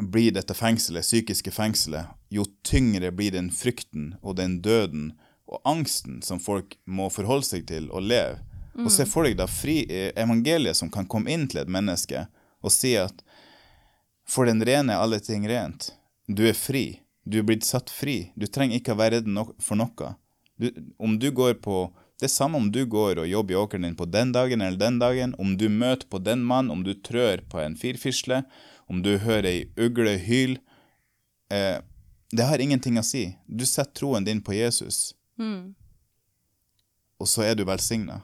blir 0.00 0.32
dette 0.34 0.56
fengselet, 0.56 1.04
psykiske 1.04 1.52
fengselet, 1.54 2.12
jo 2.32 2.46
tyngre 2.66 3.12
blir 3.14 3.34
den 3.36 3.50
frykten 3.54 4.14
og 4.22 4.38
den 4.40 4.58
døden 4.64 5.12
og 5.54 5.62
angsten 5.68 6.20
som 6.22 6.42
folk 6.42 6.76
må 6.84 7.08
forholde 7.14 7.46
seg 7.46 7.68
til 7.70 7.88
og 7.94 8.04
leve. 8.04 8.42
Og 8.74 8.90
se 8.90 9.06
for 9.06 9.22
deg 9.26 9.36
da 9.38 9.46
fri, 9.46 9.84
eh, 9.86 10.10
evangeliet 10.18 10.76
som 10.76 10.90
kan 10.90 11.06
komme 11.06 11.30
inn 11.30 11.46
til 11.46 11.62
et 11.62 11.70
menneske 11.70 12.26
og 12.64 12.72
si 12.72 12.96
at 12.98 13.22
for 14.26 14.48
den 14.48 14.64
rene 14.64 14.94
er 14.94 15.02
alle 15.04 15.20
ting 15.20 15.44
rent. 15.48 15.92
Du 16.26 16.46
er 16.48 16.56
fri. 16.56 17.00
Du 17.24 17.38
er 17.38 17.46
blitt 17.46 17.64
satt 17.64 17.92
fri. 17.92 18.32
Du 18.36 18.46
trenger 18.46 18.80
ikke 18.80 18.94
å 18.94 19.00
være 19.00 19.20
redd 19.20 19.28
no 19.28 19.50
for 19.62 19.78
noe. 19.78 20.14
Du, 20.56 20.70
om 20.98 21.18
du 21.18 21.30
går 21.34 21.60
på 21.64 21.90
Det 22.14 22.28
er 22.28 22.30
samme 22.30 22.56
om 22.56 22.68
du 22.70 22.84
går 22.86 23.18
og 23.18 23.26
jobber 23.26 23.52
i 23.52 23.56
åkeren 23.58 23.82
din 23.82 23.96
på 23.98 24.06
den 24.06 24.30
dagen 24.32 24.62
eller 24.62 24.78
den 24.78 25.00
dagen, 25.00 25.32
om 25.34 25.56
du 25.58 25.66
møter 25.68 26.06
på 26.08 26.20
den 26.22 26.44
mann, 26.46 26.70
om 26.70 26.84
du 26.86 26.92
trør 26.94 27.42
på 27.50 27.58
en 27.58 27.74
firfisle, 27.76 28.44
om 28.86 29.02
du 29.02 29.18
hører 29.18 29.48
ei 29.50 29.64
ugle 29.74 30.14
hyl. 30.22 30.54
Eh, 31.50 31.82
det 32.30 32.46
har 32.46 32.62
ingenting 32.62 33.00
å 33.02 33.04
si. 33.04 33.24
Du 33.50 33.66
setter 33.66 33.92
troen 33.98 34.24
din 34.24 34.40
på 34.46 34.54
Jesus, 34.54 35.10
og 37.18 37.28
så 37.28 37.44
er 37.46 37.56
du 37.56 37.64
velsigna. 37.64 38.20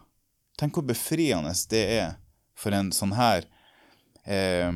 Tenk 0.60 0.76
hvor 0.76 0.84
befriende 0.86 1.52
det 1.72 1.84
er 1.96 2.10
for 2.58 2.76
en 2.76 2.90
sånn 2.92 3.14
her 3.16 3.46
eh, 4.28 4.70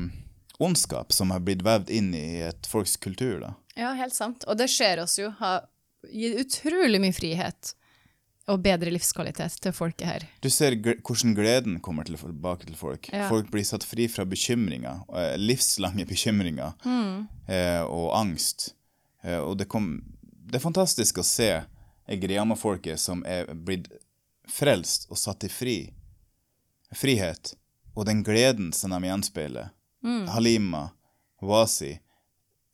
ondskap 0.58 1.12
som 1.12 1.34
har 1.34 1.44
blitt 1.44 1.64
vevd 1.66 1.92
inn 1.92 2.14
i 2.16 2.40
et 2.46 2.66
folks 2.70 2.96
kultur. 2.96 3.40
da. 3.42 3.54
Ja, 3.76 3.92
helt 3.98 4.14
sant. 4.16 4.46
Og 4.48 4.58
det 4.58 4.70
ser 4.70 5.02
oss 5.02 5.18
jo 5.18 5.32
Har 5.40 5.66
gitt 6.12 6.38
utrolig 6.38 7.00
mye 7.02 7.16
frihet 7.16 7.74
og 8.52 8.60
bedre 8.60 8.92
livskvalitet 8.92 9.56
til 9.64 9.72
folket 9.72 10.04
her. 10.04 10.24
Du 10.44 10.50
ser 10.52 10.76
gl 10.76 10.98
hvordan 11.00 11.32
gleden 11.36 11.78
kommer 11.84 12.04
tilbake 12.04 12.68
til 12.68 12.76
folk. 12.76 13.08
Ja. 13.08 13.28
Folk 13.30 13.48
blir 13.52 13.64
satt 13.64 13.86
fri 13.88 14.04
fra 14.12 14.26
bekymringer, 14.28 15.00
eh, 15.16 15.36
livslange 15.40 16.04
bekymringer 16.08 16.74
eh, 17.48 17.82
og 17.88 18.10
angst. 18.18 18.74
Eh, 19.24 19.40
og 19.40 19.56
det, 19.60 19.68
kom, 19.72 19.96
det 20.20 20.60
er 20.60 20.66
fantastisk 20.66 21.22
å 21.22 21.24
se 21.24 21.48
Egriama-folket 22.08 23.00
som 23.00 23.22
er 23.26 23.48
blitt 23.54 23.88
frelst 24.50 25.06
og 25.10 25.16
satt 25.18 25.44
i 25.44 25.48
fri. 25.52 25.76
Frihet. 26.94 27.54
Og 27.96 28.06
den 28.06 28.22
gleden 28.26 28.72
som 28.76 28.90
de 28.94 29.06
gjenspeiler. 29.08 29.70
Halima, 30.28 30.90
Wasi, 31.40 31.94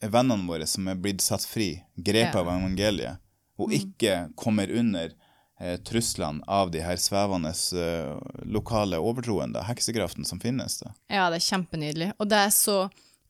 er 0.03 0.11
vennene 0.11 0.49
våre 0.49 0.67
som 0.67 0.89
er 0.89 0.97
blitt 0.99 1.21
satt 1.23 1.45
fri, 1.47 1.77
grepet 1.97 2.35
Ja. 2.35 2.41
av 2.41 2.49
evangeliet, 2.49 3.19
og 3.61 3.71
ikke 3.77 4.33
kommer 4.35 4.71
under 4.73 5.13
eh, 5.61 5.77
truslene 5.85 6.41
av 6.49 6.71
de 6.73 6.81
her 6.81 6.97
svevende 6.97 7.53
eh, 7.53 8.19
lokale 8.49 8.97
overtroende, 8.99 9.63
heksekraften 9.69 10.25
som 10.25 10.41
finnes. 10.41 10.79
da. 10.81 10.95
Ja, 11.13 11.29
det 11.31 11.37
er 11.43 11.47
kjempenydelig. 11.51 12.13
Og 12.19 12.29
det 12.33 12.39
er 12.39 12.51
så 12.51 12.79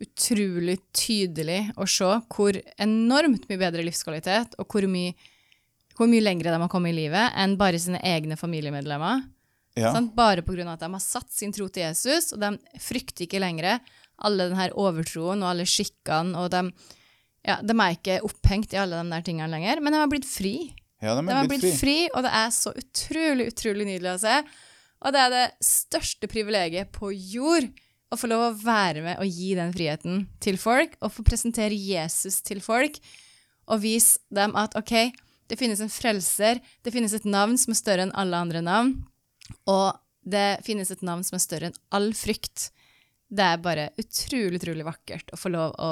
utrolig 0.01 0.78
tydelig 0.96 1.72
å 1.76 1.84
se 1.90 2.09
hvor 2.32 2.57
enormt 2.80 3.48
mye 3.51 3.59
bedre 3.61 3.82
livskvalitet, 3.84 4.55
og 4.59 4.66
hvor 4.70 4.86
mye, 4.88 5.12
hvor 6.01 6.09
mye 6.09 6.24
lengre 6.24 6.48
de 6.48 6.61
har 6.62 6.72
kommet 6.72 6.94
i 6.94 6.96
livet 7.03 7.36
enn 7.36 7.59
bare 7.61 7.78
sine 7.80 8.01
egne 8.09 8.38
familiemedlemmer. 8.40 9.26
Ja. 9.76 9.92
Sant? 9.94 10.14
Bare 10.16 10.40
av 10.42 10.72
at 10.72 10.80
de 10.80 10.88
har 10.94 11.03
satt 11.05 11.28
sin 11.32 11.53
tro 11.53 11.68
til 11.68 11.84
Jesus, 11.84 12.32
og 12.32 12.40
de 12.40 12.80
frykter 12.80 13.26
ikke 13.26 13.42
lenger 13.42 13.78
alle 14.24 14.48
denne 14.51 14.70
overtroen 14.80 15.44
og 15.44 15.53
alle 15.53 15.66
skikkene, 15.68 16.40
og 16.40 16.51
de, 16.53 16.64
ja, 17.46 17.61
de 17.61 17.76
er 17.76 17.96
ikke 17.96 18.18
opphengt 18.26 18.74
i 18.74 18.80
alle 18.80 18.98
de 18.98 19.12
der 19.12 19.24
tingene 19.28 19.53
lenger, 19.53 19.80
men 19.80 19.94
de 19.94 20.03
har 20.03 20.11
blitt 20.12 20.28
fri. 20.28 20.72
ja, 21.01 21.14
de 21.14 21.26
De 21.28 21.36
har 21.36 21.46
blitt 21.48 21.62
blitt 21.62 21.78
fri. 21.78 21.84
fri, 21.84 21.98
og 22.14 22.24
det 22.26 22.32
er 22.40 22.51
så 22.57 22.74
utrolig, 22.76 23.48
utrolig 23.53 23.88
nydelig 23.88 24.12
å 24.16 24.18
se. 24.24 24.40
Og 25.01 25.14
det 25.16 25.22
er 25.22 25.32
det 25.36 25.46
største 25.64 26.28
privilegiet 26.28 26.92
på 26.92 27.12
jord 27.12 27.70
å 28.11 28.18
få 28.18 28.28
lov 28.28 28.42
å 28.48 28.55
være 28.59 29.05
med 29.05 29.20
og 29.22 29.28
gi 29.30 29.55
den 29.57 29.72
friheten 29.72 30.24
til 30.42 30.59
folk, 30.61 30.96
og 31.01 31.12
få 31.14 31.24
presentere 31.24 31.76
Jesus 31.76 32.40
til 32.44 32.61
folk, 32.64 32.98
og 33.70 33.84
vise 33.84 34.18
dem 34.34 34.57
at 34.59 34.74
OK, 34.76 35.12
det 35.51 35.59
finnes 35.59 35.80
en 35.82 35.90
frelser, 35.90 36.61
det 36.82 36.92
finnes 36.94 37.14
et 37.16 37.26
navn 37.26 37.59
som 37.59 37.74
er 37.74 37.80
større 37.80 38.07
enn 38.07 38.14
alle 38.18 38.38
andre 38.38 38.62
navn, 38.64 38.94
og 39.66 39.98
det 40.22 40.61
finnes 40.66 40.92
et 40.92 41.03
navn 41.07 41.24
som 41.26 41.36
er 41.36 41.42
større 41.42 41.70
enn 41.70 41.80
all 41.96 42.12
frykt. 42.14 42.70
Det 43.30 43.46
er 43.46 43.61
bare 43.62 43.90
utrolig, 43.98 44.61
utrolig 44.61 44.86
vakkert 44.86 45.34
å 45.34 45.38
få 45.38 45.53
lov 45.55 45.74
å 45.78 45.90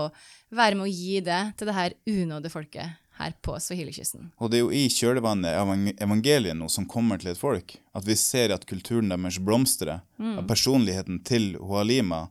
være 0.55 0.79
med 0.79 0.89
å 0.89 0.91
gi 0.91 1.21
det 1.27 1.43
til 1.59 1.71
det 1.71 1.77
her 1.77 1.95
unådde 2.11 2.51
folket 2.53 2.97
her 3.19 3.35
på 3.43 3.57
Swahili-kysten. 3.59 4.31
Og 4.39 4.51
det 4.51 4.61
er 4.61 4.65
jo 4.65 4.75
i 4.75 4.87
kjølvannet 4.93 5.59
av 5.59 5.71
evangeliet 6.07 6.55
nå 6.59 6.69
som 6.71 6.87
kommer 6.87 7.19
til 7.19 7.33
et 7.33 7.41
folk, 7.41 7.75
at 7.99 8.07
vi 8.07 8.15
ser 8.19 8.55
at 8.55 8.67
kulturen 8.71 9.11
deres 9.11 9.41
blomstrer. 9.43 10.05
At 10.39 10.47
personligheten 10.51 11.25
til 11.27 11.57
Hualima 11.59 12.29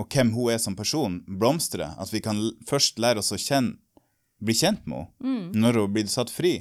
og 0.00 0.10
hvem 0.10 0.32
hun 0.34 0.50
er 0.50 0.58
som 0.58 0.74
person, 0.74 1.20
blomstrer. 1.26 1.94
At 1.98 2.10
vi 2.10 2.22
kan 2.22 2.40
først 2.66 2.98
lære 3.02 3.22
oss 3.22 3.34
å 3.34 3.38
kjenne, 3.38 3.78
bli 4.44 4.54
kjent 4.56 4.86
med 4.86 5.06
henne 5.22 5.60
når 5.60 5.80
hun 5.80 5.92
blir 5.94 6.06
satt 6.12 6.30
fri. 6.32 6.58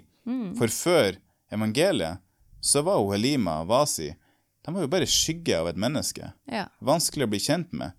For 0.58 0.72
før 0.72 1.18
evangeliet 1.54 2.22
så 2.64 2.82
var 2.86 3.02
hun 3.02 3.12
Halima 3.12 3.58
Wasi 3.68 4.14
De 4.64 4.72
var 4.72 4.86
jo 4.86 4.88
bare 4.88 5.08
skygge 5.10 5.58
av 5.60 5.68
et 5.68 5.76
menneske. 5.76 6.30
Ja. 6.48 6.70
Vanskelig 6.80 7.26
å 7.28 7.32
bli 7.34 7.40
kjent 7.44 7.74
med. 7.76 7.92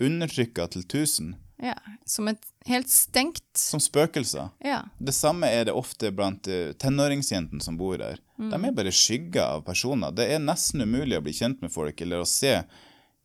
Undertrykka 0.00 0.66
til 0.74 0.84
tusen. 0.84 1.36
ja. 1.60 1.76
Som 2.04 2.28
et 2.28 2.42
helt 2.66 2.88
stengt 2.90 3.44
Som 3.54 3.80
spøkelser. 3.80 4.48
Ja. 4.64 4.82
Det 4.98 5.14
samme 5.14 5.46
er 5.46 5.64
det 5.68 5.72
ofte 5.76 6.10
blant 6.10 6.48
uh, 6.50 6.72
tenåringsjentene 6.76 7.62
som 7.62 7.76
bor 7.78 8.00
her. 8.02 8.18
De 8.36 8.56
er 8.56 8.72
bare 8.74 8.90
skygger 8.92 9.44
av 9.44 9.62
personer. 9.64 10.10
Det 10.12 10.26
er 10.34 10.42
nesten 10.42 10.82
umulig 10.82 11.16
å 11.18 11.22
bli 11.24 11.32
kjent 11.36 11.62
med 11.62 11.72
folk 11.72 12.00
eller 12.00 12.24
å 12.24 12.28
se 12.28 12.56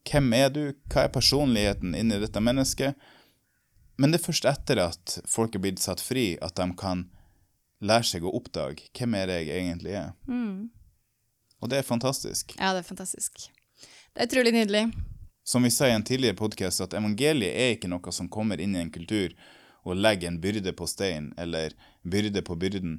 hvem 0.05 0.33
er 0.37 0.51
du, 0.53 0.61
hva 0.93 1.07
er 1.07 1.13
personligheten 1.15 1.95
inni 1.97 2.19
dette 2.21 2.39
mennesket. 2.43 2.93
Men 3.97 4.11
det 4.11 4.19
er 4.19 4.25
først 4.25 4.47
etter 4.49 4.81
at 4.83 5.17
folk 5.29 5.55
er 5.55 5.63
blitt 5.63 5.79
satt 5.83 6.01
fri, 6.03 6.33
at 6.43 6.55
de 6.59 6.67
kan 6.79 7.05
lære 7.85 8.07
seg 8.07 8.25
å 8.25 8.33
oppdage 8.35 8.89
hvem 8.97 9.15
er 9.19 9.29
det 9.31 9.37
jeg 9.45 9.59
egentlig 9.61 9.95
er. 9.99 10.13
Og 11.61 11.71
det 11.71 11.79
er 11.79 11.87
fantastisk. 11.87 12.55
ja, 12.59 12.73
det 12.75 12.83
er 12.83 12.87
fantastisk. 12.87 13.45
Det 14.15 14.23
er 14.23 14.29
utrolig 14.29 14.53
nydelig. 14.55 14.85
Som 15.45 15.63
vi 15.63 15.71
sa 15.71 15.87
i 15.87 15.93
en 15.93 16.03
tidligere 16.03 16.37
podkast, 16.39 16.81
at 16.81 16.95
evangeliet 16.97 17.53
er 17.53 17.75
ikke 17.75 17.89
noe 17.91 18.11
som 18.15 18.29
kommer 18.31 18.59
inn 18.61 18.75
i 18.75 18.81
en 18.81 18.91
kultur 18.91 19.35
og 19.85 19.99
legger 19.99 20.31
en 20.31 20.39
byrde 20.41 20.73
på 20.73 20.87
stein, 20.89 21.29
eller 21.37 21.75
byrde 22.01 22.41
på 22.41 22.55
byrden. 22.57 22.97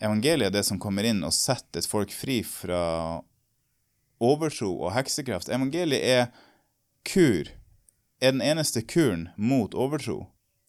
Evangeliet 0.00 0.50
er 0.50 0.54
det 0.58 0.64
som 0.68 0.80
kommer 0.80 1.06
inn 1.08 1.24
og 1.24 1.32
setter 1.32 1.80
et 1.80 1.88
folk 1.88 2.12
fri 2.12 2.42
fra 2.44 3.22
overtro 4.20 4.74
og 4.76 4.92
heksekraft. 4.92 5.48
Evangeliet 5.48 6.04
er 6.04 6.26
kur. 7.08 7.48
Er 8.20 8.34
den 8.36 8.44
eneste 8.44 8.82
kuren 8.84 9.28
mot 9.36 9.74
overtro. 9.74 10.26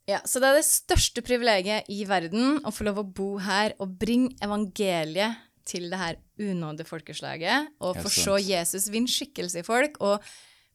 Ja, 0.10 0.22
Så 0.26 0.40
det 0.42 0.50
er 0.50 0.60
det 0.60 0.68
største 0.68 1.22
privilegiet 1.24 1.88
i 1.92 2.04
verden 2.10 2.60
å 2.66 2.72
få 2.74 2.88
lov 2.88 3.02
å 3.02 3.08
bo 3.08 3.36
her 3.44 3.76
og 3.80 3.98
bringe 4.02 4.34
evangeliet 4.44 5.40
til 5.68 5.92
det 5.92 6.00
her 6.00 6.18
unådde 6.42 6.88
folkeslaget, 6.88 7.70
og 7.80 8.00
få 8.02 8.10
se. 8.10 8.38
Jesus 8.50 8.90
vinne 8.92 9.12
skikkelse 9.12 9.62
i 9.62 9.68
folk, 9.68 10.00
og 10.02 10.24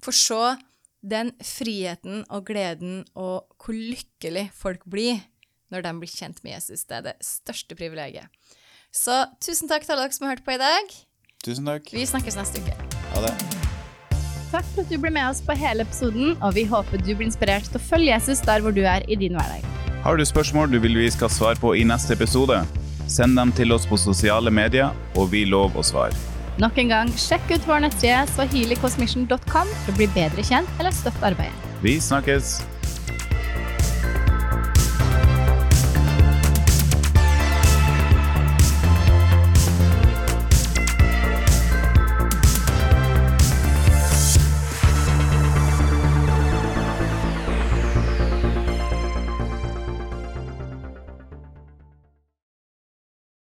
få 0.05 0.15
se 0.15 0.43
den 1.07 1.33
friheten 1.45 2.25
og 2.31 2.47
gleden 2.49 3.03
og 3.15 3.51
hvor 3.63 3.75
lykkelig 3.75 4.49
folk 4.57 4.87
blir 4.87 5.21
når 5.75 5.83
de 5.87 5.93
blir 6.01 6.13
kjent 6.13 6.43
med 6.45 6.57
Jesus. 6.57 6.87
Det 6.87 7.01
er 7.01 7.07
det 7.11 7.17
største 7.27 7.79
privilegiet. 7.79 8.31
Så 8.95 9.27
tusen 9.43 9.69
takk 9.71 9.85
til 9.85 9.97
alle 9.97 10.07
dere 10.07 10.17
som 10.17 10.29
har 10.29 10.37
hørt 10.37 10.47
på 10.47 10.57
i 10.57 10.63
dag. 10.63 10.97
Tusen 11.45 11.69
takk. 11.69 11.93
Vi 11.93 12.09
snakkes 12.09 12.39
neste 12.39 12.63
uke. 12.63 12.79
Ha 13.13 13.27
det. 13.27 13.56
Takk 14.53 14.67
for 14.73 14.85
at 14.85 14.93
du 14.93 14.99
ble 15.03 15.11
med 15.11 15.27
oss 15.27 15.41
på 15.43 15.57
hele 15.59 15.83
episoden, 15.83 16.37
og 16.39 16.55
vi 16.55 16.67
håper 16.71 17.03
du 17.03 17.13
blir 17.15 17.27
inspirert 17.27 17.67
til 17.67 17.81
å 17.81 17.83
følge 17.83 18.13
Jesus 18.13 18.43
der 18.47 18.63
hvor 18.63 18.75
du 18.75 18.85
er 18.87 19.07
i 19.11 19.19
din 19.19 19.35
hverdag. 19.35 19.65
Har 20.07 20.19
du 20.19 20.25
spørsmål 20.25 20.71
du 20.71 20.79
vil 20.85 20.95
vi 21.01 21.09
skal 21.11 21.33
svare 21.33 21.59
på 21.59 21.75
i 21.75 21.83
neste 21.89 22.15
episode? 22.15 22.61
Send 23.11 23.39
dem 23.39 23.53
til 23.59 23.75
oss 23.75 23.87
på 23.91 23.99
sosiale 23.99 24.53
medier, 24.55 24.95
og 25.19 25.33
vi 25.35 25.45
lover 25.51 25.83
å 25.83 25.87
svare. 25.87 26.15
Nok 26.63 26.79
en 26.81 26.95
gang, 26.95 27.11
sjekk 27.21 27.51
ut 27.53 27.67
vår 27.69 27.85
nettside 27.85 28.23
swahilicosmission.com 28.37 29.75
for 29.83 29.93
å 29.93 29.99
bli 29.99 30.09
bedre 30.15 30.47
kjent 30.47 30.71
eller 30.79 30.95
støtte 30.95 31.27
arbeidet. 31.27 31.69
Vi 31.83 31.99
snakkes! 32.01 32.57